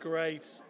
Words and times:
Great. 0.00 0.60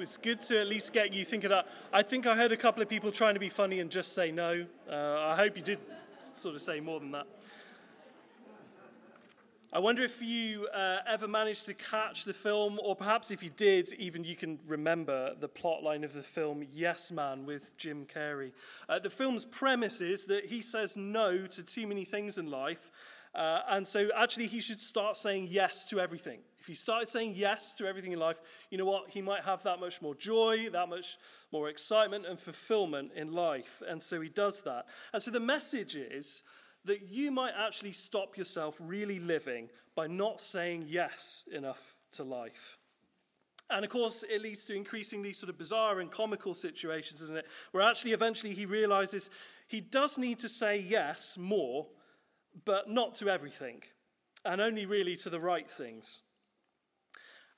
It's 0.00 0.16
good 0.16 0.40
to 0.42 0.60
at 0.60 0.68
least 0.68 0.92
get 0.92 1.12
you 1.12 1.24
thinking 1.24 1.50
that. 1.50 1.66
I 1.92 2.02
think 2.02 2.24
I 2.24 2.36
heard 2.36 2.52
a 2.52 2.56
couple 2.56 2.82
of 2.82 2.88
people 2.88 3.10
trying 3.10 3.34
to 3.34 3.40
be 3.40 3.48
funny 3.48 3.80
and 3.80 3.90
just 3.90 4.14
say 4.14 4.30
no. 4.30 4.64
Uh, 4.88 4.94
I 4.94 5.34
hope 5.34 5.56
you 5.56 5.62
did 5.62 5.80
sort 6.20 6.54
of 6.54 6.62
say 6.62 6.78
more 6.78 7.00
than 7.00 7.10
that. 7.12 7.26
I 9.72 9.80
wonder 9.80 10.02
if 10.02 10.22
you 10.22 10.68
uh, 10.68 10.98
ever 11.06 11.26
managed 11.26 11.66
to 11.66 11.74
catch 11.74 12.24
the 12.24 12.32
film, 12.32 12.78
or 12.82 12.94
perhaps 12.94 13.30
if 13.30 13.42
you 13.42 13.50
did, 13.50 13.92
even 13.94 14.24
you 14.24 14.36
can 14.36 14.60
remember 14.66 15.34
the 15.38 15.48
plot 15.48 15.82
line 15.82 16.04
of 16.04 16.12
the 16.12 16.22
film 16.22 16.64
Yes 16.72 17.10
Man 17.10 17.44
with 17.44 17.76
Jim 17.76 18.06
Carrey. 18.06 18.52
Uh, 18.88 18.98
the 19.00 19.10
film's 19.10 19.44
premise 19.44 20.00
is 20.00 20.26
that 20.26 20.46
he 20.46 20.62
says 20.62 20.96
no 20.96 21.46
to 21.48 21.62
too 21.62 21.86
many 21.86 22.04
things 22.04 22.38
in 22.38 22.50
life, 22.50 22.90
uh, 23.34 23.60
and 23.68 23.86
so 23.86 24.08
actually, 24.16 24.46
he 24.46 24.60
should 24.60 24.80
start 24.80 25.16
saying 25.16 25.48
yes 25.50 25.84
to 25.86 26.00
everything. 26.00 26.40
If 26.58 26.66
he 26.66 26.74
started 26.74 27.08
saying 27.08 27.34
yes 27.36 27.74
to 27.76 27.86
everything 27.86 28.12
in 28.12 28.18
life, 28.18 28.40
you 28.70 28.78
know 28.78 28.84
what? 28.84 29.10
He 29.10 29.22
might 29.22 29.44
have 29.44 29.62
that 29.62 29.80
much 29.80 30.02
more 30.02 30.14
joy, 30.14 30.68
that 30.72 30.88
much 30.88 31.16
more 31.52 31.68
excitement 31.68 32.26
and 32.26 32.38
fulfillment 32.38 33.12
in 33.14 33.32
life. 33.32 33.82
And 33.86 34.02
so 34.02 34.20
he 34.20 34.28
does 34.28 34.62
that. 34.62 34.86
And 35.12 35.22
so 35.22 35.30
the 35.30 35.40
message 35.40 35.94
is 35.94 36.42
that 36.84 37.08
you 37.10 37.30
might 37.30 37.52
actually 37.56 37.92
stop 37.92 38.36
yourself 38.36 38.76
really 38.80 39.20
living 39.20 39.68
by 39.94 40.06
not 40.06 40.40
saying 40.40 40.86
yes 40.88 41.44
enough 41.52 41.96
to 42.12 42.24
life. 42.24 42.78
And 43.70 43.84
of 43.84 43.90
course, 43.90 44.24
it 44.28 44.40
leads 44.40 44.64
to 44.64 44.74
increasingly 44.74 45.34
sort 45.34 45.50
of 45.50 45.58
bizarre 45.58 46.00
and 46.00 46.10
comical 46.10 46.54
situations, 46.54 47.20
isn't 47.20 47.36
it? 47.36 47.46
Where 47.72 47.82
actually, 47.82 48.12
eventually, 48.12 48.54
he 48.54 48.64
realizes 48.64 49.28
he 49.66 49.80
does 49.80 50.16
need 50.16 50.38
to 50.38 50.48
say 50.48 50.78
yes 50.78 51.36
more 51.38 51.86
but 52.64 52.90
not 52.90 53.14
to 53.16 53.28
everything, 53.28 53.82
and 54.44 54.60
only 54.60 54.86
really 54.86 55.16
to 55.16 55.30
the 55.30 55.40
right 55.40 55.70
things. 55.70 56.22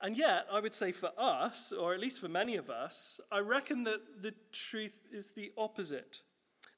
And 0.02 0.16
yet, 0.16 0.46
I 0.50 0.60
would 0.60 0.74
say 0.74 0.92
for 0.92 1.10
us, 1.18 1.72
or 1.72 1.92
at 1.92 2.00
least 2.00 2.20
for 2.20 2.28
many 2.28 2.56
of 2.56 2.70
us, 2.70 3.20
I 3.30 3.40
reckon 3.40 3.84
that 3.84 4.22
the 4.22 4.34
truth 4.52 5.02
is 5.12 5.32
the 5.32 5.52
opposite. 5.58 6.22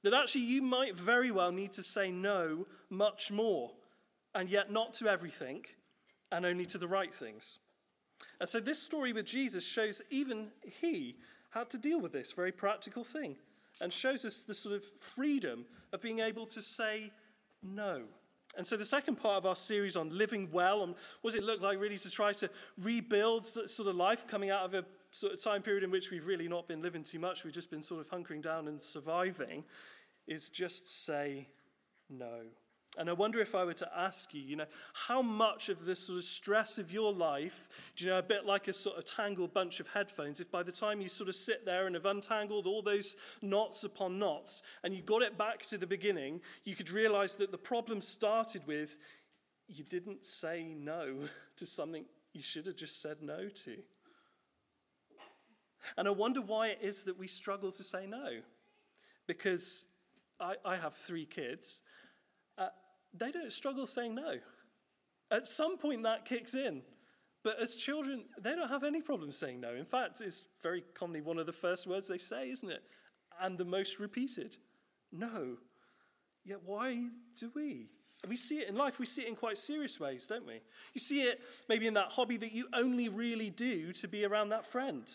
That 0.03 0.15
actually 0.15 0.43
you 0.43 0.63
might 0.63 0.97
very 0.97 1.31
well 1.31 1.53
need 1.53 1.73
to 1.75 1.83
say 1.83 2.11
no 2.11 2.67
much 2.91 3.31
more, 3.31 3.71
and 4.35 4.49
yet 4.49 4.73
not 4.73 4.95
to 4.95 5.09
everything, 5.09 5.65
and 6.33 6.45
only 6.45 6.67
to 6.67 6.79
the 6.79 6.89
right 6.89 7.15
things. 7.15 7.59
And 8.41 8.49
so 8.49 8.59
this 8.59 8.83
story 8.83 9.13
with 9.13 9.27
Jesus 9.27 9.67
shows 9.67 10.03
even 10.11 10.49
he 10.81 11.17
had 11.51 11.71
to 11.71 11.79
deal 11.79 12.01
with 12.01 12.13
this 12.13 12.33
very 12.33 12.51
practical 12.51 13.05
thing, 13.05 13.37
and 13.81 13.93
shows 13.93 14.25
us 14.25 14.43
the 14.43 14.55
sort 14.55 14.75
of 14.75 14.83
freedom 14.99 15.67
of 15.93 16.03
being 16.03 16.19
able 16.19 16.47
to 16.47 16.63
say 16.63 17.13
no. 17.63 18.03
And 18.57 18.67
so, 18.67 18.77
the 18.77 18.85
second 18.85 19.17
part 19.17 19.39
of 19.39 19.47
our 19.47 19.57
series 19.57 19.97
on 19.97 20.11
living 20.11 20.51
well, 20.53 20.83
and 20.83 20.95
what 21.23 21.33
does 21.33 21.41
it 21.41 21.45
look 21.45 21.63
like 21.63 21.81
really 21.81 21.97
to 21.99 22.11
try 22.11 22.33
to 22.35 22.51
rebuild 22.79 23.47
sort 23.47 23.89
of 23.89 23.97
life 23.97 24.27
coming 24.27 24.51
out 24.51 24.65
of 24.65 24.75
a 24.75 24.85
sort 25.11 25.33
of 25.33 25.43
time 25.43 25.63
period 25.63 25.85
in 25.85 25.91
which 25.91 26.11
we've 26.11 26.27
really 26.27 26.49
not 26.49 26.69
been 26.69 26.83
living 26.83 27.03
too 27.03 27.19
much, 27.19 27.45
we've 27.45 27.55
just 27.55 27.71
been 27.71 27.83
sort 27.83 28.01
of 28.01 28.11
hunkering 28.11 28.43
down 28.43 28.69
and 28.69 28.83
surviving, 28.83 29.65
is 30.27 30.49
just 30.49 31.05
say 31.05 31.49
no. 32.11 32.41
And 32.99 33.09
I 33.09 33.15
wonder 33.15 33.41
if 33.41 33.55
I 33.55 33.65
were 33.65 33.73
to 33.75 33.89
ask 33.97 34.35
you, 34.35 34.43
you 34.43 34.55
know, 34.55 34.67
how 34.93 35.23
much 35.23 35.71
of 35.71 35.87
the 35.87 35.97
sort 35.97 36.19
of 36.19 36.25
stress 36.25 36.77
of 36.77 36.93
your 36.93 37.11
life, 37.11 37.67
do 37.97 38.05
you 38.05 38.11
know, 38.11 38.19
a 38.19 38.23
bit 38.23 38.45
like 38.45 38.69
a 38.69 38.73
sort 38.75 38.99
of 38.99 39.07
tangled 39.07 39.55
bunch 39.55 39.81
of 39.81 39.89
headphones, 39.89 40.41
if 40.41 40.51
by 40.51 40.63
the 40.63 40.73
time 40.73 41.01
you 41.01 41.09
sort 41.09 41.31
of 41.31 41.35
sit 41.35 41.65
there 41.65 41.87
and 41.87 41.95
have 41.95 42.05
untangled 42.05 42.67
all 42.67 42.83
those 42.83 43.17
knots 43.41 43.85
upon 43.85 44.19
knots 44.19 44.63
and 44.85 44.95
you 44.95 45.01
got 45.01 45.23
it 45.23 45.39
back 45.39 45.65
to 45.67 45.79
the 45.79 45.87
beginning, 45.87 46.43
you 46.65 46.75
could 46.75 46.91
realize 46.91 47.35
that 47.37 47.51
the 47.51 47.57
problem 47.57 48.03
started 48.03 48.67
with 48.67 48.99
you 49.69 49.85
didn't 49.85 50.27
say 50.27 50.75
no 50.79 51.15
to 51.57 51.65
something 51.65 52.05
you 52.35 52.43
should 52.43 52.67
have 52.67 52.77
just 52.77 53.01
said 53.01 53.23
no 53.23 53.49
to. 53.49 53.77
And 55.97 56.07
I 56.07 56.11
wonder 56.11 56.43
why 56.43 56.69
it 56.69 56.79
is 56.83 57.05
that 57.05 57.19
we 57.19 57.27
struggle 57.27 57.73
to 57.73 57.83
say 57.83 58.07
no. 58.07 58.41
Because 59.27 59.87
I, 60.39 60.55
I 60.65 60.77
have 60.77 60.95
three 60.95 61.25
kids 61.25 61.83
uh, 62.59 62.69
they 63.15 63.31
don't 63.31 63.53
struggle 63.53 63.87
saying 63.87 64.15
no. 64.15 64.39
At 65.31 65.47
some 65.47 65.79
point, 65.79 66.03
that 66.03 66.25
kicks 66.25 66.55
in. 66.55 66.83
But 67.43 67.61
as 67.61 67.77
children, 67.77 68.25
they 68.41 68.55
don't 68.55 68.69
have 68.69 68.85
any 68.85 69.03
problem 69.03 69.33
saying 69.33 69.61
no. 69.61 69.75
In 69.75 69.85
fact, 69.85 70.21
it's 70.21 70.47
very 70.63 70.85
commonly 70.95 71.21
one 71.21 71.39
of 71.39 71.47
the 71.47 71.53
first 71.53 71.87
words 71.87 72.07
they 72.07 72.19
say, 72.19 72.51
isn't 72.51 72.71
it? 72.71 72.83
And 73.41 73.59
the 73.59 73.65
most 73.65 73.99
repeated 73.99 74.57
no. 75.11 75.57
Yet, 76.45 76.61
why 76.65 77.09
do 77.39 77.51
we? 77.55 77.89
We 78.29 78.37
see 78.37 78.61
it 78.61 78.69
in 78.69 78.77
life, 78.77 79.01
we 79.01 79.07
see 79.07 79.23
it 79.23 79.29
in 79.29 79.35
quite 79.35 79.59
serious 79.59 79.99
ways, 79.99 80.27
don't 80.27 80.47
we? 80.47 80.61
You 80.95 81.01
see 81.01 81.23
it 81.23 81.41
maybe 81.69 81.89
in 81.89 81.95
that 81.95 82.13
hobby 82.13 82.37
that 82.37 82.53
you 82.53 82.69
only 82.73 83.09
really 83.09 83.51
do 83.51 83.93
to 83.95 84.07
be 84.07 84.25
around 84.25 84.51
that 84.51 84.65
friend, 84.65 85.13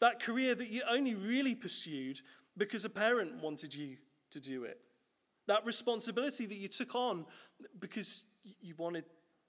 that 0.00 0.20
career 0.20 0.54
that 0.54 0.68
you 0.68 0.82
only 0.88 1.14
really 1.14 1.54
pursued 1.54 2.20
because 2.56 2.84
a 2.84 2.90
parent 2.90 3.42
wanted 3.42 3.74
you 3.74 3.96
to 4.32 4.40
do 4.40 4.64
it, 4.64 4.78
that 5.46 5.64
responsibility 5.64 6.46
that 6.46 6.56
you 6.56 6.68
took 6.68 6.94
on 6.94 7.26
because 7.78 8.24
you 8.60 8.74
wanted 8.76 9.04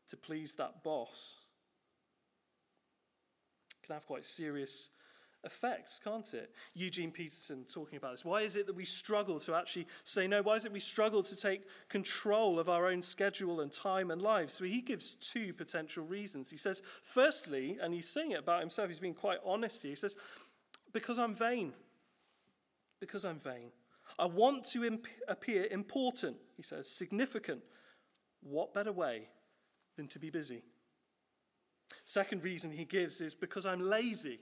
to 0.07 0.17
please 0.17 0.55
that 0.55 0.83
boss 0.83 1.35
can 3.83 3.95
have 3.95 4.05
quite 4.05 4.25
serious 4.25 4.89
effects, 5.43 5.99
can't 6.03 6.33
it? 6.33 6.51
Eugene 6.73 7.11
Peterson 7.11 7.65
talking 7.71 7.97
about 7.97 8.11
this. 8.11 8.25
Why 8.25 8.41
is 8.41 8.55
it 8.55 8.67
that 8.67 8.75
we 8.75 8.85
struggle 8.85 9.39
to 9.41 9.55
actually 9.55 9.87
say 10.03 10.27
no? 10.27 10.41
Why 10.41 10.55
is 10.55 10.65
it 10.65 10.71
we 10.71 10.79
struggle 10.79 11.23
to 11.23 11.35
take 11.35 11.61
control 11.89 12.59
of 12.59 12.69
our 12.69 12.87
own 12.87 13.01
schedule 13.01 13.61
and 13.61 13.71
time 13.71 14.11
and 14.11 14.21
lives? 14.21 14.53
So 14.53 14.65
he 14.65 14.81
gives 14.81 15.13
two 15.13 15.53
potential 15.53 16.05
reasons. 16.05 16.51
He 16.51 16.57
says, 16.57 16.81
firstly, 17.01 17.77
and 17.81 17.93
he's 17.93 18.09
saying 18.09 18.31
it 18.31 18.39
about 18.39 18.59
himself, 18.59 18.89
he's 18.89 18.99
being 18.99 19.13
quite 19.13 19.39
honest 19.45 19.83
here. 19.83 19.91
He 19.91 19.95
says, 19.95 20.15
because 20.91 21.17
I'm 21.17 21.33
vain. 21.33 21.73
Because 22.99 23.23
I'm 23.23 23.39
vain. 23.39 23.71
I 24.19 24.25
want 24.25 24.63
to 24.71 24.83
imp- 24.83 25.07
appear 25.27 25.67
important, 25.69 26.37
he 26.55 26.63
says, 26.63 26.89
significant. 26.89 27.61
What 28.41 28.73
better 28.73 28.91
way 28.91 29.29
than 29.95 30.07
to 30.09 30.19
be 30.19 30.29
busy? 30.29 30.63
Second 32.05 32.43
reason 32.43 32.71
he 32.71 32.85
gives 32.85 33.21
is 33.21 33.35
because 33.35 33.65
I'm 33.65 33.81
lazy. 33.81 34.39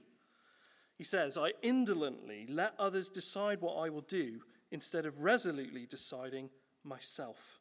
He 0.96 1.04
says, 1.04 1.36
I 1.36 1.52
indolently 1.62 2.46
let 2.48 2.74
others 2.78 3.08
decide 3.08 3.60
what 3.60 3.74
I 3.74 3.90
will 3.90 4.02
do 4.02 4.40
instead 4.70 5.04
of 5.04 5.22
resolutely 5.22 5.86
deciding 5.86 6.50
myself. 6.84 7.58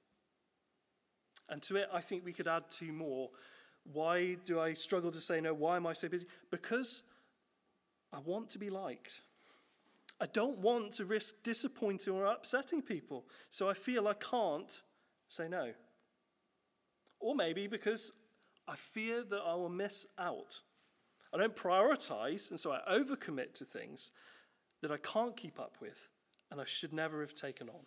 And 1.50 1.62
to 1.64 1.76
it, 1.76 1.90
I 1.94 2.02
think 2.02 2.24
we 2.24 2.34
could 2.34 2.48
add 2.48 2.70
two 2.70 2.92
more. 2.92 3.30
Why 3.84 4.36
do 4.46 4.60
I 4.60 4.74
struggle 4.74 5.12
to 5.12 5.20
say 5.20 5.42
no? 5.42 5.54
Why 5.54 5.76
am 5.76 5.86
I 5.86 5.94
so 5.94 6.08
busy? 6.08 6.26
Because 6.50 7.04
I 8.12 8.20
want 8.20 8.50
to 8.52 8.60
be 8.60 8.70
liked. 8.70 9.24
I 10.20 10.28
don't 10.28 10.60
want 10.60 10.94
to 10.94 11.06
risk 11.06 11.36
disappointing 11.44 12.14
or 12.14 12.26
upsetting 12.26 12.82
people, 12.82 13.26
so 13.50 13.70
I 13.70 13.74
feel 13.74 14.08
I 14.08 14.14
can't 14.14 14.82
say 15.28 15.48
no. 15.48 15.74
Or 17.20 17.36
maybe 17.36 17.68
because 17.68 18.12
I 18.68 18.76
fear 18.76 19.24
that 19.24 19.42
I 19.46 19.56
will 19.56 19.70
miss 19.70 20.08
out. 20.18 20.62
I 21.34 21.38
don't 21.38 21.56
prioritize, 21.56 22.50
and 22.50 22.60
so 22.60 22.72
I 22.72 22.80
overcommit 22.90 23.54
to 23.56 23.66
things 23.66 24.12
that 24.82 24.92
I 24.92 24.98
can't 24.98 25.36
keep 25.36 25.60
up 25.60 25.78
with 25.82 26.10
and 26.52 26.62
I 26.62 26.66
should 26.66 26.94
never 26.94 27.22
have 27.22 27.34
taken 27.34 27.70
on. 27.70 27.82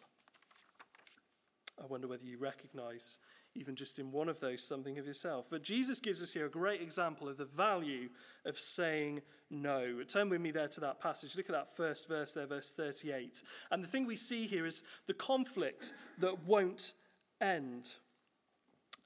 I 1.83 1.87
wonder 1.87 2.09
whether 2.09 2.25
you 2.25 2.39
recognize 2.39 3.19
even 3.59 3.75
just 3.75 3.99
in 3.99 4.13
one 4.13 4.29
of 4.29 4.41
those, 4.41 4.63
something 4.63 4.99
of 4.99 5.07
yourself. 5.07 5.47
But 5.51 5.63
Jesus 5.63 6.01
gives 6.01 6.23
us 6.23 6.33
here 6.33 6.47
a 6.47 6.51
great 6.51 6.81
example 6.81 7.29
of 7.29 7.37
the 7.37 7.45
value 7.45 8.09
of 8.45 8.59
saying 8.59 9.23
no. 9.51 10.03
Turn 10.05 10.29
with 10.29 10.41
me 10.41 10.51
there 10.51 10.69
to 10.69 10.81
that 10.81 11.01
passage. 11.01 11.37
Look 11.37 11.49
at 11.49 11.55
that 11.55 11.77
first 11.77 12.09
verse 12.09 12.35
there, 12.35 12.47
verse 12.47 12.73
38. 12.75 13.43
And 13.71 13.83
the 13.83 13.89
thing 13.89 14.07
we 14.07 14.17
see 14.17 14.47
here 14.47 14.67
is 14.67 14.83
the 15.07 15.15
conflict 15.15 15.93
that 16.19 16.45
won't 16.45 16.93
end. 17.41 17.91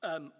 Um, 0.02 0.32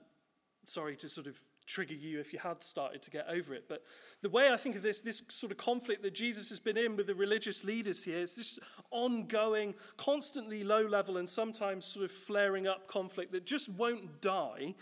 sorry 0.65 0.97
to 0.97 1.09
sort 1.09 1.27
of 1.27 1.37
trigger 1.67 1.95
you 1.95 2.21
if 2.21 2.33
you 2.33 2.39
had 2.39 2.63
started 2.63 3.03
to 3.03 3.11
get 3.11 3.27
over 3.29 3.55
it. 3.55 3.65
But 3.69 3.83
the 4.21 4.31
way 4.31 4.51
I 4.51 4.57
think 4.57 4.77
of 4.77 4.83
this, 4.83 5.01
this 5.01 5.23
sort 5.29 5.53
of 5.53 5.59
conflict 5.59 6.03
that 6.03 6.15
Jesus 6.15 6.49
has 6.49 6.61
been 6.61 6.77
in 6.77 6.97
with 6.97 7.07
the 7.07 7.15
religious 7.15 7.65
leaders 7.65 8.05
here, 8.05 8.19
is 8.19 8.37
this 8.37 8.59
ongoing, 8.91 9.75
constantly 9.97 10.65
low 10.65 10.87
level 10.87 11.17
and 11.17 11.29
sometimes 11.29 11.85
sort 11.85 12.05
of 12.05 12.13
flaring 12.13 12.67
up 12.67 12.89
conflict 12.89 13.33
that 13.33 13.47
just 13.47 13.69
won't 13.69 14.21
die, 14.21 14.75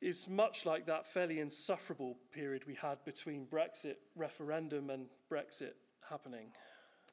is 0.00 0.28
much 0.28 0.66
like 0.66 0.86
that 0.86 1.06
fairly 1.06 1.40
insufferable 1.40 2.16
period 2.32 2.66
we 2.66 2.74
had 2.74 3.02
between 3.04 3.46
Brexit 3.46 3.96
referendum 4.14 4.90
and 4.90 5.06
Brexit 5.30 5.72
happening 6.08 6.48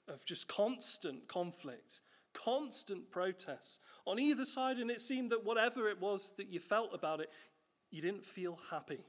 of 0.07 0.25
just 0.25 0.47
constant 0.47 1.27
conflict, 1.27 2.01
constant 2.33 3.09
protests 3.09 3.79
on 4.05 4.19
either 4.19 4.43
side, 4.43 4.77
and 4.77 4.91
it 4.91 4.99
seemed 4.99 5.31
that 5.31 5.45
whatever 5.45 5.89
it 5.89 6.01
was 6.01 6.33
that 6.37 6.49
you 6.51 6.59
felt 6.59 6.93
about 6.93 7.21
it, 7.21 7.29
you 7.93 8.01
didn't 8.01 8.25
feel 8.25 8.57
happy. 8.71 9.05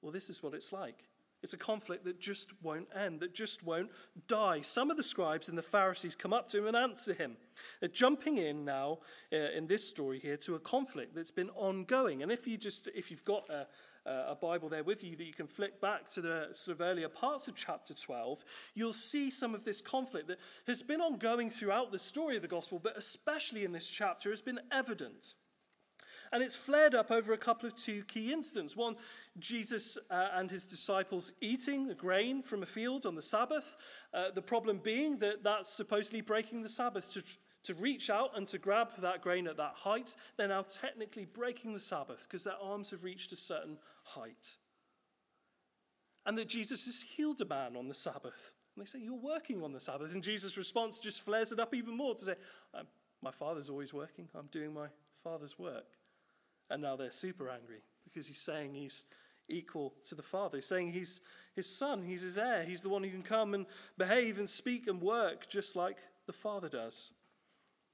Well, 0.00 0.12
this 0.12 0.30
is 0.30 0.42
what 0.42 0.54
it's 0.54 0.72
like. 0.72 1.04
It's 1.42 1.52
a 1.52 1.58
conflict 1.58 2.04
that 2.04 2.20
just 2.20 2.52
won't 2.62 2.86
end, 2.94 3.18
that 3.18 3.34
just 3.34 3.64
won't 3.64 3.90
die. 4.28 4.60
Some 4.60 4.92
of 4.92 4.96
the 4.96 5.02
scribes 5.02 5.48
and 5.48 5.58
the 5.58 5.62
Pharisees 5.62 6.14
come 6.14 6.32
up 6.32 6.48
to 6.50 6.58
him 6.58 6.68
and 6.68 6.76
answer 6.76 7.12
him. 7.12 7.36
They're 7.80 7.88
jumping 7.88 8.38
in 8.38 8.64
now 8.64 9.00
uh, 9.32 9.50
in 9.56 9.66
this 9.66 9.88
story 9.88 10.20
here 10.20 10.36
to 10.38 10.54
a 10.54 10.60
conflict 10.60 11.16
that's 11.16 11.32
been 11.32 11.50
ongoing. 11.50 12.22
And 12.22 12.30
if 12.30 12.46
you 12.46 12.56
just 12.56 12.88
if 12.94 13.10
you've 13.10 13.24
got 13.24 13.50
a, 13.50 13.66
a 14.06 14.36
Bible 14.40 14.68
there 14.68 14.84
with 14.84 15.02
you 15.02 15.16
that 15.16 15.24
you 15.24 15.32
can 15.32 15.48
flick 15.48 15.80
back 15.80 16.08
to 16.10 16.20
the 16.20 16.48
sort 16.52 16.76
of 16.76 16.80
earlier 16.80 17.08
parts 17.08 17.48
of 17.48 17.56
chapter 17.56 17.92
12, 17.92 18.44
you'll 18.76 18.92
see 18.92 19.28
some 19.28 19.52
of 19.52 19.64
this 19.64 19.80
conflict 19.80 20.28
that 20.28 20.38
has 20.68 20.80
been 20.80 21.00
ongoing 21.00 21.50
throughout 21.50 21.90
the 21.90 21.98
story 21.98 22.36
of 22.36 22.42
the 22.42 22.48
gospel, 22.48 22.78
but 22.80 22.96
especially 22.96 23.64
in 23.64 23.72
this 23.72 23.88
chapter 23.88 24.30
has 24.30 24.40
been 24.40 24.60
evident. 24.70 25.34
And 26.32 26.42
it's 26.42 26.56
flared 26.56 26.94
up 26.94 27.10
over 27.10 27.34
a 27.34 27.38
couple 27.38 27.66
of 27.66 27.76
two 27.76 28.04
key 28.04 28.32
incidents. 28.32 28.74
One, 28.74 28.96
Jesus 29.38 29.98
uh, 30.10 30.28
and 30.32 30.50
his 30.50 30.64
disciples 30.64 31.30
eating 31.42 31.86
the 31.86 31.94
grain 31.94 32.42
from 32.42 32.62
a 32.62 32.66
field 32.66 33.04
on 33.04 33.14
the 33.14 33.22
Sabbath. 33.22 33.76
Uh, 34.14 34.30
the 34.34 34.40
problem 34.40 34.80
being 34.82 35.18
that 35.18 35.44
that's 35.44 35.70
supposedly 35.70 36.22
breaking 36.22 36.62
the 36.62 36.70
Sabbath. 36.70 37.12
To, 37.12 37.22
to 37.64 37.74
reach 37.74 38.08
out 38.08 38.36
and 38.36 38.48
to 38.48 38.58
grab 38.58 38.88
that 38.98 39.20
grain 39.20 39.46
at 39.46 39.58
that 39.58 39.74
height, 39.76 40.16
they're 40.36 40.48
now 40.48 40.62
technically 40.62 41.26
breaking 41.26 41.74
the 41.74 41.80
Sabbath 41.80 42.26
because 42.28 42.44
their 42.44 42.56
arms 42.60 42.90
have 42.90 43.04
reached 43.04 43.32
a 43.32 43.36
certain 43.36 43.76
height. 44.02 44.56
And 46.24 46.38
that 46.38 46.48
Jesus 46.48 46.86
has 46.86 47.02
healed 47.02 47.40
a 47.40 47.44
man 47.44 47.76
on 47.76 47.88
the 47.88 47.94
Sabbath. 47.94 48.54
And 48.74 48.84
they 48.84 48.88
say, 48.88 49.00
You're 49.00 49.14
working 49.14 49.62
on 49.62 49.72
the 49.72 49.80
Sabbath. 49.80 50.14
And 50.14 50.22
Jesus' 50.22 50.56
response 50.56 50.98
just 50.98 51.20
flares 51.20 51.52
it 51.52 51.60
up 51.60 51.74
even 51.74 51.96
more 51.96 52.14
to 52.14 52.24
say, 52.24 52.34
My 53.20 53.32
Father's 53.32 53.68
always 53.68 53.92
working. 53.92 54.28
I'm 54.34 54.46
doing 54.46 54.72
my 54.72 54.86
Father's 55.22 55.58
work. 55.58 55.84
And 56.70 56.82
now 56.82 56.96
they're 56.96 57.10
super 57.10 57.48
angry 57.50 57.82
because 58.04 58.26
he's 58.26 58.40
saying 58.40 58.74
he's 58.74 59.04
equal 59.48 59.94
to 60.04 60.14
the 60.14 60.22
Father. 60.22 60.58
He's 60.58 60.66
saying 60.66 60.92
he's 60.92 61.20
his 61.54 61.66
son, 61.66 62.02
he's 62.02 62.22
his 62.22 62.38
heir, 62.38 62.64
he's 62.64 62.82
the 62.82 62.88
one 62.88 63.02
who 63.04 63.10
can 63.10 63.22
come 63.22 63.54
and 63.54 63.66
behave 63.98 64.38
and 64.38 64.48
speak 64.48 64.86
and 64.86 65.00
work 65.00 65.48
just 65.48 65.76
like 65.76 65.98
the 66.26 66.32
Father 66.32 66.68
does. 66.68 67.12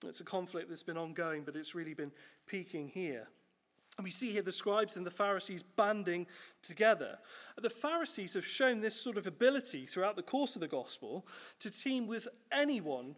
It's 0.06 0.20
a 0.20 0.24
conflict 0.24 0.68
that's 0.68 0.84
been 0.84 0.96
ongoing, 0.96 1.42
but 1.42 1.56
it's 1.56 1.74
really 1.74 1.94
been 1.94 2.12
peaking 2.46 2.88
here. 2.88 3.28
And 3.96 4.04
we 4.04 4.12
see 4.12 4.30
here 4.30 4.42
the 4.42 4.52
scribes 4.52 4.96
and 4.96 5.04
the 5.04 5.10
Pharisees 5.10 5.64
banding 5.64 6.28
together. 6.62 7.18
The 7.60 7.68
Pharisees 7.68 8.34
have 8.34 8.46
shown 8.46 8.80
this 8.80 8.94
sort 8.94 9.16
of 9.16 9.26
ability 9.26 9.86
throughout 9.86 10.14
the 10.14 10.22
course 10.22 10.54
of 10.54 10.60
the 10.60 10.68
gospel 10.68 11.26
to 11.58 11.70
team 11.70 12.06
with 12.06 12.28
anyone 12.52 13.16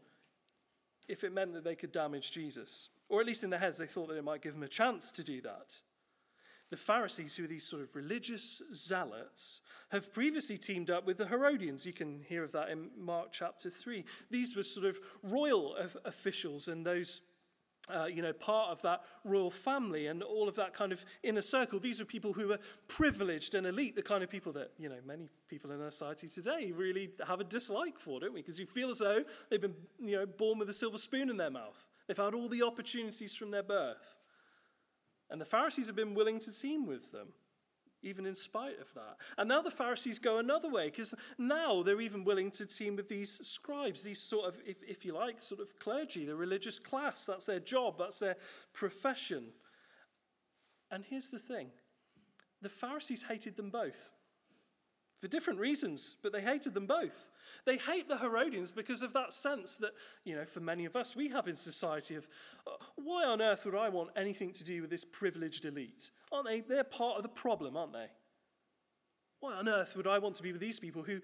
if 1.06 1.22
it 1.22 1.34
meant 1.34 1.52
that 1.52 1.64
they 1.64 1.74
could 1.74 1.92
damage 1.92 2.32
Jesus. 2.32 2.88
Or 3.10 3.20
at 3.20 3.26
least 3.26 3.44
in 3.44 3.50
their 3.50 3.58
heads, 3.58 3.76
they 3.76 3.86
thought 3.86 4.08
that 4.08 4.16
it 4.16 4.24
might 4.24 4.40
give 4.40 4.54
them 4.54 4.62
a 4.62 4.68
chance 4.68 5.10
to 5.12 5.22
do 5.22 5.42
that. 5.42 5.80
The 6.70 6.76
Pharisees, 6.76 7.34
who 7.34 7.44
are 7.44 7.48
these 7.48 7.66
sort 7.66 7.82
of 7.82 7.94
religious 7.96 8.62
zealots, 8.72 9.60
have 9.90 10.12
previously 10.12 10.56
teamed 10.56 10.88
up 10.88 11.04
with 11.04 11.18
the 11.18 11.26
Herodians. 11.26 11.84
You 11.84 11.92
can 11.92 12.20
hear 12.20 12.44
of 12.44 12.52
that 12.52 12.68
in 12.70 12.90
Mark 12.96 13.32
chapter 13.32 13.68
3. 13.68 14.04
These 14.30 14.54
were 14.54 14.62
sort 14.62 14.86
of 14.86 15.00
royal 15.24 15.76
officials 16.04 16.68
and 16.68 16.86
those 16.86 17.22
uh, 17.92 18.04
you 18.04 18.22
know, 18.22 18.32
part 18.32 18.70
of 18.70 18.80
that 18.82 19.02
royal 19.24 19.50
family 19.50 20.06
and 20.06 20.22
all 20.22 20.48
of 20.48 20.54
that 20.56 20.74
kind 20.74 20.92
of 20.92 21.04
inner 21.22 21.42
circle. 21.42 21.80
These 21.80 21.98
were 21.98 22.04
people 22.04 22.32
who 22.32 22.48
were 22.48 22.58
privileged 22.88 23.54
and 23.54 23.66
elite, 23.66 23.96
the 23.96 24.02
kind 24.02 24.22
of 24.22 24.30
people 24.30 24.52
that, 24.52 24.70
you 24.78 24.88
know, 24.88 24.98
many 25.04 25.28
people 25.48 25.72
in 25.72 25.82
our 25.82 25.90
society 25.90 26.28
today 26.28 26.72
really 26.74 27.10
have 27.26 27.40
a 27.40 27.44
dislike 27.44 27.98
for, 27.98 28.20
don't 28.20 28.32
we? 28.32 28.40
Because 28.40 28.60
you 28.60 28.66
feel 28.66 28.90
as 28.90 28.98
though 28.98 29.24
they've 29.48 29.60
been, 29.60 29.74
you 29.98 30.16
know, 30.18 30.26
born 30.26 30.58
with 30.58 30.70
a 30.70 30.74
silver 30.74 30.98
spoon 30.98 31.30
in 31.30 31.36
their 31.36 31.50
mouth. 31.50 31.88
They've 32.10 32.16
had 32.16 32.34
all 32.34 32.48
the 32.48 32.64
opportunities 32.64 33.36
from 33.36 33.52
their 33.52 33.62
birth. 33.62 34.18
And 35.30 35.40
the 35.40 35.44
Pharisees 35.44 35.86
have 35.86 35.94
been 35.94 36.12
willing 36.12 36.40
to 36.40 36.52
team 36.52 36.84
with 36.84 37.12
them, 37.12 37.28
even 38.02 38.26
in 38.26 38.34
spite 38.34 38.80
of 38.80 38.92
that. 38.94 39.18
And 39.38 39.48
now 39.48 39.62
the 39.62 39.70
Pharisees 39.70 40.18
go 40.18 40.38
another 40.38 40.68
way, 40.68 40.86
because 40.86 41.14
now 41.38 41.84
they're 41.84 42.00
even 42.00 42.24
willing 42.24 42.50
to 42.50 42.66
team 42.66 42.96
with 42.96 43.08
these 43.08 43.46
scribes, 43.46 44.02
these 44.02 44.18
sort 44.18 44.48
of, 44.48 44.60
if, 44.66 44.78
if 44.82 45.04
you 45.04 45.14
like, 45.14 45.40
sort 45.40 45.60
of 45.60 45.78
clergy, 45.78 46.24
the 46.24 46.34
religious 46.34 46.80
class. 46.80 47.26
That's 47.26 47.46
their 47.46 47.60
job, 47.60 47.94
that's 47.96 48.18
their 48.18 48.34
profession. 48.72 49.52
And 50.90 51.04
here's 51.08 51.28
the 51.28 51.38
thing 51.38 51.68
the 52.60 52.68
Pharisees 52.68 53.22
hated 53.22 53.54
them 53.54 53.70
both 53.70 54.10
for 55.20 55.28
different 55.28 55.60
reasons, 55.60 56.16
but 56.22 56.32
they 56.32 56.40
hated 56.40 56.72
them 56.72 56.86
both. 56.86 57.28
They 57.66 57.76
hate 57.76 58.08
the 58.08 58.16
Herodians 58.16 58.70
because 58.70 59.02
of 59.02 59.12
that 59.12 59.34
sense 59.34 59.76
that, 59.76 59.92
you 60.24 60.34
know, 60.34 60.46
for 60.46 60.60
many 60.60 60.86
of 60.86 60.96
us, 60.96 61.14
we 61.14 61.28
have 61.28 61.46
in 61.46 61.56
society 61.56 62.14
of 62.14 62.26
uh, 62.66 62.70
why 62.96 63.24
on 63.24 63.42
earth 63.42 63.66
would 63.66 63.74
I 63.74 63.90
want 63.90 64.10
anything 64.16 64.52
to 64.54 64.64
do 64.64 64.80
with 64.80 64.90
this 64.90 65.04
privileged 65.04 65.66
elite? 65.66 66.10
Aren't 66.32 66.48
they? 66.48 66.60
They're 66.60 66.84
part 66.84 67.18
of 67.18 67.22
the 67.22 67.28
problem, 67.28 67.76
aren't 67.76 67.92
they? 67.92 68.06
Why 69.40 69.54
on 69.54 69.68
earth 69.68 69.94
would 69.94 70.06
I 70.06 70.18
want 70.18 70.36
to 70.36 70.42
be 70.42 70.52
with 70.52 70.60
these 70.60 70.80
people 70.80 71.02
who, 71.02 71.20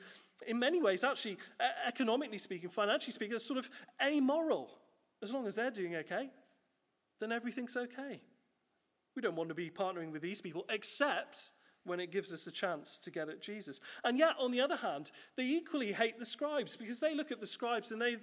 in 0.47 0.59
many 0.59 0.83
ways, 0.83 1.03
actually, 1.03 1.39
economically 1.87 2.39
speaking, 2.39 2.69
financially 2.69 3.13
speaking, 3.13 3.37
are 3.37 3.41
sort 3.41 3.59
of 3.59 3.71
amoral? 4.03 4.71
As 5.23 5.33
long 5.33 5.47
as 5.47 5.55
they're 5.55 5.71
doing 5.71 5.97
okay, 5.97 6.31
then 7.19 7.33
everything's 7.33 7.77
okay. 7.77 8.21
We 9.15 9.23
don't 9.23 9.37
want 9.37 9.49
to 9.49 9.55
be 9.55 9.71
partnering 9.71 10.13
with 10.13 10.21
these 10.21 10.43
people, 10.43 10.67
except 10.69 11.53
when 11.87 12.01
it 12.01 12.11
gives 12.11 12.33
us 12.33 12.47
a 12.47 12.53
chance 12.53 12.99
to 12.99 13.11
get 13.11 13.29
at 13.29 13.41
Jesus. 13.41 13.81
And 14.05 14.19
yet, 14.19 14.35
on 14.39 14.51
the 14.51 14.61
other 14.61 14.77
hand, 14.77 15.11
they 15.37 15.45
equally 15.45 15.93
hate 15.93 16.19
the 16.19 16.27
scribes 16.27 16.77
because 16.77 17.01
they 17.01 17.15
look 17.15 17.33
at 17.33 17.41
the 17.41 17.47
scribes 17.47 17.93
and 17.93 18.01
they 18.01 18.17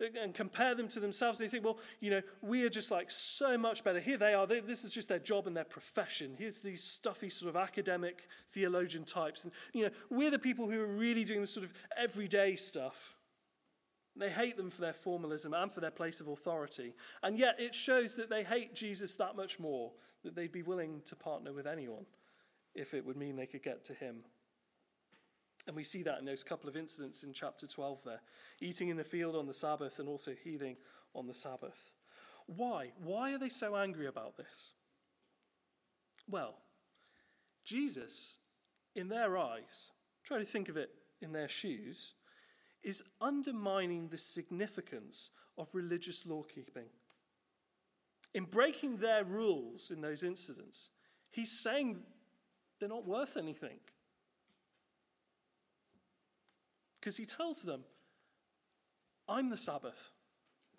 and 0.00 0.34
compare 0.34 0.74
them 0.74 0.88
to 0.88 1.00
themselves. 1.00 1.38
They 1.38 1.48
think, 1.48 1.64
well, 1.64 1.78
you 2.00 2.10
know, 2.10 2.22
we 2.40 2.64
are 2.64 2.70
just 2.70 2.90
like 2.90 3.10
so 3.10 3.58
much 3.58 3.84
better. 3.84 4.00
Here 4.00 4.16
they 4.16 4.34
are. 4.34 4.46
They, 4.46 4.60
this 4.60 4.84
is 4.84 4.90
just 4.90 5.08
their 5.08 5.18
job 5.18 5.46
and 5.46 5.56
their 5.56 5.64
profession. 5.64 6.34
Here's 6.38 6.60
these 6.60 6.82
stuffy 6.82 7.28
sort 7.28 7.50
of 7.50 7.56
academic 7.56 8.26
theologian 8.48 9.04
types. 9.04 9.44
And, 9.44 9.52
you 9.72 9.84
know, 9.84 9.90
we're 10.08 10.30
the 10.30 10.38
people 10.38 10.70
who 10.70 10.80
are 10.80 10.86
really 10.86 11.24
doing 11.24 11.40
the 11.40 11.46
sort 11.46 11.64
of 11.64 11.74
everyday 11.96 12.56
stuff. 12.56 13.14
They 14.16 14.30
hate 14.30 14.56
them 14.56 14.70
for 14.70 14.80
their 14.80 14.92
formalism 14.92 15.54
and 15.54 15.72
for 15.72 15.80
their 15.80 15.90
place 15.90 16.20
of 16.20 16.28
authority. 16.28 16.94
And 17.22 17.38
yet 17.38 17.60
it 17.60 17.74
shows 17.74 18.16
that 18.16 18.28
they 18.28 18.42
hate 18.42 18.74
Jesus 18.74 19.14
that 19.16 19.36
much 19.36 19.58
more, 19.58 19.92
that 20.24 20.34
they'd 20.34 20.52
be 20.52 20.62
willing 20.62 21.02
to 21.06 21.16
partner 21.16 21.52
with 21.52 21.66
anyone 21.66 22.06
if 22.74 22.94
it 22.94 23.04
would 23.04 23.16
mean 23.16 23.36
they 23.36 23.46
could 23.46 23.62
get 23.62 23.84
to 23.84 23.94
him. 23.94 24.24
And 25.66 25.76
we 25.76 25.84
see 25.84 26.02
that 26.02 26.18
in 26.18 26.24
those 26.24 26.42
couple 26.42 26.68
of 26.68 26.76
incidents 26.76 27.22
in 27.22 27.32
chapter 27.32 27.66
12 27.66 28.02
there 28.04 28.20
eating 28.60 28.88
in 28.88 28.96
the 28.96 29.04
field 29.04 29.36
on 29.36 29.46
the 29.46 29.54
Sabbath 29.54 29.98
and 29.98 30.08
also 30.08 30.34
healing 30.42 30.76
on 31.14 31.26
the 31.26 31.34
Sabbath. 31.34 31.92
Why? 32.46 32.92
Why 33.02 33.34
are 33.34 33.38
they 33.38 33.48
so 33.48 33.76
angry 33.76 34.06
about 34.06 34.36
this? 34.36 34.74
Well, 36.28 36.56
Jesus, 37.64 38.38
in 38.94 39.08
their 39.08 39.36
eyes, 39.36 39.92
try 40.24 40.38
to 40.38 40.44
think 40.44 40.68
of 40.68 40.76
it 40.76 40.90
in 41.20 41.32
their 41.32 41.48
shoes, 41.48 42.14
is 42.82 43.02
undermining 43.20 44.08
the 44.08 44.18
significance 44.18 45.30
of 45.58 45.74
religious 45.74 46.24
law 46.24 46.42
keeping. 46.42 46.88
In 48.32 48.44
breaking 48.44 48.96
their 48.96 49.24
rules 49.24 49.90
in 49.90 50.00
those 50.00 50.22
incidents, 50.22 50.90
he's 51.30 51.50
saying 51.50 52.00
they're 52.80 52.88
not 52.88 53.06
worth 53.06 53.36
anything. 53.36 53.78
Because 56.98 57.16
he 57.16 57.24
tells 57.24 57.62
them, 57.62 57.84
I'm 59.28 59.50
the 59.50 59.56
Sabbath. 59.56 60.10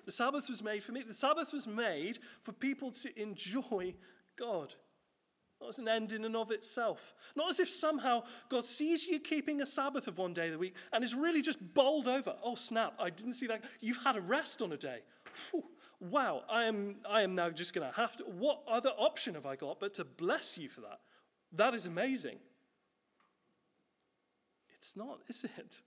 The 0.05 0.11
Sabbath 0.11 0.49
was 0.49 0.63
made 0.63 0.83
for 0.83 0.91
me. 0.91 1.03
The 1.03 1.13
Sabbath 1.13 1.53
was 1.53 1.67
made 1.67 2.19
for 2.41 2.51
people 2.51 2.91
to 2.91 3.21
enjoy 3.21 3.95
God. 4.37 4.73
Not 5.59 5.69
as 5.69 5.79
an 5.79 5.87
end 5.87 6.11
in 6.11 6.25
and 6.25 6.35
of 6.35 6.51
itself. 6.51 7.13
Not 7.35 7.51
as 7.51 7.59
if 7.59 7.69
somehow 7.69 8.23
God 8.49 8.65
sees 8.65 9.07
you 9.07 9.19
keeping 9.19 9.61
a 9.61 9.65
Sabbath 9.65 10.07
of 10.07 10.17
one 10.17 10.33
day 10.33 10.47
of 10.47 10.53
the 10.53 10.57
week 10.57 10.75
and 10.91 11.03
is 11.03 11.13
really 11.13 11.43
just 11.43 11.59
bowled 11.75 12.07
over. 12.07 12.35
Oh, 12.43 12.55
snap, 12.55 12.95
I 12.99 13.11
didn't 13.11 13.33
see 13.33 13.47
that. 13.47 13.63
You've 13.79 14.03
had 14.03 14.15
a 14.15 14.21
rest 14.21 14.63
on 14.63 14.71
a 14.71 14.77
day. 14.77 14.99
Whew. 15.51 15.63
Wow, 15.99 16.43
I 16.49 16.63
am, 16.63 16.95
I 17.07 17.21
am 17.21 17.35
now 17.35 17.51
just 17.51 17.75
going 17.75 17.87
to 17.87 17.95
have 17.95 18.17
to. 18.17 18.23
What 18.23 18.63
other 18.67 18.89
option 18.97 19.35
have 19.35 19.45
I 19.45 19.55
got 19.55 19.79
but 19.79 19.93
to 19.95 20.03
bless 20.03 20.57
you 20.57 20.67
for 20.67 20.81
that? 20.81 20.99
That 21.51 21.73
is 21.73 21.85
amazing. 21.85 22.37
It's 24.75 24.95
not, 24.95 25.19
is 25.27 25.43
it? 25.43 25.81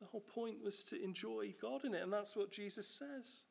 The 0.00 0.06
whole 0.06 0.20
point 0.20 0.62
was 0.62 0.82
to 0.84 1.02
enjoy 1.02 1.54
God 1.60 1.84
in 1.84 1.94
it, 1.94 2.02
and 2.02 2.12
that's 2.12 2.34
what 2.34 2.50
Jesus 2.50 2.88
says. 2.88 3.44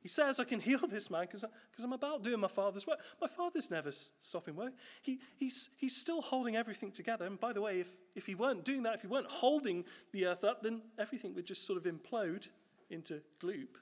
He 0.00 0.08
says, 0.08 0.40
I 0.40 0.44
can 0.44 0.60
heal 0.60 0.80
this 0.88 1.10
man 1.10 1.26
because 1.30 1.44
I'm 1.84 1.92
about 1.92 2.22
doing 2.22 2.40
my 2.40 2.48
father's 2.48 2.86
work. 2.86 3.00
My 3.20 3.28
father's 3.28 3.70
never 3.70 3.92
stopping 3.92 4.56
work. 4.56 4.72
He, 5.02 5.20
he's, 5.36 5.68
he's 5.76 5.94
still 5.94 6.22
holding 6.22 6.56
everything 6.56 6.90
together. 6.90 7.26
And 7.26 7.38
by 7.38 7.52
the 7.52 7.60
way, 7.60 7.80
if, 7.80 7.88
if 8.16 8.26
he 8.26 8.34
weren't 8.34 8.64
doing 8.64 8.82
that, 8.84 8.94
if 8.94 9.02
he 9.02 9.08
weren't 9.08 9.30
holding 9.30 9.84
the 10.12 10.26
earth 10.26 10.42
up, 10.42 10.62
then 10.62 10.80
everything 10.98 11.34
would 11.34 11.46
just 11.46 11.66
sort 11.66 11.76
of 11.76 11.84
implode 11.84 12.48
into 12.88 13.20
gloop. 13.42 13.76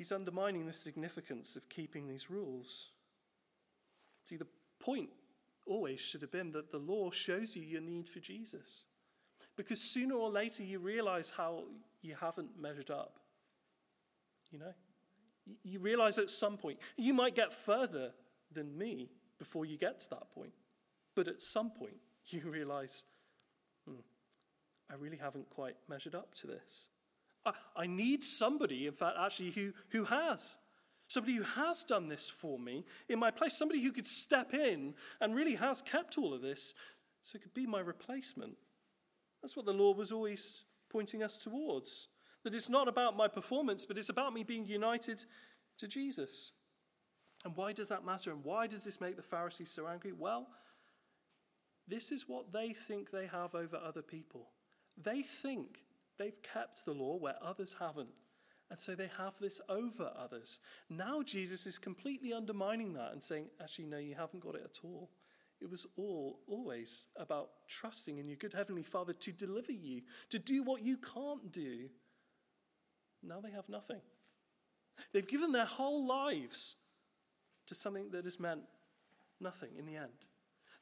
He's 0.00 0.12
undermining 0.12 0.64
the 0.64 0.72
significance 0.72 1.56
of 1.56 1.68
keeping 1.68 2.08
these 2.08 2.30
rules. 2.30 2.88
See, 4.24 4.38
the 4.38 4.46
point 4.82 5.10
always 5.66 6.00
should 6.00 6.22
have 6.22 6.30
been 6.30 6.52
that 6.52 6.72
the 6.72 6.78
law 6.78 7.10
shows 7.10 7.54
you 7.54 7.60
your 7.60 7.82
need 7.82 8.08
for 8.08 8.18
Jesus. 8.18 8.86
Because 9.58 9.78
sooner 9.78 10.14
or 10.14 10.30
later 10.30 10.62
you 10.62 10.78
realize 10.78 11.28
how 11.28 11.64
you 12.00 12.16
haven't 12.18 12.58
measured 12.58 12.90
up. 12.90 13.20
You 14.50 14.60
know? 14.60 14.72
You 15.64 15.80
realize 15.80 16.18
at 16.18 16.30
some 16.30 16.56
point, 16.56 16.78
you 16.96 17.12
might 17.12 17.34
get 17.34 17.52
further 17.52 18.12
than 18.50 18.78
me 18.78 19.10
before 19.38 19.66
you 19.66 19.76
get 19.76 20.00
to 20.00 20.10
that 20.10 20.30
point. 20.34 20.54
But 21.14 21.28
at 21.28 21.42
some 21.42 21.72
point, 21.72 21.98
you 22.28 22.40
realize, 22.46 23.04
hmm, 23.86 24.00
I 24.90 24.94
really 24.94 25.18
haven't 25.18 25.50
quite 25.50 25.76
measured 25.90 26.14
up 26.14 26.34
to 26.36 26.46
this. 26.46 26.88
I, 27.76 27.86
need 27.86 28.24
somebody, 28.24 28.86
in 28.86 28.92
fact, 28.92 29.16
actually, 29.18 29.50
who, 29.50 29.72
who 29.90 30.04
has. 30.04 30.58
Somebody 31.08 31.36
who 31.36 31.42
has 31.42 31.82
done 31.84 32.08
this 32.08 32.28
for 32.28 32.58
me 32.58 32.84
in 33.08 33.18
my 33.18 33.30
place. 33.30 33.56
Somebody 33.56 33.82
who 33.82 33.92
could 33.92 34.06
step 34.06 34.54
in 34.54 34.94
and 35.20 35.34
really 35.34 35.56
has 35.56 35.82
kept 35.82 36.18
all 36.18 36.32
of 36.32 36.42
this 36.42 36.74
so 37.22 37.36
it 37.36 37.42
could 37.42 37.54
be 37.54 37.66
my 37.66 37.80
replacement. 37.80 38.54
That's 39.42 39.56
what 39.56 39.66
the 39.66 39.72
law 39.72 39.92
was 39.92 40.12
always 40.12 40.62
pointing 40.90 41.22
us 41.22 41.36
towards. 41.36 42.08
That 42.44 42.54
it's 42.54 42.70
not 42.70 42.88
about 42.88 43.16
my 43.16 43.28
performance, 43.28 43.84
but 43.84 43.98
it's 43.98 44.08
about 44.08 44.32
me 44.32 44.44
being 44.44 44.66
united 44.66 45.24
to 45.78 45.88
Jesus. 45.88 46.52
And 47.44 47.56
why 47.56 47.72
does 47.72 47.88
that 47.88 48.04
matter? 48.04 48.30
And 48.30 48.44
why 48.44 48.66
does 48.66 48.84
this 48.84 49.00
make 49.00 49.16
the 49.16 49.22
Pharisees 49.22 49.70
so 49.70 49.86
angry? 49.88 50.12
Well, 50.12 50.46
this 51.88 52.12
is 52.12 52.28
what 52.28 52.52
they 52.52 52.72
think 52.72 53.10
they 53.10 53.26
have 53.26 53.54
over 53.54 53.76
other 53.76 54.02
people. 54.02 54.50
They 54.96 55.22
think 55.22 55.80
they've 56.20 56.42
kept 56.42 56.84
the 56.84 56.92
law 56.92 57.16
where 57.16 57.36
others 57.42 57.74
haven't. 57.80 58.10
And 58.68 58.78
so 58.78 58.94
they 58.94 59.10
have 59.18 59.34
this 59.40 59.60
over 59.68 60.12
others. 60.16 60.60
Now 60.88 61.22
Jesus 61.22 61.66
is 61.66 61.78
completely 61.78 62.32
undermining 62.32 62.92
that 62.92 63.12
and 63.12 63.22
saying, 63.22 63.46
actually, 63.60 63.86
no, 63.86 63.98
you 63.98 64.14
haven't 64.14 64.44
got 64.44 64.54
it 64.54 64.62
at 64.64 64.78
all. 64.84 65.10
It 65.60 65.68
was 65.68 65.86
all 65.96 66.38
always 66.46 67.06
about 67.16 67.50
trusting 67.68 68.18
in 68.18 68.28
your 68.28 68.36
good 68.36 68.52
Heavenly 68.52 68.82
Father 68.82 69.12
to 69.14 69.32
deliver 69.32 69.72
you, 69.72 70.02
to 70.28 70.38
do 70.38 70.62
what 70.62 70.82
you 70.82 70.98
can't 70.98 71.50
do. 71.50 71.88
Now 73.22 73.40
they 73.40 73.50
have 73.50 73.68
nothing. 73.68 74.00
They've 75.12 75.26
given 75.26 75.52
their 75.52 75.64
whole 75.64 76.06
lives 76.06 76.76
to 77.66 77.74
something 77.74 78.10
that 78.10 78.24
has 78.24 78.38
meant 78.38 78.62
nothing 79.40 79.70
in 79.78 79.86
the 79.86 79.96
end. 79.96 80.12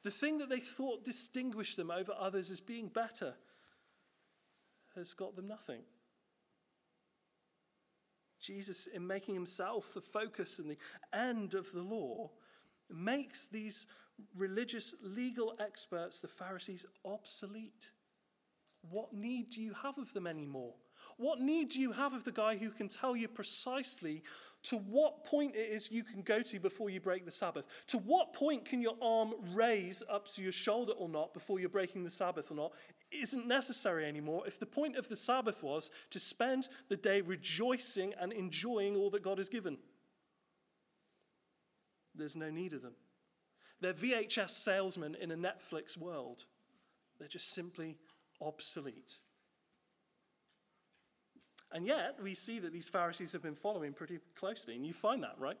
The 0.03 0.11
thing 0.11 0.37
that 0.37 0.49
they 0.49 0.59
thought 0.59 1.03
distinguished 1.03 1.75
them 1.75 1.91
over 1.91 2.13
others 2.17 2.51
as 2.51 2.59
being 2.59 2.87
better 2.87 3.35
has 4.99 5.13
got 5.13 5.35
them 5.35 5.47
nothing. 5.47 5.81
Jesus, 8.39 8.87
in 8.87 9.05
making 9.05 9.35
himself 9.35 9.93
the 9.93 10.01
focus 10.01 10.59
and 10.59 10.69
the 10.69 10.77
end 11.13 11.53
of 11.53 11.71
the 11.71 11.81
law, 11.81 12.31
makes 12.89 13.47
these 13.47 13.85
religious 14.37 14.95
legal 15.03 15.55
experts, 15.59 16.19
the 16.19 16.27
Pharisees, 16.27 16.85
obsolete. 17.03 17.91
What 18.89 19.13
need 19.13 19.49
do 19.49 19.61
you 19.61 19.73
have 19.73 19.97
of 19.97 20.13
them 20.13 20.27
anymore? 20.27 20.73
What 21.19 21.41
need 21.41 21.69
do 21.69 21.81
you 21.81 21.91
have 21.91 22.13
of 22.13 22.23
the 22.23 22.31
guy 22.31 22.55
who 22.55 22.69
can 22.69 22.87
tell 22.87 23.13
you 23.13 23.27
precisely 23.27 24.23
to 24.63 24.77
what 24.77 25.25
point 25.25 25.53
it 25.53 25.69
is 25.69 25.91
you 25.91 26.03
can 26.03 26.21
go 26.21 26.41
to 26.41 26.59
before 26.61 26.89
you 26.89 27.01
break 27.01 27.25
the 27.25 27.31
Sabbath? 27.31 27.65
To 27.87 27.97
what 27.97 28.31
point 28.31 28.63
can 28.63 28.81
your 28.81 28.95
arm 29.01 29.33
raise 29.53 30.01
up 30.09 30.29
to 30.29 30.41
your 30.41 30.53
shoulder 30.53 30.93
or 30.93 31.09
not 31.09 31.33
before 31.33 31.59
you're 31.59 31.67
breaking 31.67 32.05
the 32.05 32.09
Sabbath 32.09 32.51
or 32.51 32.55
not? 32.55 32.71
isn't 33.11 33.47
necessary 33.47 34.05
anymore 34.05 34.43
if 34.45 34.59
the 34.59 34.67
point 34.67 34.95
of 34.95 35.09
the 35.09 35.15
Sabbath 35.15 35.63
was 35.63 35.89
to 36.11 36.19
spend 36.19 36.69
the 36.89 36.95
day 36.95 37.21
rejoicing 37.21 38.13
and 38.19 38.31
enjoying 38.31 38.95
all 38.95 39.09
that 39.09 39.23
God 39.23 39.39
has 39.39 39.49
given. 39.49 39.79
There's 42.13 42.35
no 42.35 42.51
need 42.51 42.73
of 42.73 42.83
them. 42.83 42.93
They're 43.81 43.93
VHS 43.93 44.51
salesmen 44.51 45.15
in 45.19 45.31
a 45.31 45.35
Netflix 45.35 45.97
world. 45.97 46.45
They're 47.17 47.27
just 47.27 47.49
simply 47.49 47.97
obsolete. 48.39 49.15
And 51.71 51.85
yet, 51.85 52.17
we 52.21 52.33
see 52.33 52.59
that 52.59 52.73
these 52.73 52.89
Pharisees 52.89 53.31
have 53.33 53.43
been 53.43 53.55
following 53.55 53.93
pretty 53.93 54.19
closely. 54.35 54.75
And 54.75 54.85
you 54.85 54.93
find 54.93 55.21
that, 55.23 55.35
right? 55.37 55.57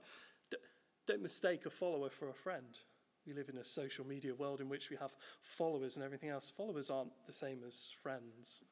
D- 0.49 0.57
don't 1.05 1.21
mistake 1.21 1.65
a 1.65 1.69
follower 1.69 2.09
for 2.09 2.29
a 2.29 2.33
friend. 2.33 2.79
We 3.27 3.33
live 3.33 3.49
in 3.49 3.57
a 3.57 3.63
social 3.63 4.07
media 4.07 4.33
world 4.33 4.59
in 4.59 4.69
which 4.69 4.89
we 4.89 4.95
have 4.95 5.11
followers 5.41 5.97
and 5.97 6.05
everything 6.05 6.29
else. 6.29 6.49
Followers 6.49 6.89
aren't 6.89 7.11
the 7.27 7.33
same 7.33 7.59
as 7.67 7.91
friends. 8.01 8.63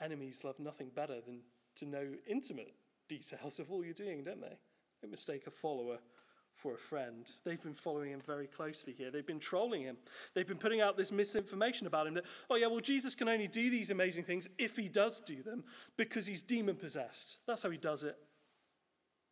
Enemies 0.00 0.44
love 0.44 0.58
nothing 0.60 0.90
better 0.94 1.20
than 1.20 1.40
to 1.76 1.86
know 1.86 2.06
intimate 2.28 2.74
details 3.08 3.58
of 3.58 3.70
all 3.72 3.84
you're 3.84 3.92
doing, 3.92 4.22
don't 4.22 4.40
they? 4.40 4.56
Don't 5.02 5.10
mistake 5.10 5.46
a 5.46 5.50
follower 5.50 5.98
for 6.60 6.74
a 6.74 6.78
friend. 6.78 7.30
They've 7.44 7.62
been 7.62 7.74
following 7.74 8.10
him 8.10 8.20
very 8.20 8.46
closely 8.46 8.92
here. 8.92 9.10
They've 9.10 9.26
been 9.26 9.40
trolling 9.40 9.82
him. 9.82 9.96
They've 10.34 10.46
been 10.46 10.58
putting 10.58 10.80
out 10.80 10.96
this 10.96 11.10
misinformation 11.10 11.86
about 11.86 12.06
him 12.06 12.14
that, 12.14 12.24
oh, 12.48 12.56
yeah, 12.56 12.66
well, 12.66 12.80
Jesus 12.80 13.14
can 13.14 13.28
only 13.28 13.48
do 13.48 13.70
these 13.70 13.90
amazing 13.90 14.24
things 14.24 14.48
if 14.58 14.76
he 14.76 14.88
does 14.88 15.20
do 15.20 15.42
them 15.42 15.64
because 15.96 16.26
he's 16.26 16.42
demon 16.42 16.76
possessed. 16.76 17.38
That's 17.46 17.62
how 17.62 17.70
he 17.70 17.78
does 17.78 18.04
it. 18.04 18.16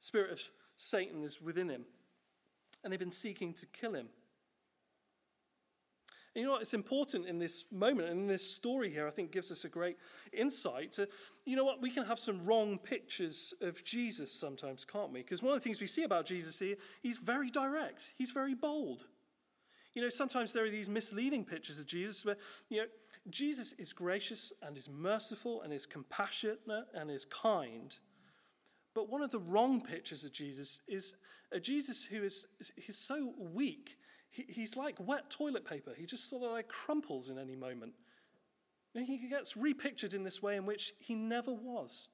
Spirit 0.00 0.32
of 0.32 0.40
Satan 0.76 1.22
is 1.22 1.40
within 1.40 1.68
him 1.68 1.84
and 2.82 2.92
they've 2.92 3.00
been 3.00 3.12
seeking 3.12 3.52
to 3.54 3.66
kill 3.66 3.94
him. 3.94 4.08
And 6.38 6.42
you 6.42 6.46
know 6.46 6.52
what? 6.52 6.62
It's 6.62 6.72
important 6.72 7.26
in 7.26 7.40
this 7.40 7.64
moment 7.72 8.10
and 8.10 8.20
in 8.20 8.26
this 8.28 8.48
story 8.48 8.92
here, 8.92 9.08
I 9.08 9.10
think 9.10 9.32
gives 9.32 9.50
us 9.50 9.64
a 9.64 9.68
great 9.68 9.96
insight 10.32 10.92
to, 10.92 11.08
you 11.44 11.56
know 11.56 11.64
what? 11.64 11.82
We 11.82 11.90
can 11.90 12.04
have 12.04 12.20
some 12.20 12.44
wrong 12.44 12.78
pictures 12.78 13.52
of 13.60 13.82
Jesus 13.82 14.32
sometimes, 14.32 14.84
can't 14.84 15.10
we? 15.10 15.18
Because 15.18 15.42
one 15.42 15.52
of 15.52 15.58
the 15.58 15.64
things 15.64 15.80
we 15.80 15.88
see 15.88 16.04
about 16.04 16.26
Jesus 16.26 16.60
here, 16.60 16.76
he's 17.02 17.18
very 17.18 17.50
direct, 17.50 18.12
he's 18.16 18.30
very 18.30 18.54
bold. 18.54 19.06
You 19.94 20.02
know, 20.02 20.10
sometimes 20.10 20.52
there 20.52 20.64
are 20.64 20.70
these 20.70 20.88
misleading 20.88 21.44
pictures 21.44 21.80
of 21.80 21.86
Jesus 21.86 22.24
where, 22.24 22.36
you 22.68 22.82
know, 22.82 22.86
Jesus 23.28 23.72
is 23.72 23.92
gracious 23.92 24.52
and 24.62 24.78
is 24.78 24.88
merciful 24.88 25.62
and 25.62 25.72
is 25.72 25.86
compassionate 25.86 26.60
and 26.94 27.10
is 27.10 27.24
kind. 27.24 27.98
But 28.94 29.10
one 29.10 29.22
of 29.22 29.32
the 29.32 29.40
wrong 29.40 29.80
pictures 29.80 30.22
of 30.22 30.32
Jesus 30.32 30.82
is 30.86 31.16
a 31.50 31.58
Jesus 31.58 32.04
who 32.04 32.22
is 32.22 32.46
he's 32.76 32.96
so 32.96 33.34
weak. 33.36 33.97
He, 34.30 34.44
he's 34.48 34.76
like 34.76 34.96
wet 34.98 35.30
toilet 35.30 35.64
paper. 35.64 35.92
He 35.96 36.06
just 36.06 36.28
sort 36.28 36.44
of 36.44 36.52
like 36.52 36.68
crumples 36.68 37.30
in 37.30 37.38
any 37.38 37.56
moment. 37.56 37.92
And 38.94 39.06
he 39.06 39.28
gets 39.28 39.56
repictured 39.56 40.14
in 40.14 40.24
this 40.24 40.42
way 40.42 40.56
in 40.56 40.66
which 40.66 40.92
he 40.98 41.14
never 41.14 41.52
was. 41.52 42.08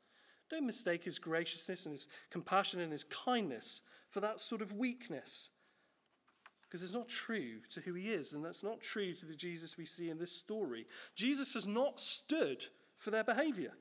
Don't 0.50 0.66
mistake 0.66 1.04
his 1.04 1.18
graciousness 1.18 1.86
and 1.86 1.92
his 1.92 2.06
compassion 2.30 2.80
and 2.80 2.92
his 2.92 3.04
kindness 3.04 3.82
for 4.10 4.20
that 4.20 4.40
sort 4.40 4.62
of 4.62 4.72
weakness. 4.72 5.50
Because 6.62 6.82
it's 6.82 6.92
not 6.92 7.08
true 7.08 7.60
to 7.70 7.80
who 7.80 7.94
he 7.94 8.12
is, 8.12 8.32
and 8.32 8.44
that's 8.44 8.62
not 8.62 8.80
true 8.80 9.12
to 9.14 9.26
the 9.26 9.34
Jesus 9.34 9.78
we 9.78 9.86
see 9.86 10.10
in 10.10 10.18
this 10.18 10.32
story. 10.32 10.86
Jesus 11.14 11.54
has 11.54 11.66
not 11.66 12.00
stood 12.00 12.64
for 12.98 13.10
their 13.10 13.24
behavior. 13.24 13.72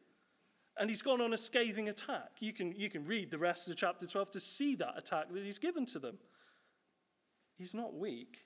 And 0.78 0.90
he's 0.90 1.02
gone 1.02 1.22
on 1.22 1.34
a 1.34 1.38
scathing 1.38 1.90
attack. 1.90 2.32
You 2.40 2.54
can, 2.54 2.74
you 2.74 2.90
can 2.90 3.06
read 3.06 3.32
the 3.32 3.38
rest 3.38 3.68
of 3.68 3.76
chapter 3.76 4.08
12 4.08 4.32
to 4.32 4.40
see 4.40 4.76
that 4.76 4.98
attack 4.98 5.32
that 5.32 5.44
he's 5.44 5.60
given 5.60 5.86
to 5.88 6.00
them. 6.00 6.18
He's 7.58 7.74
not 7.74 7.94
weak. 7.94 8.46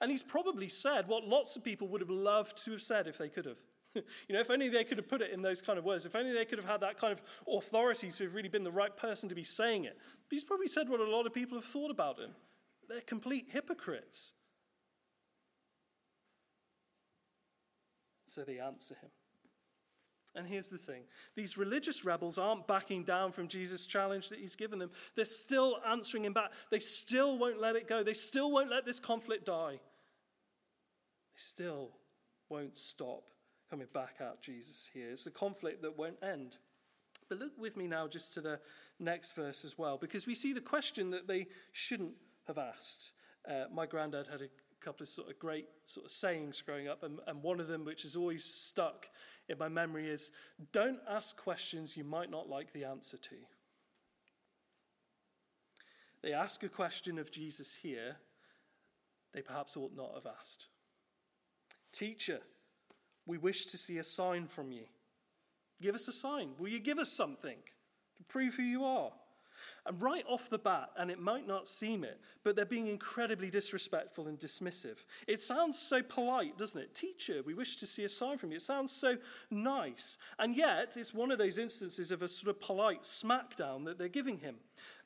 And 0.00 0.10
he's 0.10 0.22
probably 0.22 0.68
said 0.68 1.08
what 1.08 1.24
lots 1.24 1.56
of 1.56 1.64
people 1.64 1.88
would 1.88 2.00
have 2.00 2.10
loved 2.10 2.62
to 2.64 2.72
have 2.72 2.82
said 2.82 3.06
if 3.06 3.18
they 3.18 3.28
could 3.28 3.46
have. 3.46 3.58
you 3.94 4.34
know, 4.34 4.40
if 4.40 4.50
only 4.50 4.68
they 4.68 4.84
could 4.84 4.98
have 4.98 5.08
put 5.08 5.22
it 5.22 5.30
in 5.30 5.40
those 5.40 5.60
kind 5.60 5.78
of 5.78 5.84
words, 5.84 6.04
if 6.04 6.16
only 6.16 6.32
they 6.32 6.44
could 6.44 6.58
have 6.58 6.68
had 6.68 6.80
that 6.80 6.98
kind 6.98 7.12
of 7.12 7.22
authority 7.48 8.10
to 8.10 8.24
have 8.24 8.34
really 8.34 8.48
been 8.48 8.64
the 8.64 8.72
right 8.72 8.96
person 8.96 9.28
to 9.28 9.34
be 9.34 9.44
saying 9.44 9.84
it. 9.84 9.96
But 9.96 10.34
he's 10.34 10.44
probably 10.44 10.66
said 10.66 10.88
what 10.88 11.00
a 11.00 11.08
lot 11.08 11.26
of 11.26 11.32
people 11.32 11.56
have 11.56 11.64
thought 11.64 11.90
about 11.90 12.18
him. 12.18 12.30
They're 12.88 13.00
complete 13.00 13.46
hypocrites. 13.50 14.32
So 18.26 18.42
they 18.42 18.58
answer 18.58 18.96
him. 19.00 19.10
And 20.36 20.48
here's 20.48 20.68
the 20.68 20.78
thing 20.78 21.02
these 21.36 21.56
religious 21.56 22.04
rebels 22.04 22.38
aren't 22.38 22.66
backing 22.66 23.04
down 23.04 23.32
from 23.32 23.48
Jesus' 23.48 23.86
challenge 23.86 24.28
that 24.30 24.40
he's 24.40 24.56
given 24.56 24.78
them. 24.78 24.90
They're 25.14 25.24
still 25.24 25.78
answering 25.88 26.24
him 26.24 26.32
back. 26.32 26.52
They 26.70 26.80
still 26.80 27.38
won't 27.38 27.60
let 27.60 27.76
it 27.76 27.88
go. 27.88 28.02
They 28.02 28.14
still 28.14 28.50
won't 28.50 28.70
let 28.70 28.84
this 28.84 28.98
conflict 28.98 29.46
die. 29.46 29.80
They 31.32 31.38
still 31.38 31.90
won't 32.48 32.76
stop 32.76 33.24
coming 33.70 33.86
back 33.92 34.16
at 34.20 34.42
Jesus 34.42 34.90
here. 34.92 35.10
It's 35.10 35.26
a 35.26 35.30
conflict 35.30 35.82
that 35.82 35.96
won't 35.96 36.22
end. 36.22 36.56
But 37.28 37.38
look 37.38 37.52
with 37.58 37.76
me 37.76 37.86
now 37.86 38.06
just 38.06 38.34
to 38.34 38.40
the 38.40 38.60
next 38.98 39.34
verse 39.34 39.64
as 39.64 39.78
well, 39.78 39.98
because 39.98 40.26
we 40.26 40.34
see 40.34 40.52
the 40.52 40.60
question 40.60 41.10
that 41.10 41.26
they 41.26 41.46
shouldn't 41.72 42.14
have 42.46 42.58
asked. 42.58 43.12
Uh, 43.48 43.64
my 43.72 43.86
granddad 43.86 44.28
had 44.28 44.42
a 44.42 44.48
couple 44.84 45.02
of 45.02 45.08
sort 45.08 45.30
of 45.30 45.38
great 45.38 45.66
sort 45.84 46.06
of 46.06 46.12
sayings 46.12 46.60
growing 46.60 46.88
up, 46.88 47.02
and, 47.02 47.18
and 47.26 47.42
one 47.42 47.60
of 47.60 47.68
them, 47.68 47.84
which 47.84 48.02
has 48.02 48.16
always 48.16 48.44
stuck 48.44 49.06
in 49.48 49.58
my 49.58 49.68
memory, 49.68 50.08
is 50.08 50.30
don't 50.72 51.00
ask 51.08 51.36
questions 51.36 51.96
you 51.96 52.04
might 52.04 52.30
not 52.30 52.48
like 52.48 52.72
the 52.72 52.84
answer 52.84 53.16
to. 53.16 53.36
They 56.22 56.32
ask 56.32 56.62
a 56.62 56.68
question 56.68 57.18
of 57.18 57.30
Jesus 57.30 57.76
here 57.76 58.16
they 59.34 59.42
perhaps 59.42 59.76
ought 59.76 59.94
not 59.94 60.14
have 60.14 60.32
asked. 60.40 60.68
Teacher, 61.92 62.40
we 63.26 63.36
wish 63.36 63.66
to 63.66 63.76
see 63.76 63.98
a 63.98 64.04
sign 64.04 64.46
from 64.46 64.70
you. 64.70 64.84
Give 65.82 65.94
us 65.94 66.08
a 66.08 66.12
sign. 66.12 66.50
Will 66.58 66.68
you 66.68 66.78
give 66.78 66.98
us 66.98 67.12
something 67.12 67.58
to 68.16 68.24
prove 68.24 68.54
who 68.54 68.62
you 68.62 68.84
are? 68.84 69.10
And 69.86 70.00
right 70.00 70.24
off 70.26 70.48
the 70.48 70.58
bat, 70.58 70.90
and 70.96 71.10
it 71.10 71.20
might 71.20 71.46
not 71.46 71.68
seem 71.68 72.04
it, 72.04 72.18
but 72.42 72.56
they're 72.56 72.64
being 72.64 72.86
incredibly 72.86 73.50
disrespectful 73.50 74.28
and 74.28 74.38
dismissive. 74.38 75.04
It 75.26 75.42
sounds 75.42 75.78
so 75.78 76.02
polite, 76.02 76.56
doesn't 76.56 76.80
it? 76.80 76.94
Teacher, 76.94 77.42
we 77.44 77.52
wish 77.52 77.76
to 77.76 77.86
see 77.86 78.02
a 78.04 78.08
sign 78.08 78.38
from 78.38 78.50
you. 78.50 78.56
It 78.56 78.62
sounds 78.62 78.92
so 78.92 79.18
nice. 79.50 80.16
And 80.38 80.56
yet, 80.56 80.96
it's 80.96 81.12
one 81.12 81.30
of 81.30 81.36
those 81.38 81.58
instances 81.58 82.10
of 82.10 82.22
a 82.22 82.30
sort 82.30 82.48
of 82.48 82.62
polite 82.62 83.02
smackdown 83.02 83.84
that 83.84 83.98
they're 83.98 84.08
giving 84.08 84.38
him 84.38 84.56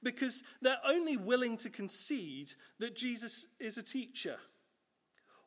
because 0.00 0.44
they're 0.62 0.78
only 0.87 1.16
willing 1.16 1.56
to 1.56 1.70
concede 1.70 2.52
that 2.78 2.94
Jesus 2.94 3.47
is 3.58 3.78
a 3.78 3.82
teacher 3.82 4.37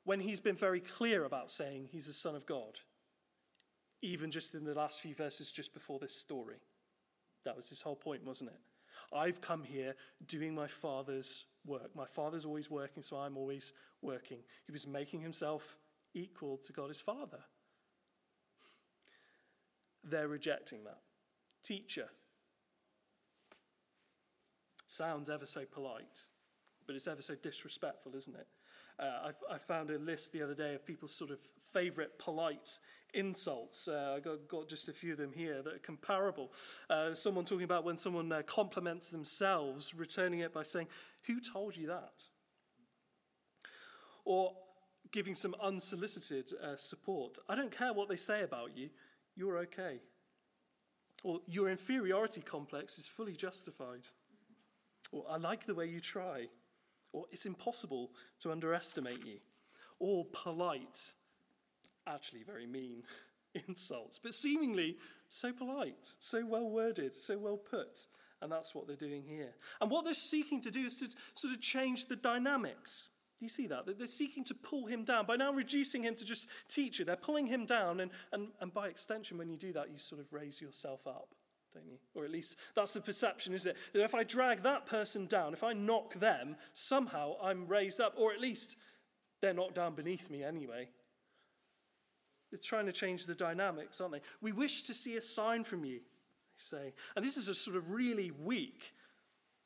when 0.03 0.19
he's 0.19 0.41
been 0.41 0.55
very 0.55 0.81
clear 0.81 1.23
about 1.23 1.49
saying 1.49 1.87
he's 1.89 2.07
the 2.07 2.13
Son 2.13 2.35
of 2.35 2.45
God, 2.45 2.79
even 4.01 4.29
just 4.29 4.55
in 4.55 4.65
the 4.65 4.73
last 4.73 4.99
few 4.99 5.15
verses 5.15 5.53
just 5.53 5.73
before 5.73 5.99
this 5.99 6.15
story. 6.15 6.57
That 7.45 7.55
was 7.55 7.69
his 7.69 7.81
whole 7.81 7.95
point, 7.95 8.25
wasn't 8.25 8.49
it? 8.49 8.59
I've 9.13 9.41
come 9.41 9.63
here 9.63 9.95
doing 10.25 10.55
my 10.55 10.67
Father's 10.67 11.45
work. 11.65 11.95
My 11.95 12.05
Father's 12.05 12.45
always 12.45 12.69
working, 12.69 13.03
so 13.03 13.17
I'm 13.17 13.37
always 13.37 13.73
working. 14.01 14.39
He 14.65 14.71
was 14.71 14.87
making 14.87 15.21
himself 15.21 15.77
equal 16.13 16.57
to 16.57 16.73
God 16.73 16.89
his 16.89 17.01
Father. 17.01 17.39
They're 20.03 20.27
rejecting 20.27 20.83
that. 20.85 20.99
Teacher. 21.63 22.09
Sounds 24.87 25.29
ever 25.29 25.45
so 25.45 25.63
polite, 25.65 26.27
but 26.85 26.95
it's 26.95 27.07
ever 27.07 27.21
so 27.21 27.35
disrespectful, 27.35 28.15
isn't 28.15 28.35
it? 28.35 28.47
Uh, 29.01 29.31
I, 29.49 29.55
I, 29.55 29.57
found 29.57 29.89
a 29.89 29.97
list 29.97 30.31
the 30.31 30.43
other 30.43 30.53
day 30.53 30.75
of 30.75 30.85
people's 30.85 31.15
sort 31.15 31.31
of 31.31 31.39
favorite 31.73 32.19
polite 32.19 32.77
insults. 33.15 33.87
Uh, 33.87 34.13
I 34.17 34.19
got, 34.19 34.47
got, 34.47 34.69
just 34.69 34.89
a 34.89 34.93
few 34.93 35.13
of 35.13 35.17
them 35.17 35.31
here 35.33 35.63
that 35.63 35.73
are 35.73 35.79
comparable. 35.79 36.51
Uh, 36.87 37.15
someone 37.15 37.45
talking 37.45 37.63
about 37.63 37.83
when 37.83 37.97
someone 37.97 38.31
uh, 38.31 38.43
compliments 38.45 39.09
themselves, 39.09 39.95
returning 39.95 40.39
it 40.39 40.53
by 40.53 40.61
saying, 40.61 40.87
Who 41.23 41.39
told 41.39 41.75
you 41.75 41.87
that? 41.87 42.25
Or 44.23 44.53
giving 45.11 45.33
some 45.33 45.55
unsolicited 45.61 46.51
uh, 46.63 46.75
support. 46.75 47.39
I 47.49 47.55
don't 47.55 47.75
care 47.75 47.93
what 47.93 48.07
they 48.07 48.15
say 48.15 48.43
about 48.43 48.77
you, 48.77 48.89
you're 49.35 49.57
okay. 49.59 49.99
Or 51.23 51.39
your 51.47 51.69
inferiority 51.69 52.41
complex 52.41 52.99
is 52.99 53.07
fully 53.07 53.33
justified. 53.33 54.07
Or 55.11 55.25
I 55.27 55.37
like 55.37 55.65
the 55.65 55.75
way 55.75 55.87
you 55.87 55.99
try 55.99 56.47
or 57.13 57.25
it's 57.31 57.45
impossible 57.45 58.11
to 58.39 58.51
underestimate 58.51 59.25
you, 59.25 59.39
or 59.99 60.25
polite, 60.25 61.13
actually 62.07 62.43
very 62.43 62.65
mean 62.65 63.03
insults, 63.67 64.17
but 64.17 64.33
seemingly 64.33 64.97
so 65.29 65.53
polite, 65.53 66.13
so 66.19 66.45
well 66.45 66.69
worded, 66.69 67.15
so 67.15 67.37
well 67.37 67.57
put. 67.57 68.07
And 68.41 68.51
that's 68.51 68.73
what 68.73 68.87
they're 68.87 68.95
doing 68.95 69.23
here. 69.27 69.53
And 69.79 69.91
what 69.91 70.03
they're 70.03 70.15
seeking 70.15 70.61
to 70.61 70.71
do 70.71 70.79
is 70.79 70.95
to 70.97 71.09
sort 71.35 71.53
of 71.53 71.61
change 71.61 72.07
the 72.07 72.15
dynamics. 72.15 73.09
Do 73.39 73.45
you 73.45 73.49
see 73.49 73.67
that? 73.67 73.85
They're 73.97 74.07
seeking 74.07 74.43
to 74.45 74.55
pull 74.55 74.87
him 74.87 75.03
down. 75.03 75.27
By 75.27 75.35
now 75.35 75.53
reducing 75.53 76.01
him 76.01 76.15
to 76.15 76.25
just 76.25 76.47
teacher, 76.67 77.05
they're 77.05 77.15
pulling 77.15 77.45
him 77.45 77.65
down. 77.67 77.99
And, 77.99 78.09
and, 78.31 78.47
and 78.59 78.73
by 78.73 78.87
extension, 78.87 79.37
when 79.37 79.49
you 79.49 79.57
do 79.57 79.73
that, 79.73 79.91
you 79.91 79.99
sort 79.99 80.21
of 80.21 80.33
raise 80.33 80.59
yourself 80.59 81.05
up 81.05 81.35
don't 81.73 81.87
you? 81.87 81.97
Or 82.13 82.25
at 82.25 82.31
least 82.31 82.55
that's 82.75 82.93
the 82.93 83.01
perception, 83.01 83.53
isn't 83.53 83.71
it? 83.71 83.77
That 83.93 84.03
if 84.03 84.15
I 84.15 84.23
drag 84.23 84.63
that 84.63 84.85
person 84.85 85.25
down, 85.25 85.53
if 85.53 85.63
I 85.63 85.73
knock 85.73 86.15
them, 86.15 86.55
somehow 86.73 87.35
I'm 87.41 87.67
raised 87.67 87.99
up, 87.99 88.13
or 88.17 88.31
at 88.33 88.41
least 88.41 88.77
they're 89.41 89.53
knocked 89.53 89.75
down 89.75 89.95
beneath 89.95 90.29
me 90.29 90.43
anyway. 90.43 90.89
They're 92.51 92.59
trying 92.61 92.85
to 92.87 92.91
change 92.91 93.25
the 93.25 93.35
dynamics, 93.35 94.01
aren't 94.01 94.13
they? 94.13 94.21
We 94.41 94.51
wish 94.51 94.83
to 94.83 94.93
see 94.93 95.15
a 95.15 95.21
sign 95.21 95.63
from 95.63 95.85
you, 95.85 95.99
they 95.99 96.57
say. 96.57 96.93
And 97.15 97.23
this 97.23 97.37
is 97.37 97.47
a 97.47 97.55
sort 97.55 97.77
of 97.77 97.91
really 97.91 98.31
weak 98.31 98.93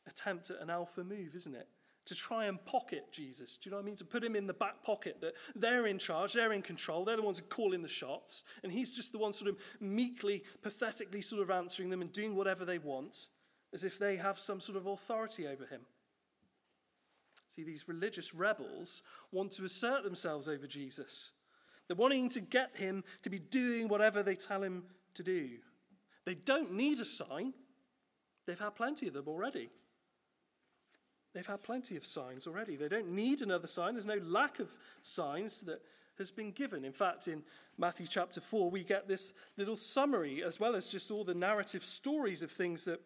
attempt 0.07 0.51
at 0.51 0.61
an 0.61 0.69
alpha 0.69 1.03
move, 1.03 1.33
isn't 1.35 1.55
it? 1.55 1.67
To 2.05 2.15
try 2.15 2.45
and 2.45 2.63
pocket 2.65 3.11
Jesus. 3.11 3.57
Do 3.57 3.67
you 3.67 3.71
know 3.71 3.77
what 3.77 3.83
I 3.83 3.85
mean? 3.85 3.95
To 3.97 4.05
put 4.05 4.23
him 4.23 4.35
in 4.35 4.47
the 4.47 4.53
back 4.53 4.83
pocket, 4.83 5.19
that 5.21 5.33
they're 5.55 5.87
in 5.87 5.97
charge, 5.97 6.33
they're 6.33 6.53
in 6.53 6.61
control, 6.61 7.03
they're 7.03 7.15
the 7.15 7.23
ones 7.23 7.39
who 7.39 7.45
call 7.45 7.73
in 7.73 7.81
the 7.81 7.87
shots, 7.87 8.43
and 8.63 8.71
he's 8.71 8.95
just 8.95 9.11
the 9.11 9.17
one 9.17 9.33
sort 9.33 9.49
of 9.49 9.57
meekly, 9.79 10.43
pathetically 10.61 11.21
sort 11.21 11.41
of 11.41 11.49
answering 11.49 11.89
them 11.89 12.01
and 12.01 12.11
doing 12.11 12.35
whatever 12.35 12.63
they 12.65 12.77
want, 12.77 13.27
as 13.73 13.83
if 13.83 13.97
they 13.97 14.15
have 14.15 14.39
some 14.39 14.59
sort 14.59 14.77
of 14.77 14.85
authority 14.85 15.47
over 15.47 15.65
him. 15.65 15.81
See, 17.47 17.63
these 17.63 17.87
religious 17.87 18.33
rebels 18.33 19.01
want 19.31 19.51
to 19.53 19.65
assert 19.65 20.03
themselves 20.03 20.47
over 20.47 20.67
Jesus. 20.67 21.31
They're 21.87 21.95
wanting 21.95 22.29
to 22.29 22.41
get 22.41 22.75
him 22.77 23.03
to 23.21 23.29
be 23.29 23.39
doing 23.39 23.87
whatever 23.87 24.23
they 24.23 24.35
tell 24.35 24.61
him 24.61 24.83
to 25.13 25.23
do. 25.23 25.49
They 26.25 26.35
don't 26.35 26.73
need 26.73 26.99
a 26.99 27.05
sign, 27.05 27.53
they've 28.45 28.59
had 28.59 28.75
plenty 28.75 29.07
of 29.07 29.13
them 29.13 29.27
already. 29.27 29.69
They've 31.35 31.45
had 31.45 31.63
plenty 31.63 31.97
of 31.97 32.05
signs 32.05 32.47
already. 32.47 32.77
They 32.77 32.87
don't 32.87 33.09
need 33.09 33.41
another 33.41 33.67
sign. 33.67 33.95
There's 33.95 34.05
no 34.05 34.21
lack 34.23 34.59
of 34.59 34.69
signs 35.01 35.61
that 35.63 35.81
has 36.17 36.31
been 36.31 36.51
given. 36.51 36.85
In 36.85 36.93
fact, 36.93 37.27
in 37.27 37.43
Matthew 37.77 38.07
chapter 38.07 38.39
4, 38.39 38.71
we 38.71 38.85
get 38.85 39.09
this 39.09 39.33
little 39.57 39.75
summary, 39.75 40.41
as 40.41 40.61
well 40.61 40.77
as 40.77 40.87
just 40.87 41.11
all 41.11 41.25
the 41.25 41.33
narrative 41.33 41.83
stories 41.83 42.41
of 42.41 42.51
things 42.51 42.85
that 42.85 43.01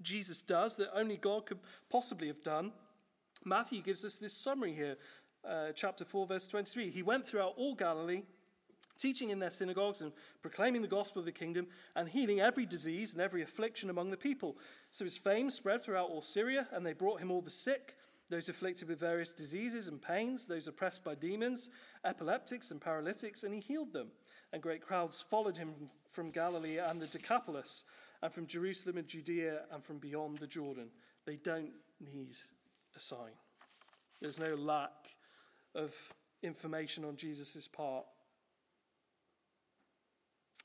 Jesus 0.00 0.42
does 0.42 0.76
that 0.76 0.96
only 0.96 1.16
God 1.16 1.46
could 1.46 1.58
possibly 1.90 2.28
have 2.28 2.40
done. 2.40 2.70
Matthew 3.44 3.82
gives 3.82 4.04
us 4.04 4.14
this 4.14 4.32
summary 4.32 4.72
here, 4.72 4.96
uh, 5.44 5.72
chapter 5.74 6.04
4, 6.04 6.24
verse 6.24 6.46
23. 6.46 6.90
He 6.90 7.02
went 7.02 7.26
throughout 7.26 7.54
all 7.56 7.74
Galilee 7.74 8.22
teaching 8.96 9.30
in 9.30 9.38
their 9.38 9.50
synagogues 9.50 10.00
and 10.00 10.12
proclaiming 10.42 10.82
the 10.82 10.88
gospel 10.88 11.20
of 11.20 11.26
the 11.26 11.32
kingdom 11.32 11.66
and 11.94 12.08
healing 12.08 12.40
every 12.40 12.66
disease 12.66 13.12
and 13.12 13.20
every 13.20 13.42
affliction 13.42 13.90
among 13.90 14.10
the 14.10 14.16
people. 14.16 14.56
So 14.90 15.04
his 15.04 15.18
fame 15.18 15.50
spread 15.50 15.82
throughout 15.82 16.10
all 16.10 16.22
Syria, 16.22 16.66
and 16.72 16.84
they 16.84 16.92
brought 16.92 17.20
him 17.20 17.30
all 17.30 17.42
the 17.42 17.50
sick, 17.50 17.94
those 18.28 18.48
afflicted 18.48 18.88
with 18.88 18.98
various 18.98 19.32
diseases 19.32 19.88
and 19.88 20.02
pains, 20.02 20.46
those 20.46 20.66
oppressed 20.66 21.04
by 21.04 21.14
demons, 21.14 21.70
epileptics 22.04 22.70
and 22.70 22.80
paralytics, 22.80 23.44
and 23.44 23.54
he 23.54 23.60
healed 23.60 23.92
them. 23.92 24.08
And 24.52 24.62
great 24.62 24.80
crowds 24.80 25.20
followed 25.20 25.56
him 25.56 25.74
from 26.10 26.30
Galilee 26.30 26.78
and 26.78 27.00
the 27.00 27.06
Decapolis, 27.06 27.84
and 28.22 28.32
from 28.32 28.46
Jerusalem 28.46 28.96
and 28.96 29.06
Judea, 29.06 29.62
and 29.70 29.84
from 29.84 29.98
beyond 29.98 30.38
the 30.38 30.46
Jordan. 30.46 30.88
They 31.26 31.36
don't 31.36 31.72
need 32.00 32.36
a 32.96 33.00
sign. 33.00 33.32
There's 34.20 34.38
no 34.38 34.54
lack 34.54 35.16
of 35.74 35.94
information 36.42 37.04
on 37.04 37.16
Jesus' 37.16 37.68
part. 37.68 38.06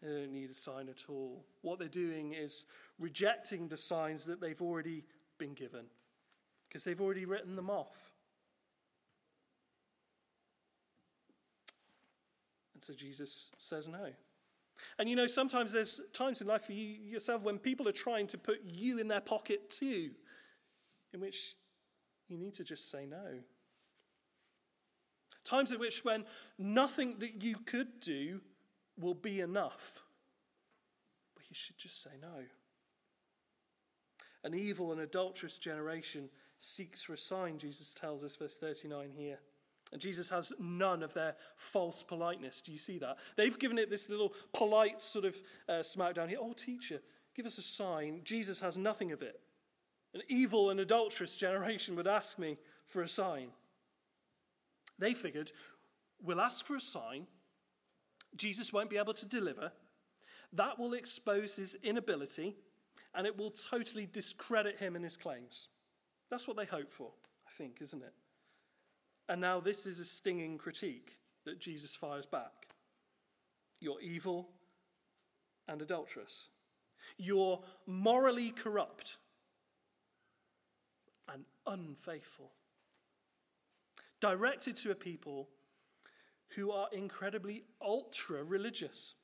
They 0.01 0.09
don't 0.09 0.33
need 0.33 0.49
a 0.49 0.53
sign 0.53 0.89
at 0.89 1.05
all. 1.09 1.45
What 1.61 1.77
they're 1.77 1.87
doing 1.87 2.33
is 2.33 2.65
rejecting 2.99 3.67
the 3.67 3.77
signs 3.77 4.25
that 4.25 4.41
they've 4.41 4.61
already 4.61 5.03
been 5.37 5.53
given 5.53 5.85
because 6.67 6.83
they've 6.83 7.01
already 7.01 7.25
written 7.25 7.55
them 7.55 7.69
off. 7.69 8.11
And 12.73 12.83
so 12.83 12.93
Jesus 12.93 13.51
says 13.59 13.87
no. 13.87 14.09
And 14.97 15.07
you 15.07 15.15
know, 15.15 15.27
sometimes 15.27 15.71
there's 15.71 16.01
times 16.13 16.41
in 16.41 16.47
life 16.47 16.63
for 16.63 16.73
you 16.73 16.85
yourself 16.85 17.43
when 17.43 17.59
people 17.59 17.87
are 17.87 17.93
trying 17.93 18.25
to 18.27 18.37
put 18.37 18.61
you 18.63 18.97
in 18.97 19.07
their 19.07 19.21
pocket 19.21 19.69
too, 19.69 20.11
in 21.13 21.19
which 21.19 21.55
you 22.27 22.37
need 22.37 22.55
to 22.55 22.63
just 22.63 22.89
say 22.89 23.05
no. 23.05 23.39
Times 25.43 25.71
in 25.71 25.79
which 25.79 26.03
when 26.03 26.25
nothing 26.57 27.19
that 27.19 27.43
you 27.43 27.55
could 27.55 27.99
do 27.99 28.41
will 29.01 29.15
be 29.15 29.41
enough. 29.41 30.01
But 31.35 31.43
you 31.49 31.55
should 31.55 31.77
just 31.77 32.01
say 32.01 32.11
no. 32.21 32.45
An 34.43 34.53
evil 34.53 34.91
and 34.91 35.01
adulterous 35.01 35.57
generation 35.57 36.29
seeks 36.57 37.03
for 37.03 37.13
a 37.13 37.17
sign, 37.17 37.57
Jesus 37.57 37.93
tells 37.93 38.23
us, 38.23 38.35
verse 38.35 38.57
39 38.57 39.11
here. 39.11 39.39
And 39.91 39.99
Jesus 39.99 40.29
has 40.29 40.53
none 40.57 41.03
of 41.03 41.13
their 41.13 41.35
false 41.57 42.01
politeness. 42.01 42.61
Do 42.61 42.71
you 42.71 42.77
see 42.77 42.97
that? 42.99 43.17
They've 43.35 43.57
given 43.59 43.77
it 43.77 43.89
this 43.89 44.09
little 44.09 44.33
polite 44.53 45.01
sort 45.01 45.25
of 45.25 45.35
uh, 45.67 45.73
smackdown 45.81 46.29
here. 46.29 46.37
Oh, 46.39 46.53
teacher, 46.53 47.01
give 47.35 47.45
us 47.45 47.57
a 47.57 47.61
sign. 47.61 48.21
Jesus 48.23 48.61
has 48.61 48.77
nothing 48.77 49.11
of 49.11 49.21
it. 49.21 49.41
An 50.13 50.21
evil 50.27 50.69
and 50.69 50.79
adulterous 50.79 51.35
generation 51.35 51.95
would 51.95 52.07
ask 52.07 52.39
me 52.39 52.57
for 52.85 53.01
a 53.01 53.07
sign. 53.07 53.49
They 54.97 55.13
figured, 55.13 55.51
we'll 56.23 56.41
ask 56.41 56.65
for 56.65 56.75
a 56.75 56.81
sign 56.81 57.27
Jesus 58.35 58.71
won't 58.71 58.89
be 58.89 58.97
able 58.97 59.13
to 59.13 59.25
deliver. 59.25 59.71
That 60.53 60.79
will 60.79 60.93
expose 60.93 61.55
his 61.55 61.75
inability 61.83 62.55
and 63.13 63.27
it 63.27 63.37
will 63.37 63.51
totally 63.51 64.05
discredit 64.05 64.77
him 64.77 64.95
and 64.95 65.03
his 65.03 65.17
claims. 65.17 65.69
That's 66.29 66.47
what 66.47 66.57
they 66.57 66.65
hope 66.65 66.91
for, 66.91 67.11
I 67.47 67.51
think, 67.51 67.77
isn't 67.81 68.01
it? 68.01 68.13
And 69.27 69.41
now 69.41 69.59
this 69.59 69.85
is 69.85 69.99
a 69.99 70.05
stinging 70.05 70.57
critique 70.57 71.17
that 71.45 71.59
Jesus 71.59 71.95
fires 71.95 72.25
back. 72.25 72.67
You're 73.79 74.01
evil 74.01 74.49
and 75.67 75.81
adulterous. 75.81 76.49
You're 77.17 77.61
morally 77.85 78.51
corrupt 78.51 79.17
and 81.31 81.45
unfaithful. 81.65 82.51
Directed 84.19 84.77
to 84.77 84.91
a 84.91 84.95
people 84.95 85.49
who 86.55 86.71
are 86.71 86.87
incredibly 86.91 87.63
ultra 87.81 88.43
religious. 88.43 89.15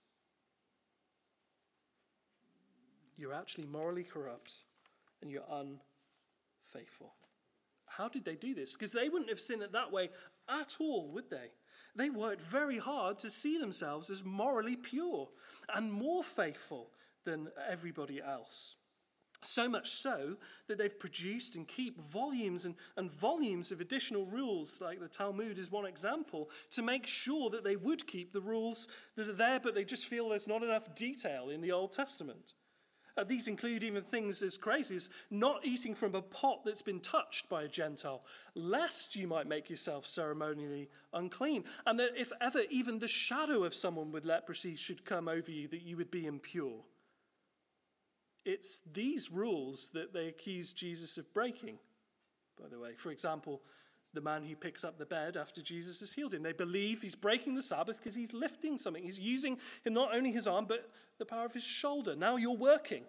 You're 3.17 3.33
actually 3.33 3.65
morally 3.65 4.03
corrupt 4.03 4.63
and 5.21 5.31
you're 5.31 5.43
unfaithful. 5.49 7.15
How 7.85 8.07
did 8.07 8.25
they 8.25 8.35
do 8.35 8.53
this? 8.53 8.73
Because 8.73 8.91
they 8.91 9.09
wouldn't 9.09 9.29
have 9.29 9.39
seen 9.39 9.61
it 9.61 9.71
that 9.71 9.91
way 9.91 10.09
at 10.47 10.77
all, 10.79 11.09
would 11.13 11.29
they? 11.29 11.51
They 11.95 12.09
worked 12.11 12.41
very 12.41 12.77
hard 12.77 13.17
to 13.19 13.29
see 13.31 13.57
themselves 13.57 14.11
as 14.11 14.23
morally 14.23 14.75
pure 14.75 15.29
and 15.73 15.91
more 15.91 16.23
faithful 16.23 16.91
than 17.25 17.49
everybody 17.67 18.21
else. 18.21 18.75
So 19.41 19.69
much 19.69 19.91
so 19.91 20.38
that 20.67 20.78
they've 20.80 21.00
produced 21.00 21.56
and 21.56 21.67
keep 21.67 22.02
volumes 22.02 22.65
and, 22.65 22.76
and 22.95 23.12
volumes 23.12 23.71
of 23.71 23.80
additional 23.80 24.26
rules, 24.26 24.82
like 24.82 25.00
the 25.00 25.08
Talmud 25.08 25.60
is 25.60 25.71
one 25.71 25.86
example, 25.86 26.50
to 26.71 26.82
make 26.82 27.06
sure 27.06 27.50
that 27.52 27.63
they 27.63 27.76
would 27.76 28.08
keep 28.08 28.34
the 28.34 28.41
rules 28.41 28.88
that 29.15 29.30
are 29.30 29.34
there, 29.34 29.60
but 29.60 29.76
they 29.76 29.84
just 29.84 30.08
feel 30.08 30.30
there's 30.30 30.47
not 30.47 30.63
enough 30.63 30.95
detail 30.95 31.50
in 31.50 31.62
the 31.62 31.71
Old 31.71 31.91
Testament. 31.91 32.54
Uh, 33.17 33.23
these 33.23 33.47
include 33.47 33.82
even 33.84 34.04
things 34.04 34.43
as 34.43 34.58
crazy 34.58 34.95
as 34.95 35.10
not 35.32 35.65
eating 35.65 35.95
from 35.95 36.13
a 36.13 36.21
pot 36.21 36.60
that's 36.63 36.84
been 36.84 37.00
touched 37.00 37.50
by 37.50 37.63
a 37.63 37.67
Gentile, 37.67 38.23
lest 38.54 39.15
you 39.15 39.28
might 39.28 39.47
make 39.47 39.69
yourself 39.69 40.06
ceremonially 40.06 40.89
unclean. 41.13 41.63
And 41.86 42.00
that 42.00 42.12
if 42.15 42.32
ever 42.41 42.62
even 42.69 43.00
the 43.00 43.08
shadow 43.08 43.63
of 43.63 43.73
someone 43.73 44.12
with 44.12 44.26
leprosy 44.26 44.76
should 44.76 45.04
come 45.04 45.28
over 45.28 45.50
you, 45.50 45.67
that 45.69 45.82
you 45.82 45.97
would 45.97 46.12
be 46.12 46.28
impure. 46.28 46.84
It's 48.47 48.81
these 48.93 49.29
rules 49.29 49.89
that 49.89 50.13
they 50.13 50.27
accuse 50.27 50.71
Jesus 50.71 51.17
of 51.17 51.33
breaking, 51.33 51.79
by 52.57 52.69
the 52.69 52.79
way. 52.79 52.91
For 52.95 53.12
example, 53.12 53.62
the 54.13 54.21
man 54.21 54.45
who 54.45 54.55
picks 54.55 54.86
up 54.86 54.97
the 54.97 55.05
bed 55.05 55.36
after 55.36 55.62
Jesus 55.62 55.99
has 55.99 56.13
healed 56.13 56.33
him. 56.33 56.43
They 56.43 56.53
believe 56.53 57.01
he's 57.01 57.13
breaking 57.13 57.55
the 57.55 57.62
Sabbath 57.62 57.97
because 57.97 58.15
he's 58.15 58.33
lifting 58.33 58.77
something. 58.77 59.03
He's 59.03 59.19
using 59.19 59.57
not 59.86 60.15
only 60.15 60.31
his 60.31 60.47
arm, 60.47 60.63
but 60.65 60.89
the 61.17 61.25
power 61.25 61.45
of 61.45 61.51
his 61.51 61.65
shoulder. 61.65 62.15
Now 62.15 62.38
you're 62.38 62.55
working. 62.55 63.03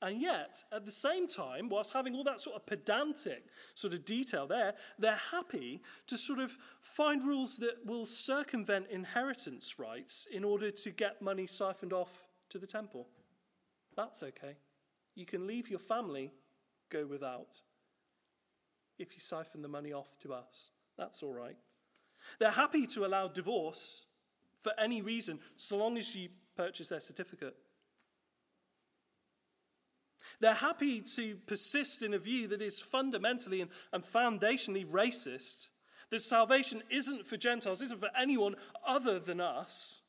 And 0.00 0.18
yet, 0.18 0.64
at 0.72 0.86
the 0.86 0.90
same 0.90 1.28
time, 1.28 1.68
whilst 1.68 1.92
having 1.92 2.14
all 2.14 2.24
that 2.24 2.40
sort 2.40 2.56
of 2.56 2.64
pedantic 2.64 3.44
sort 3.74 3.92
of 3.92 4.06
detail 4.06 4.46
there, 4.46 4.72
they're 4.98 5.20
happy 5.30 5.82
to 6.06 6.16
sort 6.16 6.38
of 6.38 6.56
find 6.80 7.22
rules 7.22 7.58
that 7.58 7.84
will 7.84 8.06
circumvent 8.06 8.86
inheritance 8.90 9.78
rights 9.78 10.26
in 10.32 10.44
order 10.44 10.70
to 10.70 10.90
get 10.90 11.20
money 11.20 11.46
siphoned 11.46 11.92
off 11.92 12.26
to 12.52 12.58
the 12.58 12.66
temple. 12.66 13.08
That's 13.96 14.22
okay. 14.22 14.56
You 15.14 15.26
can 15.26 15.46
leave 15.46 15.68
your 15.68 15.78
family, 15.78 16.32
go 16.90 17.06
without. 17.06 17.60
If 18.98 19.14
you 19.14 19.20
siphon 19.20 19.62
the 19.62 19.68
money 19.68 19.92
off 19.92 20.18
to 20.20 20.32
us, 20.32 20.70
that's 20.96 21.22
all 21.22 21.34
right. 21.34 21.56
They're 22.38 22.50
happy 22.50 22.86
to 22.88 23.04
allow 23.04 23.28
divorce 23.28 24.06
for 24.60 24.72
any 24.78 25.02
reason, 25.02 25.40
so 25.56 25.76
long 25.76 25.98
as 25.98 26.14
you 26.14 26.28
purchase 26.56 26.88
their 26.88 27.00
certificate. 27.00 27.56
They're 30.40 30.54
happy 30.54 31.00
to 31.16 31.36
persist 31.46 32.02
in 32.02 32.14
a 32.14 32.18
view 32.18 32.48
that 32.48 32.62
is 32.62 32.80
fundamentally 32.80 33.60
and, 33.60 33.70
and 33.92 34.04
foundationally 34.04 34.86
racist, 34.86 35.70
that 36.10 36.20
salvation 36.20 36.82
isn't 36.90 37.26
for 37.26 37.36
Gentiles, 37.36 37.80
isn't 37.80 38.00
for 38.00 38.10
anyone 38.18 38.54
other 38.86 39.18
than 39.18 39.40
us. 39.40 40.02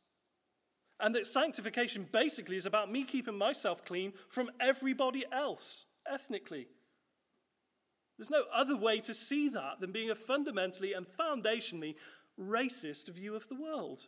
And 1.04 1.14
that 1.16 1.28
sanctification 1.28 2.08
basically 2.14 2.56
is 2.56 2.66
about 2.66 2.90
me 2.90 3.04
keeping 3.04 3.38
myself 3.38 3.84
clean 3.84 4.14
from 4.30 4.50
everybody 4.62 5.26
else, 5.34 5.86
ethnically. 6.10 6.68
There's 8.18 8.30
no 8.30 8.46
other 8.54 8.78
way 8.78 9.00
to 9.02 9.14
see 9.14 9.50
that 9.50 9.82
than 9.82 9.92
being 9.92 10.12
a 10.12 10.16
fundamentally 10.16 10.94
and 10.94 11.06
foundationally 11.06 11.96
racist 12.40 13.10
view 13.10 13.36
of 13.36 13.50
the 13.50 13.56
world. 13.56 14.08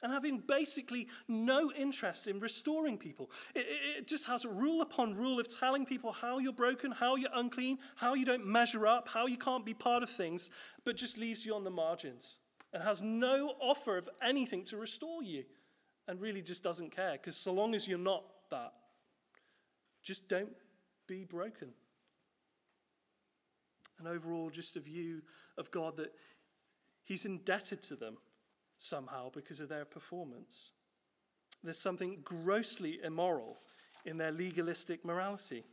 And 0.00 0.12
having 0.12 0.38
basically 0.38 1.08
no 1.26 1.72
interest 1.72 2.28
in 2.28 2.38
restoring 2.38 2.98
people. 2.98 3.32
It, 3.52 3.66
it, 3.98 4.06
just 4.06 4.26
has 4.26 4.44
a 4.44 4.48
rule 4.48 4.80
upon 4.80 5.16
rule 5.16 5.40
of 5.40 5.48
telling 5.48 5.86
people 5.86 6.12
how 6.12 6.38
you're 6.38 6.52
broken, 6.52 6.92
how 6.92 7.16
you're 7.16 7.30
unclean, 7.34 7.78
how 7.96 8.14
you 8.14 8.24
don't 8.24 8.46
measure 8.46 8.86
up, 8.86 9.08
how 9.08 9.26
you 9.26 9.38
can't 9.38 9.66
be 9.66 9.74
part 9.74 10.04
of 10.04 10.10
things, 10.10 10.50
but 10.84 10.96
just 10.96 11.18
leaves 11.18 11.44
you 11.44 11.52
on 11.52 11.64
the 11.64 11.70
margins 11.70 12.36
and 12.72 12.82
has 12.82 13.02
no 13.02 13.54
offer 13.60 13.96
of 13.96 14.08
anything 14.22 14.64
to 14.64 14.76
restore 14.76 15.22
you 15.22 15.44
and 16.08 16.20
really 16.20 16.42
just 16.42 16.62
doesn't 16.62 16.94
care 16.94 17.12
because 17.12 17.36
so 17.36 17.52
long 17.52 17.74
as 17.74 17.88
you're 17.88 17.98
not 17.98 18.24
that, 18.50 18.72
just 20.02 20.28
don't 20.28 20.56
be 21.06 21.24
broken. 21.24 21.68
And 23.98 24.06
overall, 24.06 24.50
just 24.50 24.76
a 24.76 24.80
view 24.80 25.22
of 25.56 25.70
God 25.70 25.96
that 25.96 26.12
He's 27.02 27.24
indebted 27.24 27.82
to 27.84 27.96
them 27.96 28.18
somehow 28.78 29.30
because 29.30 29.60
of 29.60 29.68
their 29.68 29.84
performance. 29.84 30.72
There's 31.62 31.78
something 31.78 32.18
grossly 32.24 32.98
immoral 33.02 33.58
in 34.04 34.18
their 34.18 34.32
legalistic 34.32 35.04
morality, 35.04 35.64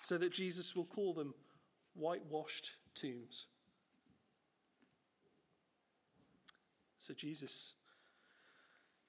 so 0.00 0.16
that 0.18 0.32
Jesus 0.32 0.76
will 0.76 0.84
call 0.84 1.12
them 1.12 1.34
whitewashed 1.94 2.72
tombs. 2.94 3.46
So 7.06 7.14
Jesus 7.14 7.74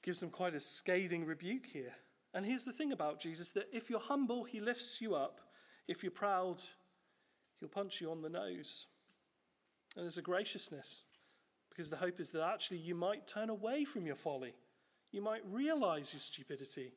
gives 0.03 0.19
them 0.19 0.29
quite 0.29 0.53
a 0.53 0.59
scathing 0.59 1.25
rebuke 1.25 1.65
here. 1.65 1.93
And 2.31 2.45
here's 2.45 2.63
the 2.63 2.71
thing 2.71 2.91
about 2.91 3.19
Jesus 3.19 3.49
that 3.51 3.69
if 3.73 3.89
you're 3.89 3.99
humble, 3.99 4.43
he 4.43 4.59
lifts 4.59 5.01
you 5.01 5.15
up. 5.15 5.39
If 5.87 6.03
you're 6.03 6.11
proud, 6.11 6.61
he'll 7.59 7.69
punch 7.69 7.99
you 7.99 8.11
on 8.11 8.21
the 8.21 8.29
nose. 8.29 8.85
And 9.95 10.03
there's 10.03 10.19
a 10.19 10.21
graciousness 10.21 11.05
because 11.69 11.89
the 11.89 11.97
hope 11.97 12.19
is 12.19 12.29
that 12.31 12.43
actually 12.43 12.77
you 12.77 12.93
might 12.93 13.27
turn 13.27 13.49
away 13.49 13.83
from 13.83 14.05
your 14.05 14.15
folly. 14.15 14.53
You 15.11 15.23
might 15.23 15.41
realize 15.49 16.13
your 16.13 16.19
stupidity. 16.19 16.91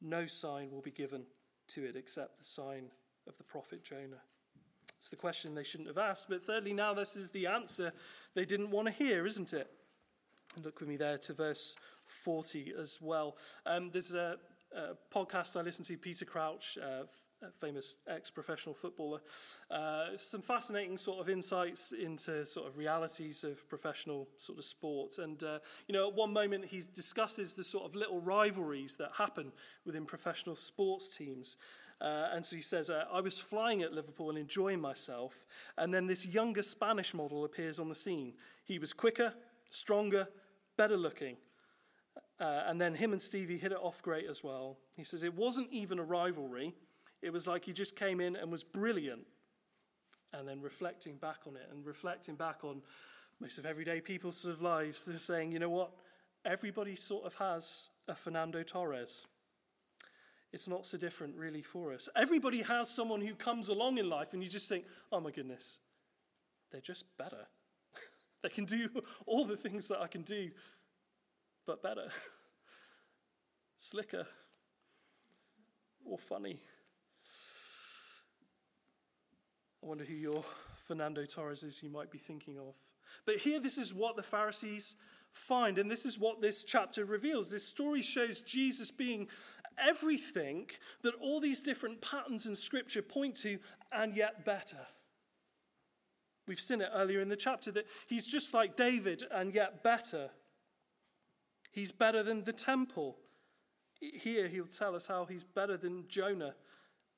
No 0.00 0.26
sign 0.26 0.72
will 0.72 0.80
be 0.80 0.90
given 0.90 1.22
to 1.68 1.84
it 1.84 1.94
except 1.94 2.38
the 2.38 2.44
sign 2.44 2.90
of 3.28 3.36
the 3.38 3.44
prophet 3.44 3.84
Jonah. 3.84 4.22
It's 5.02 5.08
the 5.08 5.16
question 5.16 5.56
they 5.56 5.64
shouldn't 5.64 5.88
have 5.88 5.98
asked. 5.98 6.28
But 6.28 6.44
thirdly, 6.44 6.72
now 6.72 6.94
this 6.94 7.16
is 7.16 7.32
the 7.32 7.48
answer 7.48 7.92
they 8.34 8.44
didn't 8.44 8.70
want 8.70 8.86
to 8.86 8.92
hear, 8.92 9.26
isn't 9.26 9.52
it? 9.52 9.68
And 10.54 10.64
look 10.64 10.78
with 10.78 10.88
me 10.88 10.96
there 10.96 11.18
to 11.18 11.32
verse 11.32 11.74
40 12.06 12.72
as 12.78 13.00
well. 13.02 13.36
Um, 13.66 13.90
there's 13.90 14.14
a, 14.14 14.36
a, 14.72 14.90
podcast 15.12 15.58
I 15.58 15.62
listen 15.62 15.84
to, 15.86 15.98
Peter 15.98 16.24
Crouch, 16.24 16.78
uh, 16.80 17.02
famous 17.60 17.96
ex-professional 18.06 18.76
footballer. 18.76 19.18
Uh, 19.68 20.16
some 20.16 20.40
fascinating 20.40 20.96
sort 20.96 21.18
of 21.18 21.28
insights 21.28 21.90
into 21.90 22.46
sort 22.46 22.68
of 22.68 22.78
realities 22.78 23.42
of 23.42 23.68
professional 23.68 24.28
sort 24.36 24.60
of 24.60 24.64
sports. 24.64 25.18
And, 25.18 25.42
uh, 25.42 25.58
you 25.88 25.94
know, 25.94 26.06
at 26.06 26.14
one 26.14 26.32
moment 26.32 26.66
he 26.66 26.80
discusses 26.94 27.54
the 27.54 27.64
sort 27.64 27.86
of 27.86 27.96
little 27.96 28.20
rivalries 28.20 28.94
that 28.98 29.10
happen 29.18 29.50
within 29.84 30.04
professional 30.06 30.54
sports 30.54 31.16
teams. 31.16 31.56
Uh, 32.00 32.28
and 32.32 32.44
so 32.44 32.56
he 32.56 32.62
says, 32.62 32.90
uh, 32.90 33.04
I 33.12 33.20
was 33.20 33.38
flying 33.38 33.82
at 33.82 33.92
Liverpool 33.92 34.28
and 34.28 34.38
enjoying 34.38 34.80
myself. 34.80 35.44
And 35.78 35.92
then 35.92 36.06
this 36.06 36.26
younger 36.26 36.62
Spanish 36.62 37.14
model 37.14 37.44
appears 37.44 37.78
on 37.78 37.88
the 37.88 37.94
scene. 37.94 38.34
He 38.64 38.78
was 38.78 38.92
quicker, 38.92 39.34
stronger, 39.68 40.28
better 40.76 40.96
looking. 40.96 41.36
Uh, 42.40 42.64
and 42.66 42.80
then 42.80 42.94
him 42.94 43.12
and 43.12 43.22
Stevie 43.22 43.58
hit 43.58 43.70
it 43.70 43.78
off 43.80 44.02
great 44.02 44.26
as 44.28 44.42
well. 44.42 44.78
He 44.96 45.04
says, 45.04 45.22
It 45.22 45.34
wasn't 45.34 45.68
even 45.70 45.98
a 45.98 46.02
rivalry. 46.02 46.74
It 47.20 47.32
was 47.32 47.46
like 47.46 47.64
he 47.64 47.72
just 47.72 47.94
came 47.94 48.20
in 48.20 48.34
and 48.34 48.50
was 48.50 48.64
brilliant. 48.64 49.22
And 50.32 50.48
then 50.48 50.60
reflecting 50.60 51.16
back 51.16 51.40
on 51.46 51.56
it 51.56 51.68
and 51.70 51.86
reflecting 51.86 52.34
back 52.34 52.64
on 52.64 52.82
most 53.38 53.58
of 53.58 53.66
everyday 53.66 54.00
people's 54.00 54.36
sort 54.36 54.54
of 54.54 54.62
lives, 54.62 55.04
they're 55.04 55.18
saying, 55.18 55.52
you 55.52 55.58
know 55.58 55.70
what? 55.70 55.92
Everybody 56.44 56.96
sort 56.96 57.24
of 57.24 57.34
has 57.34 57.90
a 58.08 58.14
Fernando 58.14 58.62
Torres 58.62 59.26
it's 60.52 60.68
not 60.68 60.84
so 60.84 60.98
different 60.98 61.34
really 61.36 61.62
for 61.62 61.92
us. 61.92 62.08
Everybody 62.14 62.62
has 62.62 62.90
someone 62.90 63.22
who 63.22 63.34
comes 63.34 63.68
along 63.68 63.98
in 63.98 64.08
life 64.08 64.32
and 64.32 64.42
you 64.42 64.48
just 64.48 64.68
think, 64.68 64.84
oh 65.10 65.20
my 65.20 65.30
goodness, 65.30 65.78
they're 66.70 66.80
just 66.80 67.04
better. 67.16 67.46
they 68.42 68.50
can 68.50 68.64
do 68.64 68.88
all 69.26 69.44
the 69.44 69.56
things 69.56 69.88
that 69.88 70.00
I 70.00 70.06
can 70.06 70.22
do, 70.22 70.50
but 71.66 71.82
better, 71.82 72.08
slicker, 73.76 74.26
or 76.04 76.18
funny. 76.18 76.60
I 79.82 79.86
wonder 79.86 80.04
who 80.04 80.14
your 80.14 80.44
Fernando 80.86 81.24
Torres 81.24 81.62
is 81.62 81.82
you 81.82 81.90
might 81.90 82.10
be 82.10 82.18
thinking 82.18 82.58
of. 82.58 82.74
But 83.24 83.36
here, 83.38 83.60
this 83.60 83.78
is 83.78 83.94
what 83.94 84.16
the 84.16 84.22
Pharisees 84.22 84.96
find, 85.32 85.78
and 85.78 85.90
this 85.90 86.04
is 86.04 86.18
what 86.18 86.40
this 86.40 86.62
chapter 86.64 87.04
reveals. 87.04 87.50
This 87.50 87.66
story 87.66 88.02
shows 88.02 88.42
Jesus 88.42 88.90
being 88.90 89.28
everything 89.78 90.70
that 91.02 91.14
all 91.20 91.40
these 91.40 91.60
different 91.60 92.00
patterns 92.00 92.46
in 92.46 92.54
Scripture 92.54 93.02
point 93.02 93.36
to, 93.36 93.58
and 93.90 94.14
yet 94.14 94.44
better. 94.44 94.86
We've 96.46 96.60
seen 96.60 96.80
it 96.80 96.90
earlier 96.92 97.20
in 97.20 97.28
the 97.28 97.36
chapter 97.36 97.70
that 97.72 97.86
he's 98.06 98.26
just 98.26 98.52
like 98.52 98.76
David, 98.76 99.24
and 99.30 99.54
yet 99.54 99.82
better. 99.82 100.30
He's 101.70 101.92
better 101.92 102.22
than 102.22 102.44
the 102.44 102.52
temple. 102.52 103.18
Here 104.00 104.48
he'll 104.48 104.66
tell 104.66 104.94
us 104.94 105.06
how 105.06 105.24
he's 105.24 105.44
better 105.44 105.76
than 105.76 106.04
Jonah, 106.08 106.54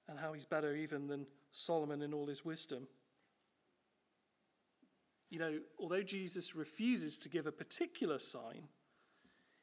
and 0.08 0.18
how 0.18 0.34
he's 0.34 0.44
better 0.44 0.74
even 0.74 1.06
than 1.06 1.26
Solomon 1.52 2.02
in 2.02 2.12
all 2.12 2.26
his 2.26 2.44
wisdom. 2.44 2.88
You 5.30 5.38
know, 5.38 5.58
although 5.80 6.02
Jesus 6.02 6.54
refuses 6.54 7.18
to 7.18 7.28
give 7.28 7.46
a 7.46 7.52
particular 7.52 8.18
sign, 8.18 8.68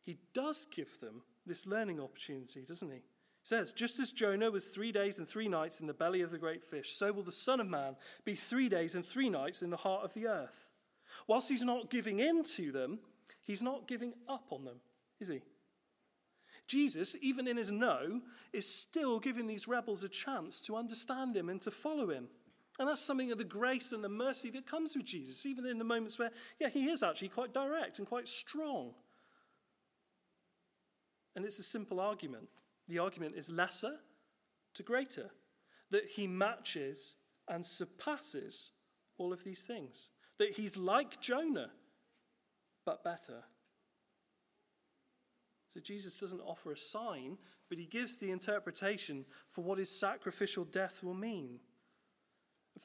he 0.04 0.18
does 0.34 0.66
give 0.66 1.00
them 1.00 1.22
this 1.46 1.66
learning 1.66 2.00
opportunity, 2.00 2.64
doesn't 2.68 2.90
he? 2.90 2.98
He 2.98 3.02
says, 3.44 3.74
Just 3.74 4.00
as 4.00 4.12
Jonah 4.12 4.52
was 4.52 4.68
three 4.68 4.92
days 4.92 5.18
and 5.18 5.28
three 5.28 5.48
nights 5.48 5.82
in 5.82 5.88
the 5.88 5.94
belly 5.94 6.22
of 6.22 6.32
the 6.32 6.38
great 6.38 6.64
fish, 6.64 6.92
so 6.92 7.12
will 7.12 7.24
the 7.24 7.32
Son 7.32 7.60
of 7.60 7.68
Man 7.68 7.96
be 8.24 8.36
three 8.36 8.70
days 8.70 8.96
and 8.96 9.06
three 9.06 9.30
nights 9.30 9.62
in 9.62 9.70
the 9.70 9.78
heart 9.78 10.04
of 10.04 10.14
the 10.14 10.28
earth. 10.28 10.72
Whilst 11.28 11.50
he's 11.50 11.64
not 11.64 11.90
giving 11.90 12.20
in 12.20 12.44
to 12.44 12.72
them, 12.72 13.00
he's 13.42 13.62
not 13.62 13.88
giving 13.88 14.14
up 14.30 14.46
on 14.52 14.66
them, 14.66 14.78
is 15.20 15.30
he? 15.30 15.42
Jesus, 16.68 17.16
even 17.22 17.48
in 17.48 17.58
his 17.58 17.72
no, 17.72 18.22
is 18.54 18.68
still 18.68 19.20
giving 19.20 19.48
these 19.48 19.68
rebels 19.68 20.04
a 20.04 20.10
chance 20.10 20.60
to 20.62 20.76
understand 20.78 21.36
him 21.36 21.50
and 21.50 21.62
to 21.62 21.72
follow 21.72 22.10
him. 22.10 22.28
And 22.80 22.88
that's 22.88 23.02
something 23.02 23.32
of 23.32 23.38
the 23.38 23.44
grace 23.44 23.92
and 23.92 24.04
the 24.04 24.10
mercy 24.10 24.50
that 24.52 24.66
comes 24.66 24.96
with 24.96 25.06
Jesus, 25.06 25.46
even 25.46 25.66
in 25.66 25.78
the 25.78 25.84
moments 25.84 26.18
where, 26.18 26.32
yeah, 26.60 26.70
he 26.70 26.90
is 26.90 27.04
actually 27.04 27.28
quite 27.28 27.54
direct 27.54 28.00
and 28.00 28.08
quite 28.08 28.28
strong. 28.28 28.94
And 31.36 31.46
it's 31.46 31.60
a 31.60 31.64
simple 31.64 32.00
argument. 32.00 32.50
The 32.88 33.00
argument 33.00 33.36
is 33.36 33.50
lesser 33.50 33.98
to 34.74 34.84
greater, 34.84 35.32
that 35.90 36.06
he 36.16 36.28
matches 36.28 37.18
and 37.48 37.66
surpasses 37.66 38.72
all 39.18 39.34
of 39.34 39.44
these 39.44 39.66
things, 39.66 40.10
that 40.40 40.52
he's 40.52 40.78
like 40.78 41.22
Jonah, 41.22 41.72
but 42.86 43.04
better. 43.04 43.44
So 45.68 45.80
Jesus 45.80 46.18
doesn't 46.18 46.42
offer 46.42 46.72
a 46.72 46.78
sign, 46.78 47.38
but 47.70 47.78
he 47.78 47.86
gives 47.86 48.18
the 48.18 48.32
interpretation 48.32 49.26
for 49.50 49.64
what 49.64 49.78
his 49.78 49.90
sacrificial 49.90 50.66
death 50.66 51.02
will 51.04 51.14
mean. 51.14 51.60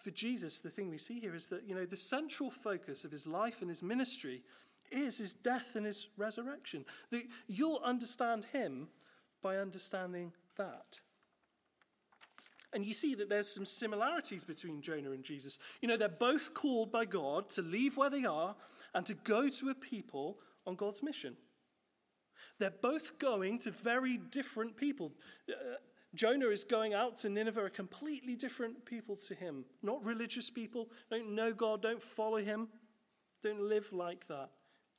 For 0.03 0.11
Jesus, 0.11 0.61
the 0.61 0.71
thing 0.71 0.91
we 0.91 0.99
see 0.99 1.19
here 1.19 1.35
is 1.35 1.49
that, 1.49 1.65
you 1.67 1.75
know, 1.75 1.87
the 1.87 1.97
central 1.97 2.51
focus 2.51 3.05
of 3.05 3.11
his 3.11 3.27
life 3.27 3.61
and 3.61 3.69
his 3.69 3.83
ministry 3.83 4.43
is 4.91 5.19
his 5.19 5.35
death 5.35 5.77
and 5.77 5.87
his 5.87 6.09
resurrection. 6.17 6.85
That 7.11 7.23
you'll 7.47 7.81
understand 7.85 8.47
him 8.53 8.89
by 9.43 9.57
understanding 9.57 10.33
that. 10.57 11.01
And 12.73 12.85
you 12.85 12.93
see 12.93 13.15
that 13.15 13.29
there's 13.29 13.53
some 13.55 13.65
similarities 13.65 14.45
between 14.45 14.83
Jonah 14.83 15.13
and 15.13 15.25
Jesus. 15.25 15.59
You 15.81 15.89
know, 15.89 15.97
they're 15.97 16.09
both 16.09 16.53
called 16.53 16.93
by 16.93 17.05
God 17.05 17.49
to 17.51 17.63
leave 17.63 17.97
where 17.97 18.11
they 18.11 18.25
are 18.25 18.55
and 18.95 19.07
to 19.07 19.15
go 19.15 19.49
to 19.49 19.71
a 19.71 19.75
people 19.75 20.39
on 20.67 20.75
God's 20.75 21.03
mission. 21.03 21.37
They're 22.59 22.71
both 22.71 23.19
going 23.19 23.59
to 23.61 23.71
very 23.71 24.17
different 24.17 24.77
people. 24.77 25.13
Uh, 25.49 25.77
Jonah 26.15 26.49
is 26.49 26.65
going 26.65 26.95
out 26.95 27.19
to 27.19 27.29
Nineveh, 27.29 27.67
a 27.67 27.71
completely 27.71 28.35
different 28.35 28.85
people 28.85 29.17
to 29.17 29.35
him. 29.35 29.65
Not 29.83 30.05
religious 30.05 30.51
people, 30.51 30.89
don't 31.11 31.35
know 31.35 31.53
God, 31.53 31.83
don't 31.83 32.03
follow 32.03 32.39
him, 32.39 32.69
don't 33.43 33.61
live 33.61 33.93
like 33.93 34.27
that. 34.29 34.51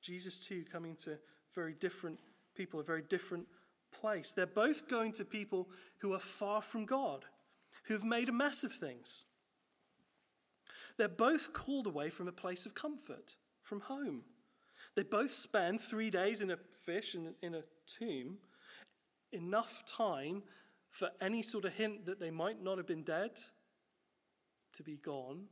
Jesus, 0.08 0.40
too, 0.40 0.64
coming 0.72 0.96
to 1.04 1.18
very 1.54 1.74
different 1.74 2.18
people, 2.56 2.80
a 2.80 2.84
very 2.84 3.02
different 3.02 3.46
place. 3.92 4.32
They're 4.32 4.46
both 4.46 4.88
going 4.88 5.12
to 5.14 5.26
people 5.26 5.68
who 6.00 6.14
are 6.14 6.20
far 6.20 6.62
from 6.62 6.86
God, 6.86 7.26
who've 7.84 8.06
made 8.06 8.30
a 8.30 8.32
mess 8.32 8.64
of 8.64 8.72
things. 8.72 9.26
They're 10.98 11.10
both 11.10 11.52
called 11.52 11.88
away 11.88 12.10
from 12.10 12.30
a 12.30 12.32
place 12.32 12.66
of 12.66 12.74
comfort, 12.74 13.36
from 13.62 13.82
home. 13.82 14.24
They 14.96 15.04
both 15.04 15.32
spend 15.32 15.82
three 15.82 16.10
days 16.10 16.40
in 16.40 16.52
a 16.52 16.58
fish 16.86 17.14
and 17.14 17.36
in 17.42 17.56
a 17.56 17.64
tomb, 17.86 18.38
enough 19.34 19.84
time 19.86 20.44
for 20.90 21.10
any 21.20 21.44
sort 21.44 21.66
of 21.66 21.74
hint 21.74 22.06
that 22.06 22.22
they 22.22 22.32
might 22.32 22.64
not 22.64 22.78
have 22.78 22.88
been 22.88 23.04
dead 23.04 23.32
to 24.74 24.84
be 24.84 24.96
gone. 24.96 25.48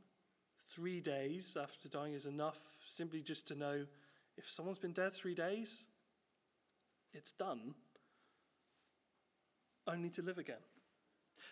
Three 0.70 1.02
days 1.02 1.58
after 1.60 1.90
dying 1.90 2.14
is 2.14 2.24
enough 2.24 2.58
simply 2.88 3.20
just 3.20 3.46
to 3.48 3.54
know 3.54 3.84
if 4.36 4.50
someone's 4.50 4.78
been 4.78 4.92
dead 4.92 5.12
three 5.12 5.34
days, 5.34 5.88
it's 7.12 7.32
done, 7.32 7.74
only 9.86 10.10
to 10.10 10.22
live 10.22 10.38
again. 10.38 10.56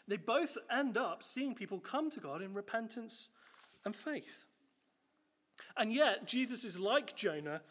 They 0.07 0.17
both 0.17 0.59
end 0.71 0.97
up 0.97 1.23
seeing 1.23 1.55
people 1.55 1.79
come 1.79 2.11
to 2.11 2.21
God 2.21 2.43
in 2.43 2.53
repentance 2.53 3.31
and 3.85 3.95
faith. 3.95 4.45
And 5.77 5.93
yet, 5.93 6.27
Jesus 6.27 6.65
is 6.65 6.79
like 6.79 7.17
Jonah, 7.17 7.63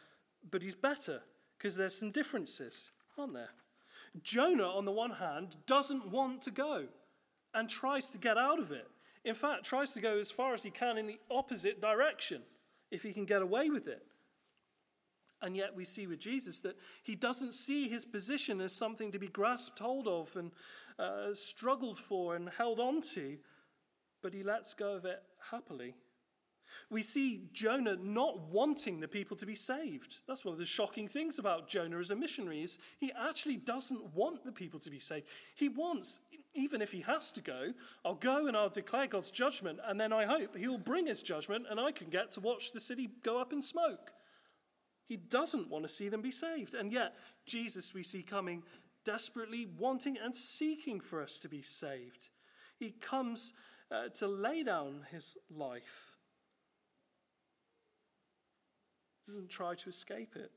but 0.50 0.62
he's 0.62 0.76
better 0.76 1.22
because 1.58 1.76
there's 1.76 1.98
some 1.98 2.12
differences, 2.12 2.92
aren't 3.18 3.34
there? 3.34 3.50
Jonah, 4.22 4.68
on 4.68 4.86
the 4.86 4.92
one 4.92 5.12
hand, 5.12 5.58
doesn't 5.66 6.10
want 6.10 6.42
to 6.44 6.52
go 6.52 6.86
and 7.54 7.70
tries 7.70 8.10
to 8.12 8.18
get 8.18 8.38
out 8.38 8.60
of 8.60 8.72
it. 8.72 8.88
In 9.24 9.36
fact, 9.36 9.64
tries 9.64 9.94
to 9.94 10.02
go 10.02 10.18
as 10.18 10.32
far 10.32 10.54
as 10.54 10.64
he 10.64 10.70
can 10.70 10.98
in 10.98 11.08
the 11.08 11.20
opposite 11.32 11.82
direction 11.82 12.42
if 12.92 13.04
he 13.04 13.14
can 13.14 13.26
get 13.26 13.42
away 13.42 13.70
with 13.70 13.88
it. 13.88 14.06
And 15.44 15.58
yet, 15.58 15.76
we 15.76 15.84
see 15.84 16.08
with 16.08 16.20
Jesus 16.20 16.62
that 16.62 16.78
he 17.04 17.16
doesn't 17.16 17.54
see 17.54 17.90
his 17.90 18.06
position 18.06 18.62
as 18.62 18.74
something 18.74 19.12
to 19.12 19.20
be 19.20 19.28
grasped 19.28 19.80
hold 19.80 20.08
of 20.08 20.34
and 20.38 20.52
uh, 20.98 21.34
struggled 21.34 22.00
for 22.00 22.36
and 22.36 22.50
held 22.50 22.80
on 22.80 23.02
to, 23.14 23.38
but 24.22 24.34
he 24.34 24.42
lets 24.42 24.74
go 24.74 24.96
of 24.96 25.04
it 25.04 25.22
happily. 25.52 25.96
We 26.90 27.02
see 27.02 27.50
Jonah 27.52 27.98
not 28.02 28.50
wanting 28.50 29.00
the 29.00 29.08
people 29.08 29.36
to 29.38 29.46
be 29.46 29.56
saved. 29.56 30.20
That's 30.28 30.46
one 30.46 30.54
of 30.54 30.60
the 30.60 30.66
shocking 30.66 31.08
things 31.08 31.40
about 31.40 31.68
Jonah 31.68 32.00
as 32.00 32.12
a 32.12 32.16
missionary 32.16 32.64
is 32.64 32.78
he 33.00 33.12
actually 33.12 33.58
doesn't 33.58 34.16
want 34.16 34.44
the 34.44 34.52
people 34.52 34.80
to 34.80 34.90
be 34.90 35.00
saved. 35.00 35.28
He 35.56 35.70
wants, 35.70 36.20
even 36.54 36.82
if 36.82 36.92
he 36.92 37.02
has 37.02 37.32
to 37.34 37.42
go, 37.42 37.74
I'll 38.06 38.16
go 38.16 38.48
and 38.48 38.56
I'll 38.56 38.70
declare 38.70 39.08
God's 39.08 39.30
judgment, 39.30 39.80
and 39.86 40.00
then 40.00 40.14
I 40.14 40.26
hope 40.26 40.58
he'll 40.58 40.78
bring 40.78 41.08
his 41.08 41.22
judgment 41.22 41.66
and 41.70 41.80
I 41.80 41.92
can 41.92 42.10
get 42.10 42.32
to 42.32 42.40
watch 42.40 42.72
the 42.72 42.80
city 42.80 43.10
go 43.24 43.40
up 43.40 43.54
in 43.54 43.62
smoke. 43.62 44.14
He 45.08 45.18
doesn't 45.18 45.70
want 45.70 45.84
to 45.84 45.90
see 45.90 46.10
them 46.10 46.22
be 46.22 46.32
saved. 46.32 46.74
And 46.74 46.92
yet, 46.92 47.16
Jesus 47.46 47.94
we 47.94 48.04
see 48.04 48.24
coming 48.24 48.64
desperately 49.04 49.68
wanting 49.78 50.18
and 50.18 50.36
seeking 50.36 51.00
for 51.00 51.22
us 51.22 51.40
to 51.40 51.50
be 51.50 51.62
saved. 51.62 52.30
He 52.80 52.92
comes 52.92 53.54
uh, 53.92 54.10
to 54.16 54.28
lay 54.28 54.64
down 54.64 55.06
his 55.12 55.38
life, 55.50 56.14
doesn't 59.26 59.50
try 59.50 59.76
to 59.76 59.90
escape 59.90 60.36
it. 60.36 60.52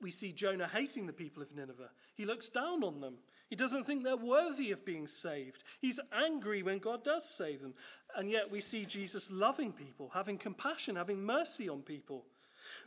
We 0.00 0.10
see 0.10 0.32
Jonah 0.32 0.68
hating 0.68 1.06
the 1.06 1.12
people 1.12 1.42
of 1.42 1.54
Nineveh. 1.54 1.90
He 2.14 2.24
looks 2.24 2.48
down 2.48 2.84
on 2.84 3.00
them. 3.00 3.14
He 3.50 3.56
doesn't 3.56 3.84
think 3.84 4.04
they're 4.04 4.16
worthy 4.16 4.70
of 4.70 4.84
being 4.84 5.08
saved. 5.08 5.64
He's 5.80 5.98
angry 6.12 6.62
when 6.62 6.78
God 6.78 7.02
does 7.02 7.28
save 7.28 7.62
them. 7.62 7.74
And 8.14 8.30
yet 8.30 8.50
we 8.50 8.60
see 8.60 8.84
Jesus 8.84 9.30
loving 9.32 9.72
people, 9.72 10.10
having 10.14 10.38
compassion, 10.38 10.96
having 10.96 11.24
mercy 11.24 11.68
on 11.68 11.82
people 11.82 12.26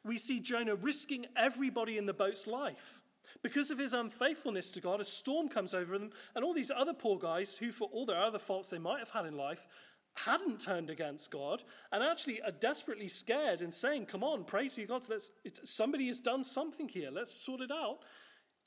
we 0.04 0.18
see 0.18 0.40
Jonah 0.40 0.76
risking 0.76 1.26
everybody 1.36 1.98
in 1.98 2.06
the 2.06 2.14
boat's 2.14 2.48
life. 2.48 3.00
Because 3.44 3.72
of 3.72 3.80
his 3.80 3.94
unfaithfulness 3.94 4.70
to 4.72 4.82
God, 4.82 5.00
a 5.00 5.06
storm 5.06 5.48
comes 5.48 5.74
over 5.74 5.98
them, 5.98 6.12
and 6.36 6.44
all 6.44 6.54
these 6.54 6.72
other 6.76 6.94
poor 6.94 7.18
guys, 7.18 7.56
who, 7.56 7.72
for 7.72 7.88
all 7.92 8.06
their 8.06 8.22
other 8.22 8.40
faults 8.40 8.70
they 8.70 8.78
might 8.78 9.00
have 9.00 9.10
had 9.10 9.26
in 9.26 9.36
life, 9.36 9.68
hadn't 10.14 10.60
turned 10.60 10.90
against 10.90 11.32
God 11.32 11.64
and 11.92 12.04
actually 12.04 12.42
are 12.42 12.52
desperately 12.52 13.08
scared 13.08 13.62
and 13.62 13.74
saying, 13.74 14.06
Come 14.06 14.24
on, 14.24 14.44
pray 14.44 14.68
to 14.70 14.82
your 14.82 14.88
God. 14.88 15.06
Let's, 15.10 15.32
somebody 15.64 16.08
has 16.08 16.20
done 16.20 16.44
something 16.44 16.90
here. 16.90 17.10
Let's 17.12 17.34
sort 17.34 17.62
it 17.62 17.72
out. 17.72 18.00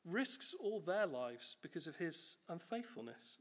Risks 0.04 0.54
all 0.58 0.80
their 0.80 1.06
lives 1.06 1.56
because 1.62 1.86
of 1.86 1.96
his 1.96 2.36
unfaithfulness. 2.48 3.38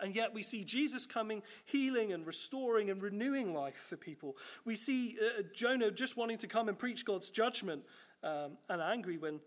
And 0.00 0.14
yet 0.14 0.32
we 0.32 0.42
see 0.42 0.64
Jesus 0.64 1.06
coming, 1.06 1.42
healing 1.64 2.12
and 2.12 2.26
restoring 2.26 2.90
and 2.90 3.02
renewing 3.02 3.52
life 3.52 3.86
for 3.88 3.96
people. 3.96 4.36
We 4.64 4.74
see 4.74 5.16
uh, 5.20 5.42
Jonah 5.54 5.90
just 5.90 6.16
wanting 6.16 6.38
to 6.38 6.46
come 6.46 6.68
and 6.68 6.78
preach 6.78 7.04
God's 7.04 7.30
judgment 7.30 7.82
um, 8.22 8.58
and 8.68 8.80
angry 8.80 9.18
when 9.18 9.40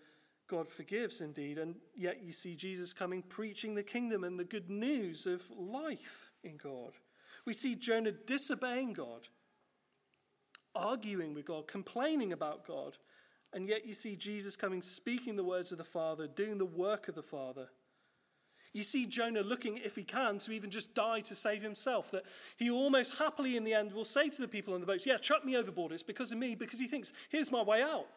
God 0.48 0.68
forgives 0.68 1.22
indeed. 1.22 1.58
And 1.58 1.76
yet 1.96 2.22
you 2.22 2.34
see 2.34 2.56
Jesus 2.56 2.92
coming, 2.92 3.22
preaching 3.22 3.76
the 3.76 3.84
kingdom 3.84 4.24
and 4.24 4.38
the 4.38 4.44
good 4.44 4.70
news 4.70 5.26
of 5.26 5.42
life 5.58 6.32
in 6.44 6.58
God. 6.58 6.92
We 7.46 7.54
see 7.54 7.76
Jonah 7.76 8.12
disobeying 8.12 8.94
God, 8.94 9.30
arguing 10.76 11.34
with 11.34 11.46
God, 11.46 11.68
complaining 11.68 12.34
about 12.34 12.68
God. 12.68 12.98
And 13.54 13.68
yet 13.68 13.86
you 13.86 13.94
see 13.94 14.16
Jesus 14.16 14.56
coming, 14.56 14.82
speaking 14.82 15.36
the 15.36 15.44
words 15.44 15.72
of 15.72 15.78
the 15.78 15.84
Father, 15.84 16.28
doing 16.28 16.58
the 16.58 16.66
work 16.66 17.08
of 17.08 17.16
the 17.16 17.24
Father. 17.24 17.70
You 18.74 18.84
see 18.84 19.06
Jonah 19.06 19.42
looking, 19.42 19.78
if 19.78 19.96
he 19.96 20.04
can, 20.04 20.40
to 20.40 20.52
even 20.52 20.70
just 20.70 20.94
die 20.96 21.20
to 21.22 21.36
save 21.36 21.62
himself. 21.62 22.12
That 22.12 22.24
he 22.56 22.72
almost 22.72 23.18
happily, 23.18 23.58
in 23.58 23.66
the 23.66 23.74
end, 23.74 23.92
will 23.92 24.06
say 24.06 24.30
to 24.30 24.42
the 24.42 24.48
people 24.48 24.74
on 24.74 24.80
the 24.80 24.86
boats, 24.86 25.06
Yeah, 25.06 25.18
chuck 25.18 25.44
me 25.44 25.58
overboard. 25.58 25.92
It's 25.92 26.04
because 26.04 26.32
of 26.32 26.38
me, 26.38 26.56
because 26.56 26.80
he 26.80 26.88
thinks, 26.88 27.12
Here's 27.30 27.52
my 27.52 27.62
way 27.62 27.82
out. 27.82 28.08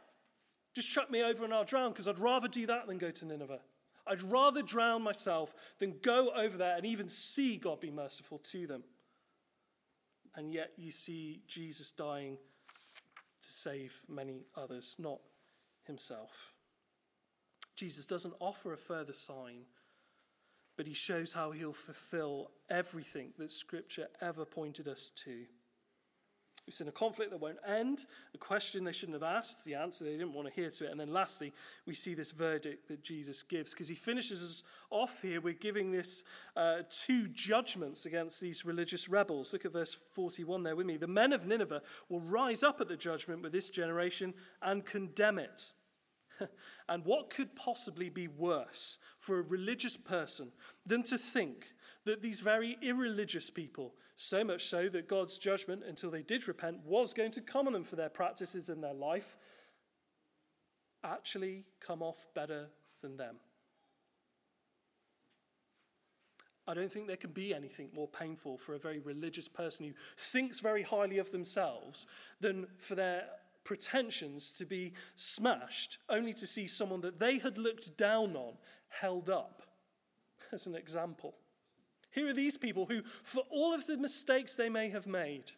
Just 0.74 0.90
chuck 0.90 1.10
me 1.10 1.22
over 1.22 1.44
and 1.44 1.52
I'll 1.52 1.64
drown, 1.64 1.90
because 1.90 2.06
I'd 2.06 2.18
rather 2.18 2.48
do 2.48 2.66
that 2.66 2.86
than 2.86 2.98
go 2.98 3.10
to 3.10 3.24
Nineveh. 3.24 3.60
I'd 4.06 4.22
rather 4.22 4.62
drown 4.62 5.02
myself 5.02 5.54
than 5.78 5.96
go 6.02 6.30
over 6.30 6.56
there 6.58 6.76
and 6.76 6.84
even 6.84 7.08
see 7.08 7.56
God 7.56 7.80
be 7.80 7.90
merciful 7.90 8.38
to 8.38 8.66
them. 8.66 8.84
And 10.36 10.52
yet 10.52 10.72
you 10.76 10.90
see 10.90 11.42
Jesus 11.46 11.90
dying 11.90 12.36
to 13.40 13.52
save 13.52 14.02
many 14.08 14.46
others, 14.56 14.96
not 14.98 15.20
himself. 15.84 16.54
Jesus 17.76 18.04
doesn't 18.04 18.34
offer 18.40 18.72
a 18.72 18.76
further 18.76 19.12
sign 19.12 19.62
but 20.76 20.86
he 20.86 20.94
shows 20.94 21.32
how 21.32 21.52
he'll 21.52 21.72
fulfill 21.72 22.50
everything 22.68 23.32
that 23.38 23.50
Scripture 23.50 24.08
ever 24.20 24.44
pointed 24.44 24.88
us 24.88 25.10
to. 25.24 25.44
It's 26.66 26.80
in 26.80 26.88
a 26.88 26.92
conflict 26.92 27.30
that 27.30 27.40
won't 27.40 27.58
end, 27.66 28.06
a 28.34 28.38
question 28.38 28.84
they 28.84 28.92
shouldn't 28.92 29.20
have 29.20 29.36
asked, 29.36 29.64
the 29.64 29.74
answer 29.74 30.04
they 30.04 30.12
didn't 30.12 30.32
want 30.32 30.48
to 30.48 30.54
hear 30.54 30.70
to 30.70 30.86
it. 30.86 30.90
And 30.90 30.98
then 30.98 31.12
lastly, 31.12 31.52
we 31.84 31.94
see 31.94 32.14
this 32.14 32.30
verdict 32.30 32.88
that 32.88 33.02
Jesus 33.02 33.42
gives 33.42 33.72
because 33.72 33.88
he 33.88 33.94
finishes 33.94 34.42
us 34.42 34.62
off 34.88 35.20
here 35.20 35.42
We're 35.42 35.52
giving 35.52 35.92
this 35.92 36.24
uh, 36.56 36.78
two 36.88 37.28
judgments 37.28 38.06
against 38.06 38.40
these 38.40 38.64
religious 38.64 39.10
rebels. 39.10 39.52
Look 39.52 39.66
at 39.66 39.74
verse 39.74 39.94
41 40.14 40.62
there 40.62 40.76
with 40.76 40.86
me. 40.86 40.96
The 40.96 41.06
men 41.06 41.34
of 41.34 41.46
Nineveh 41.46 41.82
will 42.08 42.20
rise 42.20 42.62
up 42.62 42.80
at 42.80 42.88
the 42.88 42.96
judgment 42.96 43.42
with 43.42 43.52
this 43.52 43.68
generation 43.68 44.32
and 44.62 44.86
condemn 44.86 45.38
it. 45.38 45.72
and 46.88 47.04
what 47.04 47.30
could 47.30 47.54
possibly 47.54 48.08
be 48.08 48.28
worse 48.28 48.98
for 49.18 49.38
a 49.38 49.42
religious 49.42 49.96
person 49.96 50.52
than 50.86 51.02
to 51.04 51.18
think 51.18 51.74
that 52.04 52.22
these 52.22 52.40
very 52.40 52.76
irreligious 52.82 53.50
people, 53.50 53.94
so 54.16 54.44
much 54.44 54.66
so 54.66 54.88
that 54.88 55.08
God's 55.08 55.38
judgment, 55.38 55.82
until 55.86 56.10
they 56.10 56.22
did 56.22 56.46
repent, 56.46 56.80
was 56.84 57.14
going 57.14 57.32
to 57.32 57.40
come 57.40 57.66
on 57.66 57.72
them 57.72 57.84
for 57.84 57.96
their 57.96 58.10
practices 58.10 58.68
and 58.68 58.82
their 58.82 58.94
life, 58.94 59.36
actually 61.02 61.64
come 61.80 62.02
off 62.02 62.26
better 62.34 62.68
than 63.02 63.16
them. 63.16 63.36
I 66.66 66.72
don't 66.72 66.90
think 66.90 67.06
there 67.06 67.16
can 67.16 67.32
be 67.32 67.54
anything 67.54 67.90
more 67.94 68.08
painful 68.08 68.56
for 68.56 68.74
a 68.74 68.78
very 68.78 68.98
religious 68.98 69.48
person 69.48 69.84
who 69.86 69.92
thinks 70.16 70.60
very 70.60 70.82
highly 70.82 71.18
of 71.18 71.30
themselves 71.30 72.06
than 72.40 72.66
for 72.78 72.94
their 72.94 73.24
pretensions 73.64 74.52
to 74.52 74.66
be 74.66 74.92
smashed, 75.16 75.98
only 76.08 76.32
to 76.34 76.46
see 76.46 76.66
someone 76.66 77.00
that 77.00 77.18
they 77.18 77.38
had 77.38 77.58
looked 77.58 77.96
down 77.96 78.36
on 78.36 78.54
held 78.88 79.30
up 79.30 79.62
as 80.52 80.66
an 80.66 80.74
example. 80.74 81.34
Here 82.10 82.28
are 82.28 82.34
these 82.34 82.56
people 82.56 82.86
who, 82.86 83.02
for 83.22 83.42
all 83.50 83.74
of 83.74 83.86
the 83.86 83.96
mistakes 83.96 84.54
they 84.54 84.68
may 84.68 84.88
have 84.90 85.06
made, 85.06 85.50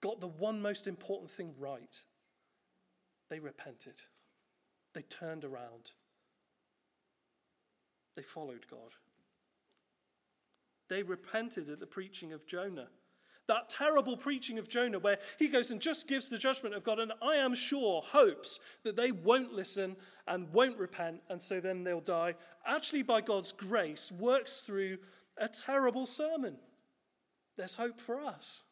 got 0.00 0.20
the 0.20 0.26
one 0.26 0.60
most 0.60 0.88
important 0.88 1.30
thing 1.30 1.54
right. 1.58 2.02
They 3.30 3.38
repented, 3.38 4.00
they 4.94 5.02
turned 5.02 5.44
around, 5.44 5.92
they 8.16 8.22
followed 8.22 8.66
God. 8.70 8.94
They 10.88 11.02
repented 11.02 11.68
at 11.68 11.80
the 11.80 11.86
preaching 11.86 12.32
of 12.32 12.46
Jonah. 12.46 12.88
That 13.48 13.70
terrible 13.70 14.16
preaching 14.16 14.58
of 14.58 14.68
Jonah, 14.68 14.98
where 14.98 15.18
he 15.38 15.48
goes 15.48 15.70
and 15.70 15.80
just 15.80 16.06
gives 16.06 16.28
the 16.28 16.36
judgment 16.38 16.74
of 16.74 16.84
God, 16.84 16.98
and 16.98 17.12
I 17.22 17.36
am 17.36 17.54
sure 17.54 18.02
hopes 18.02 18.60
that 18.84 18.94
they 18.94 19.10
won't 19.10 19.54
listen 19.54 19.96
and 20.26 20.52
won't 20.52 20.78
repent, 20.78 21.22
and 21.30 21.40
so 21.40 21.58
then 21.58 21.82
they'll 21.82 22.02
die, 22.02 22.34
actually, 22.66 23.02
by 23.02 23.22
God's 23.22 23.50
grace, 23.50 24.12
works 24.12 24.60
through 24.60 24.98
a 25.38 25.48
terrible 25.48 26.04
sermon. 26.04 26.56
There's 27.56 27.74
hope 27.74 28.00
for 28.00 28.20
us. 28.20 28.64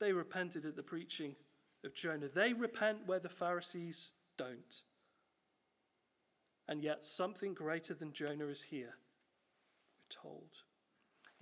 They 0.00 0.12
repented 0.12 0.64
at 0.64 0.74
the 0.74 0.82
preaching 0.82 1.36
of 1.84 1.94
Jonah. 1.94 2.28
They 2.28 2.54
repent 2.54 3.06
where 3.06 3.20
the 3.20 3.28
Pharisees 3.28 4.14
don't. 4.36 4.82
And 6.66 6.82
yet, 6.82 7.04
something 7.04 7.54
greater 7.54 7.94
than 7.94 8.12
Jonah 8.12 8.46
is 8.46 8.64
here, 8.64 8.96
we're 9.96 10.22
told. 10.22 10.62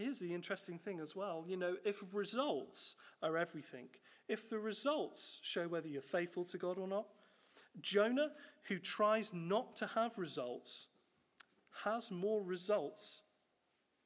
Here's 0.01 0.19
the 0.19 0.33
interesting 0.33 0.79
thing 0.79 0.99
as 0.99 1.15
well. 1.15 1.45
You 1.47 1.59
know, 1.59 1.77
if 1.85 2.03
results 2.15 2.97
are 3.23 3.37
everything, 3.37 3.89
if 4.29 4.49
the 4.49 4.59
results 4.59 5.41
show 5.43 5.69
whether 5.69 5.89
you're 5.89 6.01
faithful 6.01 6.47
to 6.47 6.57
God 6.57 6.79
or 6.79 6.89
not, 6.89 7.05
Jonah, 7.83 8.31
who 8.69 8.79
tries 8.79 9.35
not 9.35 9.77
to 9.77 9.87
have 9.89 10.17
results, 10.17 10.87
has 11.85 12.11
more 12.11 12.43
results, 12.43 13.25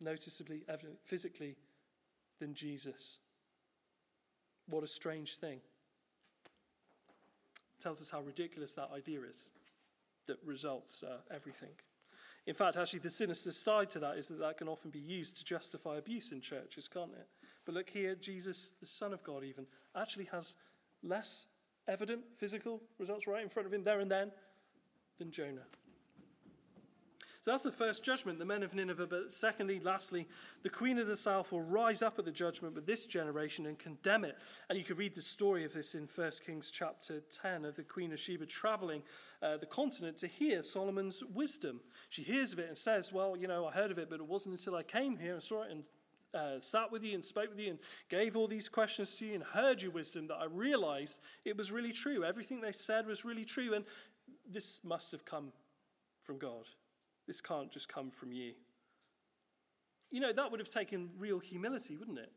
noticeably, 0.00 0.64
evident, 0.68 0.98
physically, 1.04 1.54
than 2.40 2.54
Jesus. 2.54 3.20
What 4.66 4.82
a 4.82 4.88
strange 4.88 5.36
thing. 5.36 5.60
tells 7.80 8.00
us 8.00 8.10
how 8.10 8.20
ridiculous 8.20 8.74
that 8.74 8.90
idea 8.92 9.20
is 9.30 9.52
that 10.26 10.38
results 10.44 11.04
are 11.04 11.20
everything. 11.32 11.76
In 12.46 12.54
fact, 12.54 12.76
actually, 12.76 12.98
the 13.00 13.10
sinister 13.10 13.52
side 13.52 13.90
to 13.90 13.98
that 14.00 14.16
is 14.16 14.28
that 14.28 14.38
that 14.40 14.58
can 14.58 14.68
often 14.68 14.90
be 14.90 14.98
used 14.98 15.38
to 15.38 15.44
justify 15.44 15.96
abuse 15.96 16.30
in 16.30 16.40
churches, 16.40 16.88
can't 16.88 17.12
it? 17.12 17.26
But 17.64 17.74
look 17.74 17.88
here, 17.88 18.14
Jesus, 18.14 18.72
the 18.80 18.86
Son 18.86 19.14
of 19.14 19.22
God, 19.22 19.44
even, 19.44 19.66
actually 19.96 20.26
has 20.26 20.56
less 21.02 21.46
evident 21.88 22.22
physical 22.36 22.82
results 22.98 23.26
right 23.26 23.42
in 23.42 23.48
front 23.48 23.66
of 23.66 23.72
him 23.72 23.84
there 23.84 24.00
and 24.00 24.10
then 24.10 24.30
than 25.18 25.30
Jonah. 25.30 25.62
So 27.44 27.50
that's 27.50 27.62
the 27.62 27.70
first 27.70 28.02
judgment, 28.02 28.38
the 28.38 28.46
men 28.46 28.62
of 28.62 28.74
Nineveh. 28.74 29.06
But 29.06 29.30
secondly, 29.30 29.78
lastly, 29.78 30.26
the 30.62 30.70
queen 30.70 30.98
of 30.98 31.06
the 31.06 31.14
south 31.14 31.52
will 31.52 31.60
rise 31.60 32.00
up 32.00 32.18
at 32.18 32.24
the 32.24 32.32
judgment 32.32 32.74
with 32.74 32.86
this 32.86 33.04
generation 33.04 33.66
and 33.66 33.78
condemn 33.78 34.24
it. 34.24 34.38
And 34.70 34.78
you 34.78 34.84
can 34.84 34.96
read 34.96 35.14
the 35.14 35.20
story 35.20 35.62
of 35.66 35.74
this 35.74 35.94
in 35.94 36.08
1 36.08 36.30
Kings 36.46 36.70
chapter 36.70 37.20
10 37.20 37.66
of 37.66 37.76
the 37.76 37.82
queen 37.82 38.14
of 38.14 38.18
Sheba 38.18 38.46
traveling 38.46 39.02
uh, 39.42 39.58
the 39.58 39.66
continent 39.66 40.16
to 40.18 40.26
hear 40.26 40.62
Solomon's 40.62 41.22
wisdom. 41.22 41.80
She 42.14 42.22
hears 42.22 42.52
of 42.52 42.60
it 42.60 42.68
and 42.68 42.78
says, 42.78 43.12
Well, 43.12 43.36
you 43.36 43.48
know, 43.48 43.66
I 43.66 43.72
heard 43.72 43.90
of 43.90 43.98
it, 43.98 44.08
but 44.08 44.20
it 44.20 44.26
wasn't 44.26 44.56
until 44.56 44.76
I 44.76 44.84
came 44.84 45.16
here 45.16 45.34
and 45.34 45.42
saw 45.42 45.64
it 45.64 45.72
and 45.72 45.82
uh, 46.32 46.60
sat 46.60 46.92
with 46.92 47.02
you 47.02 47.12
and 47.12 47.24
spoke 47.24 47.50
with 47.50 47.58
you 47.58 47.70
and 47.70 47.78
gave 48.08 48.36
all 48.36 48.46
these 48.46 48.68
questions 48.68 49.16
to 49.16 49.26
you 49.26 49.34
and 49.34 49.42
heard 49.42 49.82
your 49.82 49.90
wisdom 49.90 50.28
that 50.28 50.36
I 50.36 50.44
realized 50.44 51.18
it 51.44 51.56
was 51.56 51.72
really 51.72 51.92
true. 51.92 52.22
Everything 52.22 52.60
they 52.60 52.70
said 52.70 53.08
was 53.08 53.24
really 53.24 53.44
true. 53.44 53.74
And 53.74 53.84
this 54.48 54.84
must 54.84 55.10
have 55.10 55.24
come 55.24 55.50
from 56.22 56.38
God. 56.38 56.66
This 57.26 57.40
can't 57.40 57.72
just 57.72 57.88
come 57.88 58.12
from 58.12 58.30
you. 58.30 58.52
You 60.12 60.20
know, 60.20 60.32
that 60.32 60.52
would 60.52 60.60
have 60.60 60.68
taken 60.68 61.10
real 61.18 61.40
humility, 61.40 61.96
wouldn't 61.96 62.20
it? 62.20 62.30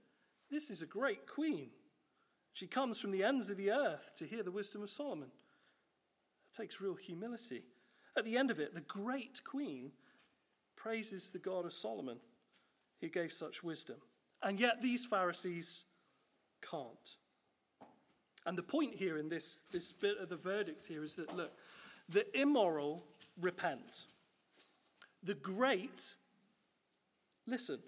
This 0.50 0.72
is 0.72 0.82
a 0.82 0.88
great 0.88 1.28
queen. 1.28 1.70
She 2.52 2.66
comes 2.66 3.00
from 3.00 3.12
the 3.12 3.24
ends 3.24 3.52
of 3.52 3.58
the 3.58 3.70
earth 3.70 4.14
to 4.16 4.26
hear 4.26 4.42
the 4.42 4.50
wisdom 4.50 4.82
of 4.82 4.90
Solomon. 4.90 5.30
It 6.52 6.58
takes 6.58 6.82
real 6.82 6.96
humility. 6.96 7.62
At 8.18 8.26
the 8.26 8.38
end 8.38 8.50
of 8.50 8.60
it, 8.60 8.74
the 8.74 8.82
great 8.82 9.44
queen 9.44 9.92
praises 10.76 11.30
the 11.30 11.40
God 11.40 11.66
of 11.66 11.74
Solomon 11.74 12.18
who 13.00 13.10
gave 13.10 13.32
such 13.32 13.64
wisdom. 13.64 13.98
And 14.42 14.60
yet 14.60 14.82
these 14.82 15.06
Pharisees 15.06 15.84
can't. 16.62 17.16
And 18.46 18.58
the 18.58 18.64
point 18.64 18.96
here 18.96 19.18
in 19.18 19.30
this, 19.30 19.66
this 19.72 19.92
bit 19.92 20.18
of 20.20 20.30
the 20.30 20.36
verdict 20.36 20.86
here 20.88 21.04
is 21.04 21.16
that, 21.16 21.36
look, 21.36 21.52
the 22.10 22.26
immoral 22.40 23.04
repent. 23.40 24.06
The 25.22 25.36
great 25.36 26.16
listen. 27.46 27.80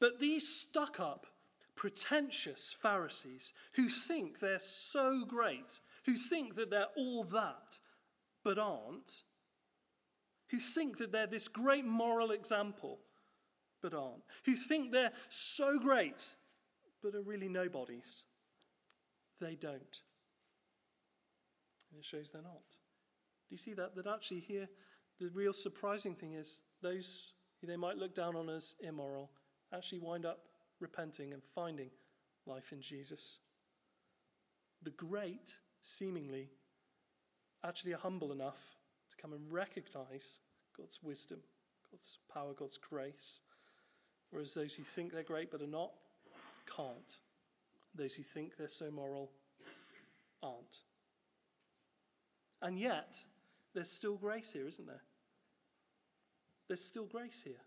But 0.00 0.20
these 0.20 0.46
stuck 0.46 1.00
up, 1.00 1.26
pretentious 1.74 2.74
Pharisees 2.80 3.52
who 3.72 3.88
think 3.88 4.38
they're 4.38 4.58
so 4.58 5.24
great, 5.24 5.80
who 6.06 6.14
think 6.14 6.54
that 6.56 6.70
they're 6.70 6.86
all 6.96 7.24
that, 7.24 7.78
but 8.48 8.58
aren't, 8.58 9.24
who 10.50 10.58
think 10.58 10.96
that 10.96 11.12
they're 11.12 11.26
this 11.26 11.48
great 11.48 11.84
moral 11.84 12.30
example, 12.30 12.98
but 13.82 13.92
aren't, 13.92 14.22
who 14.46 14.54
think 14.54 14.90
they're 14.90 15.12
so 15.28 15.78
great, 15.78 16.34
but 17.02 17.14
are 17.14 17.20
really 17.20 17.50
nobodies, 17.50 18.24
they 19.38 19.54
don't. 19.54 20.00
And 21.90 21.98
it 21.98 22.06
shows 22.06 22.30
they're 22.30 22.40
not. 22.40 22.64
Do 22.70 23.50
you 23.50 23.58
see 23.58 23.74
that? 23.74 23.94
That 23.94 24.06
actually 24.06 24.40
here 24.40 24.70
the 25.20 25.28
real 25.34 25.52
surprising 25.52 26.14
thing 26.14 26.32
is 26.32 26.62
those 26.80 27.34
who 27.60 27.66
they 27.66 27.76
might 27.76 27.98
look 27.98 28.14
down 28.14 28.34
on 28.34 28.48
as 28.48 28.76
immoral 28.80 29.30
actually 29.74 29.98
wind 29.98 30.24
up 30.24 30.38
repenting 30.80 31.34
and 31.34 31.42
finding 31.54 31.90
life 32.46 32.72
in 32.72 32.80
Jesus. 32.80 33.40
The 34.82 34.90
great, 34.92 35.52
seemingly, 35.82 36.48
actually 37.64 37.92
are 37.92 37.98
humble 37.98 38.32
enough 38.32 38.76
to 39.10 39.16
come 39.16 39.32
and 39.32 39.50
recognize 39.50 40.40
God's 40.76 41.00
wisdom, 41.02 41.38
God's 41.90 42.18
power, 42.32 42.52
God's 42.52 42.76
grace. 42.76 43.40
Whereas 44.30 44.54
those 44.54 44.74
who 44.74 44.84
think 44.84 45.12
they're 45.12 45.22
great 45.22 45.50
but 45.50 45.62
are 45.62 45.66
not, 45.66 45.92
can't. 46.66 47.18
Those 47.94 48.14
who 48.14 48.22
think 48.22 48.56
they're 48.56 48.68
so 48.68 48.90
moral 48.90 49.30
aren't. 50.42 50.82
And 52.60 52.78
yet, 52.78 53.24
there's 53.74 53.90
still 53.90 54.16
grace 54.16 54.52
here, 54.52 54.66
isn't 54.66 54.86
there? 54.86 55.02
There's 56.66 56.84
still 56.84 57.06
grace 57.06 57.42
here, 57.42 57.60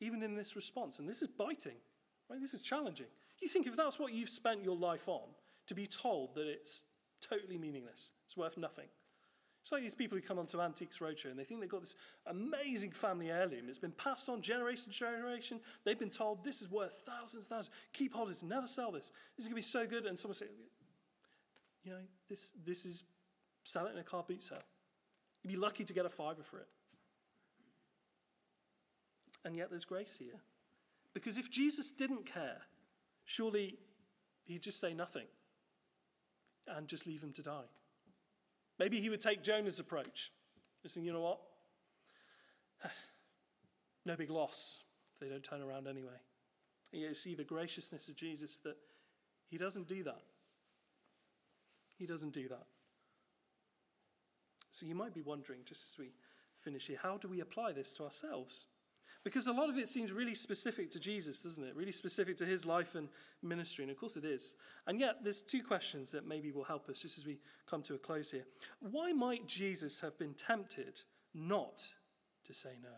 even 0.00 0.22
in 0.22 0.34
this 0.34 0.56
response. 0.56 0.98
And 0.98 1.08
this 1.08 1.22
is 1.22 1.28
biting, 1.28 1.76
right? 2.28 2.40
This 2.40 2.52
is 2.52 2.62
challenging. 2.62 3.06
You 3.40 3.48
think 3.48 3.66
if 3.66 3.76
that's 3.76 3.98
what 3.98 4.12
you've 4.12 4.28
spent 4.28 4.64
your 4.64 4.76
life 4.76 5.08
on, 5.08 5.28
to 5.66 5.74
be 5.74 5.86
told 5.86 6.34
that 6.34 6.46
it's 6.46 6.84
totally 7.20 7.58
meaningless, 7.58 8.10
it's 8.24 8.36
worth 8.36 8.56
nothing. 8.56 8.86
It's 9.66 9.72
like 9.72 9.82
these 9.82 9.96
people 9.96 10.16
who 10.16 10.22
come 10.22 10.38
onto 10.38 10.60
Antiques 10.60 10.98
Roadshow 11.00 11.24
and 11.24 11.36
they 11.36 11.42
think 11.42 11.60
they've 11.60 11.68
got 11.68 11.80
this 11.80 11.96
amazing 12.28 12.92
family 12.92 13.32
heirloom. 13.32 13.64
It's 13.66 13.78
been 13.78 13.90
passed 13.90 14.28
on 14.28 14.40
generation 14.40 14.92
to 14.92 14.96
generation. 14.96 15.58
They've 15.82 15.98
been 15.98 16.08
told 16.08 16.44
this 16.44 16.62
is 16.62 16.70
worth 16.70 17.02
thousands, 17.04 17.48
thousands. 17.48 17.74
Keep 17.92 18.14
hold 18.14 18.28
of 18.28 18.34
this, 18.34 18.44
never 18.44 18.68
sell 18.68 18.92
this. 18.92 19.10
This 19.36 19.44
is 19.44 19.48
going 19.48 19.54
to 19.54 19.56
be 19.56 19.62
so 19.62 19.84
good. 19.84 20.06
And 20.06 20.16
someone 20.16 20.36
say, 20.36 20.46
you 21.82 21.90
know, 21.90 21.98
this, 22.28 22.52
this 22.64 22.84
is 22.84 23.02
sell 23.64 23.86
it 23.86 23.92
in 23.92 23.98
a 23.98 24.04
car 24.04 24.24
boot 24.28 24.44
sale. 24.44 24.62
You'd 25.42 25.50
be 25.50 25.56
lucky 25.56 25.82
to 25.82 25.92
get 25.92 26.06
a 26.06 26.10
fiver 26.10 26.44
for 26.44 26.60
it. 26.60 26.68
And 29.44 29.56
yet 29.56 29.70
there's 29.70 29.84
grace 29.84 30.16
here. 30.16 30.38
Because 31.12 31.38
if 31.38 31.50
Jesus 31.50 31.90
didn't 31.90 32.24
care, 32.24 32.58
surely 33.24 33.78
he'd 34.44 34.62
just 34.62 34.78
say 34.78 34.94
nothing 34.94 35.26
and 36.68 36.86
just 36.86 37.04
leave 37.04 37.20
him 37.20 37.32
to 37.32 37.42
die. 37.42 37.66
Maybe 38.78 39.00
he 39.00 39.10
would 39.10 39.20
take 39.20 39.42
Jonah's 39.42 39.78
approach. 39.78 40.32
Listen, 40.82 41.02
you 41.02 41.12
know 41.12 41.22
what? 41.22 41.40
no 44.04 44.16
big 44.16 44.30
loss 44.30 44.84
if 45.14 45.20
they 45.20 45.28
don't 45.28 45.42
turn 45.42 45.62
around 45.62 45.88
anyway. 45.88 46.20
And 46.92 47.02
you 47.02 47.14
see 47.14 47.34
the 47.34 47.44
graciousness 47.44 48.08
of 48.08 48.16
Jesus 48.16 48.58
that 48.58 48.76
he 49.48 49.56
doesn't 49.56 49.88
do 49.88 50.02
that. 50.04 50.22
He 51.98 52.06
doesn't 52.06 52.32
do 52.32 52.48
that. 52.48 52.66
So 54.70 54.84
you 54.84 54.94
might 54.94 55.14
be 55.14 55.22
wondering, 55.22 55.60
just 55.64 55.92
as 55.92 55.98
we 55.98 56.12
finish 56.60 56.86
here, 56.86 56.98
how 57.02 57.16
do 57.16 57.28
we 57.28 57.40
apply 57.40 57.72
this 57.72 57.92
to 57.94 58.04
ourselves? 58.04 58.66
Because 59.26 59.48
a 59.48 59.52
lot 59.52 59.68
of 59.68 59.76
it 59.76 59.88
seems 59.88 60.12
really 60.12 60.36
specific 60.36 60.88
to 60.92 61.00
Jesus, 61.00 61.40
doesn't 61.40 61.64
it? 61.64 61.74
Really 61.74 61.90
specific 61.90 62.36
to 62.36 62.46
his 62.46 62.64
life 62.64 62.94
and 62.94 63.08
ministry. 63.42 63.82
And 63.82 63.90
of 63.90 63.98
course 63.98 64.16
it 64.16 64.24
is. 64.24 64.54
And 64.86 65.00
yet, 65.00 65.16
there's 65.24 65.42
two 65.42 65.64
questions 65.64 66.12
that 66.12 66.28
maybe 66.28 66.52
will 66.52 66.62
help 66.62 66.88
us 66.88 67.00
just 67.00 67.18
as 67.18 67.26
we 67.26 67.40
come 67.68 67.82
to 67.82 67.96
a 67.96 67.98
close 67.98 68.30
here. 68.30 68.44
Why 68.78 69.12
might 69.12 69.48
Jesus 69.48 70.00
have 70.00 70.16
been 70.16 70.34
tempted 70.34 71.00
not 71.34 71.88
to 72.44 72.54
say 72.54 72.74
no? 72.80 72.90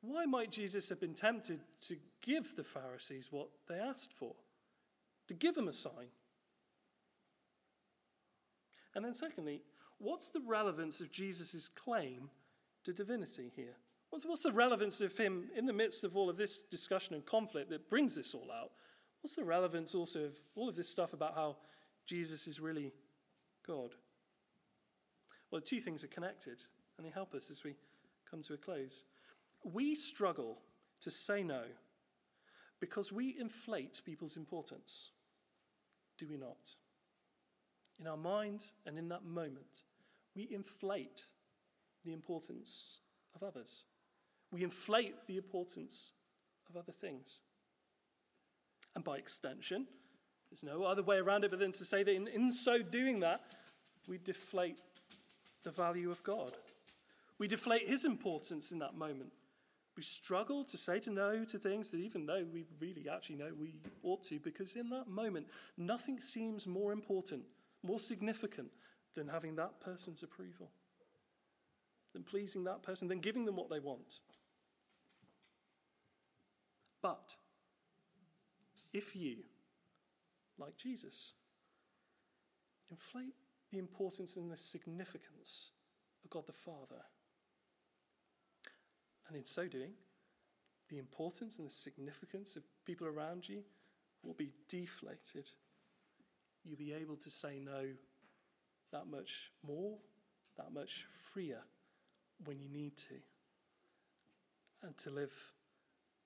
Why 0.00 0.24
might 0.24 0.50
Jesus 0.50 0.88
have 0.88 0.98
been 0.98 1.14
tempted 1.14 1.60
to 1.82 1.98
give 2.20 2.56
the 2.56 2.64
Pharisees 2.64 3.28
what 3.30 3.46
they 3.68 3.76
asked 3.76 4.12
for? 4.12 4.34
To 5.28 5.34
give 5.34 5.54
them 5.54 5.68
a 5.68 5.72
sign? 5.72 6.08
And 8.96 9.04
then, 9.04 9.14
secondly, 9.14 9.62
what's 9.98 10.30
the 10.30 10.42
relevance 10.44 11.00
of 11.00 11.12
Jesus' 11.12 11.68
claim 11.68 12.30
to 12.82 12.92
divinity 12.92 13.52
here? 13.54 13.76
What's 14.12 14.42
the 14.42 14.52
relevance 14.52 15.00
of 15.00 15.16
him 15.16 15.48
in 15.56 15.64
the 15.64 15.72
midst 15.72 16.04
of 16.04 16.16
all 16.16 16.28
of 16.28 16.36
this 16.36 16.62
discussion 16.62 17.14
and 17.14 17.24
conflict 17.24 17.70
that 17.70 17.88
brings 17.88 18.14
this 18.14 18.34
all 18.34 18.50
out? 18.52 18.72
What's 19.22 19.34
the 19.34 19.44
relevance 19.44 19.94
also 19.94 20.24
of 20.24 20.38
all 20.54 20.68
of 20.68 20.76
this 20.76 20.88
stuff 20.88 21.14
about 21.14 21.34
how 21.34 21.56
Jesus 22.06 22.46
is 22.46 22.60
really 22.60 22.92
God? 23.66 23.94
Well, 25.50 25.60
the 25.60 25.66
two 25.66 25.80
things 25.80 26.04
are 26.04 26.08
connected, 26.08 26.62
and 26.96 27.06
they 27.06 27.10
help 27.10 27.34
us 27.34 27.50
as 27.50 27.64
we 27.64 27.74
come 28.30 28.42
to 28.42 28.54
a 28.54 28.58
close. 28.58 29.04
We 29.64 29.94
struggle 29.94 30.58
to 31.00 31.10
say 31.10 31.42
no 31.42 31.62
because 32.80 33.12
we 33.12 33.36
inflate 33.38 34.02
people's 34.04 34.36
importance, 34.36 35.10
do 36.18 36.26
we 36.28 36.36
not? 36.36 36.74
In 37.98 38.06
our 38.06 38.16
mind 38.16 38.64
and 38.84 38.98
in 38.98 39.08
that 39.08 39.24
moment, 39.24 39.84
we 40.34 40.48
inflate 40.50 41.24
the 42.04 42.12
importance 42.12 43.00
of 43.34 43.42
others. 43.42 43.84
We 44.52 44.62
inflate 44.62 45.26
the 45.26 45.38
importance 45.38 46.12
of 46.68 46.76
other 46.76 46.92
things. 46.92 47.42
And 48.94 49.02
by 49.02 49.16
extension, 49.16 49.86
there's 50.50 50.62
no 50.62 50.84
other 50.84 51.02
way 51.02 51.16
around 51.16 51.44
it 51.44 51.50
but 51.50 51.60
then 51.60 51.72
to 51.72 51.84
say 51.84 52.02
that 52.02 52.14
in, 52.14 52.28
in 52.28 52.52
so 52.52 52.82
doing 52.82 53.20
that, 53.20 53.40
we 54.06 54.18
deflate 54.18 54.78
the 55.62 55.70
value 55.70 56.10
of 56.10 56.22
God. 56.22 56.52
We 57.38 57.48
deflate 57.48 57.88
his 57.88 58.04
importance 58.04 58.70
in 58.70 58.78
that 58.80 58.94
moment. 58.94 59.32
We 59.96 60.02
struggle 60.02 60.64
to 60.64 60.78
say 60.78 61.00
to 61.00 61.10
no 61.10 61.44
to 61.44 61.58
things 61.58 61.90
that 61.90 61.98
even 61.98 62.26
though 62.26 62.44
we 62.50 62.64
really 62.80 63.08
actually 63.08 63.36
know 63.36 63.50
we 63.58 63.74
ought 64.02 64.24
to, 64.24 64.38
because 64.40 64.74
in 64.74 64.88
that 64.90 65.08
moment, 65.08 65.46
nothing 65.76 66.20
seems 66.20 66.66
more 66.66 66.92
important, 66.92 67.42
more 67.82 68.00
significant 68.00 68.70
than 69.14 69.28
having 69.28 69.56
that 69.56 69.80
person's 69.80 70.22
approval, 70.22 70.70
than 72.12 72.22
pleasing 72.22 72.64
that 72.64 72.82
person, 72.82 73.08
than 73.08 73.20
giving 73.20 73.44
them 73.44 73.56
what 73.56 73.68
they 73.70 73.80
want. 73.80 74.20
But 77.02 77.36
if 78.92 79.16
you, 79.16 79.38
like 80.56 80.76
Jesus, 80.76 81.32
inflate 82.90 83.34
the 83.70 83.78
importance 83.78 84.36
and 84.36 84.50
the 84.50 84.56
significance 84.56 85.70
of 86.24 86.30
God 86.30 86.46
the 86.46 86.52
Father, 86.52 87.02
and 89.26 89.36
in 89.36 89.44
so 89.44 89.66
doing, 89.66 89.92
the 90.88 90.98
importance 90.98 91.58
and 91.58 91.66
the 91.66 91.72
significance 91.72 92.54
of 92.54 92.62
people 92.84 93.06
around 93.06 93.48
you 93.48 93.62
will 94.22 94.34
be 94.34 94.52
deflated. 94.68 95.50
You'll 96.64 96.76
be 96.76 96.92
able 96.92 97.16
to 97.16 97.30
say 97.30 97.58
no 97.58 97.86
that 98.92 99.06
much 99.06 99.50
more, 99.66 99.96
that 100.58 100.72
much 100.72 101.06
freer 101.32 101.62
when 102.44 102.60
you 102.60 102.68
need 102.68 102.96
to, 102.98 103.14
and 104.82 104.96
to 104.98 105.10
live 105.10 105.32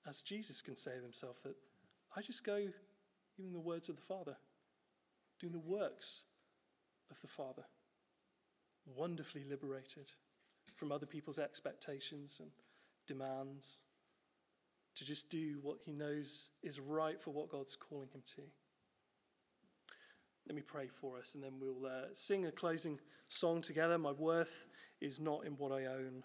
as 0.07 0.21
Jesus 0.21 0.61
can 0.61 0.75
say 0.75 0.95
of 0.95 1.03
himself 1.03 1.43
that 1.43 1.55
I 2.15 2.21
just 2.21 2.43
go 2.43 2.67
even 3.37 3.53
the 3.53 3.59
words 3.59 3.89
of 3.89 3.95
the 3.95 4.01
Father, 4.01 4.35
doing 5.39 5.53
the 5.53 5.59
works 5.59 6.23
of 7.11 7.19
the 7.21 7.27
Father, 7.27 7.63
wonderfully 8.85 9.43
liberated 9.47 10.11
from 10.75 10.91
other 10.91 11.05
people's 11.05 11.39
expectations 11.39 12.39
and 12.41 12.49
demands, 13.07 13.81
to 14.95 15.05
just 15.05 15.29
do 15.29 15.59
what 15.61 15.77
he 15.85 15.91
knows 15.91 16.49
is 16.63 16.79
right 16.79 17.21
for 17.21 17.31
what 17.31 17.49
God's 17.49 17.75
calling 17.75 18.09
him 18.13 18.21
to. 18.35 18.41
Let 20.47 20.55
me 20.55 20.61
pray 20.61 20.87
for 20.87 21.19
us, 21.19 21.35
and 21.35 21.43
then 21.43 21.53
we'll 21.59 21.85
uh, 21.85 22.07
sing 22.13 22.45
a 22.45 22.51
closing 22.51 22.99
song 23.27 23.61
together. 23.61 23.97
My 23.97 24.13
worth 24.13 24.67
is 25.01 25.19
not 25.19 25.45
in 25.45 25.53
what 25.53 25.71
I 25.71 25.85
own. 25.85 26.23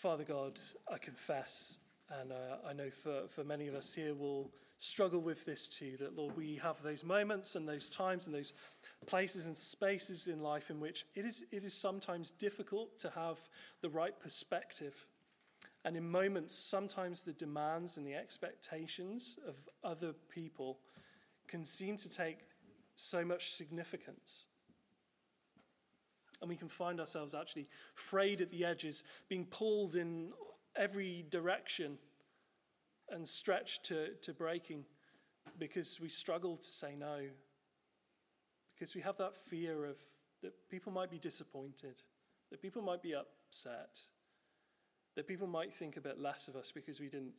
Father 0.00 0.24
God, 0.24 0.58
I 0.90 0.96
confess, 0.96 1.78
and 2.22 2.32
uh, 2.32 2.56
I 2.66 2.72
know 2.72 2.88
for, 2.88 3.24
for 3.28 3.44
many 3.44 3.68
of 3.68 3.74
us 3.74 3.92
here 3.92 4.14
will 4.14 4.50
struggle 4.78 5.20
with 5.20 5.44
this 5.44 5.68
too, 5.68 5.98
that 6.00 6.16
Lord, 6.16 6.34
we 6.38 6.56
have 6.56 6.82
those 6.82 7.04
moments 7.04 7.54
and 7.54 7.68
those 7.68 7.90
times 7.90 8.24
and 8.24 8.34
those 8.34 8.54
places 9.04 9.46
and 9.46 9.58
spaces 9.58 10.26
in 10.26 10.40
life 10.40 10.70
in 10.70 10.80
which 10.80 11.04
it 11.14 11.26
is, 11.26 11.44
it 11.52 11.64
is 11.64 11.74
sometimes 11.74 12.30
difficult 12.30 12.98
to 13.00 13.10
have 13.10 13.46
the 13.82 13.90
right 13.90 14.18
perspective. 14.18 14.94
And 15.84 15.94
in 15.98 16.10
moments, 16.10 16.54
sometimes 16.54 17.22
the 17.22 17.34
demands 17.34 17.98
and 17.98 18.06
the 18.06 18.14
expectations 18.14 19.36
of 19.46 19.56
other 19.84 20.14
people 20.34 20.78
can 21.46 21.62
seem 21.62 21.98
to 21.98 22.08
take 22.08 22.38
so 22.94 23.22
much 23.22 23.50
significance. 23.50 24.46
And 26.40 26.48
we 26.48 26.56
can 26.56 26.68
find 26.68 27.00
ourselves 27.00 27.34
actually 27.34 27.68
frayed 27.94 28.40
at 28.40 28.50
the 28.50 28.64
edges, 28.64 29.04
being 29.28 29.44
pulled 29.44 29.94
in 29.94 30.32
every 30.74 31.26
direction 31.30 31.98
and 33.10 33.26
stretched 33.26 33.84
to, 33.86 34.14
to 34.22 34.32
breaking 34.32 34.84
because 35.58 36.00
we 36.00 36.08
struggle 36.08 36.56
to 36.56 36.72
say 36.72 36.94
no. 36.98 37.20
Because 38.74 38.94
we 38.94 39.00
have 39.02 39.18
that 39.18 39.36
fear 39.36 39.84
of 39.84 39.96
that 40.42 40.54
people 40.70 40.92
might 40.92 41.10
be 41.10 41.18
disappointed, 41.18 42.02
that 42.50 42.62
people 42.62 42.80
might 42.80 43.02
be 43.02 43.14
upset, 43.14 44.00
that 45.14 45.26
people 45.26 45.46
might 45.46 45.74
think 45.74 45.96
a 45.96 46.00
bit 46.00 46.18
less 46.18 46.48
of 46.48 46.56
us 46.56 46.72
because 46.72 47.00
we 47.00 47.08
didn't 47.08 47.34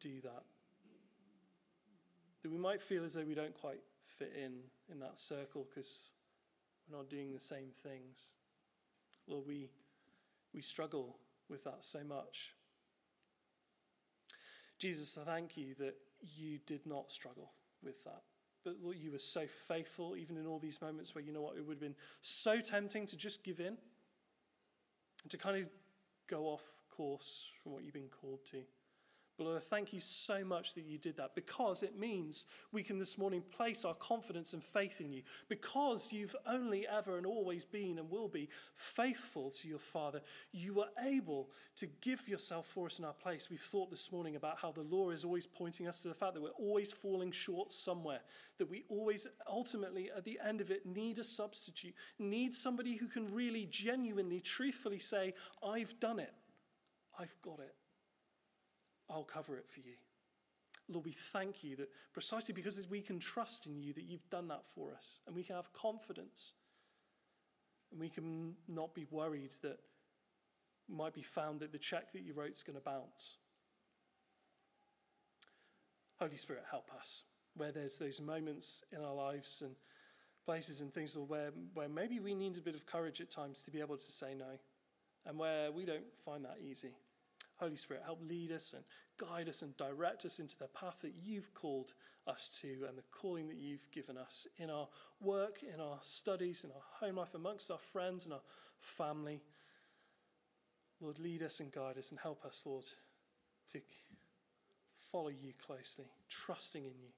do 0.00 0.20
that. 0.22 0.42
That 2.42 2.50
we 2.50 2.56
might 2.56 2.80
feel 2.80 3.04
as 3.04 3.14
though 3.14 3.24
we 3.24 3.34
don't 3.34 3.54
quite 3.54 3.80
fit 4.06 4.32
in 4.34 4.60
in 4.90 4.98
that 5.00 5.18
circle 5.18 5.66
because 5.68 6.12
not 6.90 7.08
doing 7.08 7.32
the 7.32 7.40
same 7.40 7.70
things. 7.72 8.34
Lord, 9.26 9.46
we, 9.46 9.70
we 10.52 10.62
struggle 10.62 11.16
with 11.48 11.64
that 11.64 11.84
so 11.84 12.00
much. 12.04 12.54
Jesus, 14.78 15.18
I 15.18 15.24
thank 15.24 15.56
you 15.56 15.74
that 15.78 15.94
you 16.22 16.58
did 16.66 16.86
not 16.86 17.10
struggle 17.10 17.52
with 17.82 18.02
that. 18.04 18.22
But 18.64 18.76
Lord, 18.82 18.96
you 18.96 19.10
were 19.12 19.18
so 19.18 19.46
faithful, 19.46 20.16
even 20.16 20.36
in 20.36 20.46
all 20.46 20.58
these 20.58 20.80
moments 20.80 21.14
where, 21.14 21.24
you 21.24 21.32
know 21.32 21.40
what, 21.40 21.56
it 21.56 21.66
would 21.66 21.74
have 21.74 21.80
been 21.80 21.96
so 22.20 22.60
tempting 22.60 23.06
to 23.06 23.16
just 23.16 23.42
give 23.42 23.60
in 23.60 23.76
and 25.22 25.30
to 25.30 25.38
kind 25.38 25.56
of 25.56 25.68
go 26.28 26.44
off 26.44 26.62
course 26.90 27.46
from 27.62 27.72
what 27.72 27.84
you've 27.84 27.94
been 27.94 28.10
called 28.20 28.44
to. 28.46 28.62
But 29.40 29.46
Lord, 29.46 29.56
I 29.56 29.64
thank 29.64 29.94
you 29.94 30.00
so 30.00 30.44
much 30.44 30.74
that 30.74 30.84
you 30.84 30.98
did 30.98 31.16
that 31.16 31.34
because 31.34 31.82
it 31.82 31.98
means 31.98 32.44
we 32.72 32.82
can 32.82 32.98
this 32.98 33.16
morning 33.16 33.42
place 33.50 33.86
our 33.86 33.94
confidence 33.94 34.52
and 34.52 34.62
faith 34.62 35.00
in 35.00 35.14
you. 35.14 35.22
Because 35.48 36.12
you've 36.12 36.36
only 36.46 36.86
ever 36.86 37.16
and 37.16 37.24
always 37.24 37.64
been 37.64 37.98
and 37.98 38.10
will 38.10 38.28
be 38.28 38.50
faithful 38.74 39.48
to 39.52 39.66
your 39.66 39.78
Father, 39.78 40.20
you 40.52 40.74
were 40.74 40.90
able 41.02 41.48
to 41.76 41.86
give 42.02 42.28
yourself 42.28 42.66
for 42.66 42.84
us 42.84 42.98
in 42.98 43.06
our 43.06 43.14
place. 43.14 43.48
We've 43.48 43.58
thought 43.58 43.88
this 43.88 44.12
morning 44.12 44.36
about 44.36 44.58
how 44.58 44.72
the 44.72 44.82
law 44.82 45.08
is 45.08 45.24
always 45.24 45.46
pointing 45.46 45.88
us 45.88 46.02
to 46.02 46.08
the 46.08 46.14
fact 46.14 46.34
that 46.34 46.42
we're 46.42 46.50
always 46.50 46.92
falling 46.92 47.32
short 47.32 47.72
somewhere, 47.72 48.20
that 48.58 48.68
we 48.68 48.84
always 48.90 49.26
ultimately, 49.48 50.10
at 50.14 50.26
the 50.26 50.38
end 50.46 50.60
of 50.60 50.70
it, 50.70 50.84
need 50.84 51.18
a 51.18 51.24
substitute, 51.24 51.94
need 52.18 52.52
somebody 52.52 52.94
who 52.94 53.06
can 53.06 53.32
really 53.32 53.66
genuinely, 53.70 54.40
truthfully 54.40 54.98
say, 54.98 55.32
I've 55.66 55.98
done 55.98 56.18
it, 56.18 56.34
I've 57.18 57.34
got 57.40 57.60
it. 57.60 57.74
I'll 59.10 59.24
cover 59.24 59.56
it 59.56 59.68
for 59.68 59.80
you. 59.80 59.94
Lord, 60.88 61.04
we 61.04 61.12
thank 61.12 61.62
you 61.62 61.76
that 61.76 61.88
precisely 62.12 62.52
because 62.52 62.88
we 62.88 63.00
can 63.00 63.18
trust 63.18 63.66
in 63.66 63.76
you 63.76 63.92
that 63.92 64.04
you've 64.04 64.28
done 64.30 64.48
that 64.48 64.62
for 64.74 64.92
us 64.92 65.20
and 65.26 65.36
we 65.36 65.42
can 65.42 65.56
have 65.56 65.72
confidence 65.72 66.54
and 67.90 68.00
we 68.00 68.08
can 68.08 68.54
not 68.68 68.94
be 68.94 69.06
worried 69.10 69.54
that 69.62 69.78
might 70.88 71.14
be 71.14 71.22
found 71.22 71.60
that 71.60 71.72
the 71.72 71.78
check 71.78 72.12
that 72.12 72.22
you 72.22 72.34
wrote 72.34 72.52
is 72.52 72.62
going 72.62 72.76
to 72.76 72.82
bounce. 72.82 73.36
Holy 76.18 76.36
Spirit, 76.36 76.64
help 76.70 76.90
us. 76.98 77.24
Where 77.56 77.72
there's 77.72 77.98
those 77.98 78.20
moments 78.20 78.82
in 78.92 79.02
our 79.02 79.14
lives 79.14 79.62
and 79.64 79.74
places 80.44 80.80
and 80.80 80.92
things 80.92 81.16
where, 81.16 81.50
where 81.74 81.88
maybe 81.88 82.20
we 82.20 82.34
need 82.34 82.56
a 82.58 82.60
bit 82.60 82.74
of 82.74 82.86
courage 82.86 83.20
at 83.20 83.30
times 83.30 83.62
to 83.62 83.70
be 83.70 83.80
able 83.80 83.96
to 83.96 84.12
say 84.12 84.34
no, 84.34 84.58
and 85.26 85.38
where 85.38 85.70
we 85.70 85.84
don't 85.84 86.04
find 86.24 86.44
that 86.44 86.58
easy. 86.68 86.94
Holy 87.60 87.76
Spirit, 87.76 88.02
help 88.04 88.20
lead 88.26 88.52
us 88.52 88.72
and 88.72 88.82
guide 89.18 89.48
us 89.48 89.60
and 89.60 89.76
direct 89.76 90.24
us 90.24 90.38
into 90.38 90.58
the 90.58 90.66
path 90.68 91.02
that 91.02 91.12
you've 91.22 91.52
called 91.52 91.92
us 92.26 92.48
to 92.62 92.86
and 92.88 92.96
the 92.96 93.02
calling 93.12 93.48
that 93.48 93.58
you've 93.58 93.90
given 93.90 94.16
us 94.16 94.46
in 94.56 94.70
our 94.70 94.88
work, 95.20 95.58
in 95.62 95.78
our 95.78 95.98
studies, 96.00 96.64
in 96.64 96.70
our 96.70 97.06
home 97.06 97.16
life, 97.16 97.34
amongst 97.34 97.70
our 97.70 97.78
friends 97.78 98.24
and 98.24 98.32
our 98.32 98.40
family. 98.80 99.42
Lord, 101.02 101.18
lead 101.18 101.42
us 101.42 101.60
and 101.60 101.70
guide 101.70 101.98
us 101.98 102.10
and 102.10 102.18
help 102.18 102.46
us, 102.46 102.64
Lord, 102.64 102.86
to 103.72 103.80
follow 105.12 105.28
you 105.28 105.52
closely, 105.66 106.06
trusting 106.30 106.84
in 106.84 106.98
you, 106.98 107.10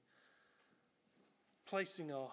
placing 1.66 2.10
our 2.10 2.30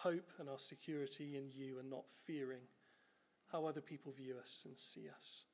hope 0.00 0.30
and 0.40 0.48
our 0.48 0.58
security 0.58 1.36
in 1.36 1.48
you 1.48 1.78
and 1.78 1.88
not 1.88 2.04
fearing 2.26 2.62
how 3.52 3.66
other 3.66 3.80
people 3.80 4.10
view 4.10 4.34
us 4.40 4.64
and 4.66 4.76
see 4.76 5.04
us. 5.16 5.44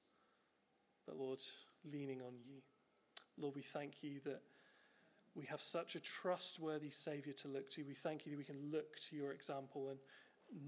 But 1.07 1.19
Lord, 1.19 1.41
leaning 1.85 2.21
on 2.21 2.35
you. 2.47 2.61
Lord, 3.37 3.55
we 3.55 3.63
thank 3.63 4.03
you 4.03 4.21
that 4.25 4.43
we 5.35 5.47
have 5.47 5.61
such 5.61 5.95
a 5.95 6.01
trustworthy 6.01 6.91
Savior 6.91 7.33
to 7.35 7.49
look 7.49 7.71
to. 7.71 7.85
We 7.85 7.95
thank 7.95 8.27
you 8.27 8.33
that 8.33 8.39
we 8.39 8.45
can 8.45 8.71
look 8.73 8.99
to 9.09 9.17
your 9.17 9.33
example 9.33 9.89
and 9.91 9.99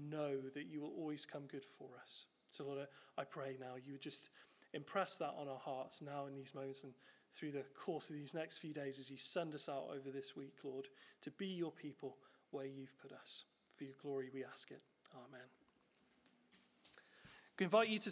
know 0.09 0.37
that 0.53 0.67
you 0.67 0.81
will 0.81 0.93
always 0.97 1.25
come 1.25 1.43
good 1.47 1.65
for 1.77 1.89
us. 2.01 2.25
So, 2.49 2.65
Lord, 2.65 2.87
I 3.17 3.23
pray 3.23 3.57
now 3.59 3.75
you 3.83 3.93
would 3.93 4.01
just 4.01 4.29
impress 4.73 5.17
that 5.17 5.33
on 5.37 5.47
our 5.47 5.59
hearts 5.59 6.01
now 6.01 6.25
in 6.27 6.35
these 6.35 6.55
moments 6.55 6.83
and 6.83 6.93
through 7.33 7.51
the 7.51 7.63
course 7.77 8.09
of 8.09 8.15
these 8.15 8.33
next 8.33 8.57
few 8.57 8.73
days 8.73 8.99
as 8.99 9.09
you 9.09 9.17
send 9.17 9.53
us 9.53 9.69
out 9.69 9.87
over 9.89 10.09
this 10.09 10.35
week, 10.35 10.55
Lord, 10.63 10.87
to 11.21 11.31
be 11.31 11.47
your 11.47 11.71
people 11.71 12.17
where 12.51 12.65
you've 12.65 12.97
put 13.01 13.11
us. 13.11 13.45
For 13.75 13.85
your 13.85 13.95
glory, 14.01 14.29
we 14.33 14.43
ask 14.43 14.69
it. 14.71 14.81
Amen. 15.15 15.47
I 17.59 17.63
invite 17.63 17.89
you 17.89 17.99
to 17.99 18.11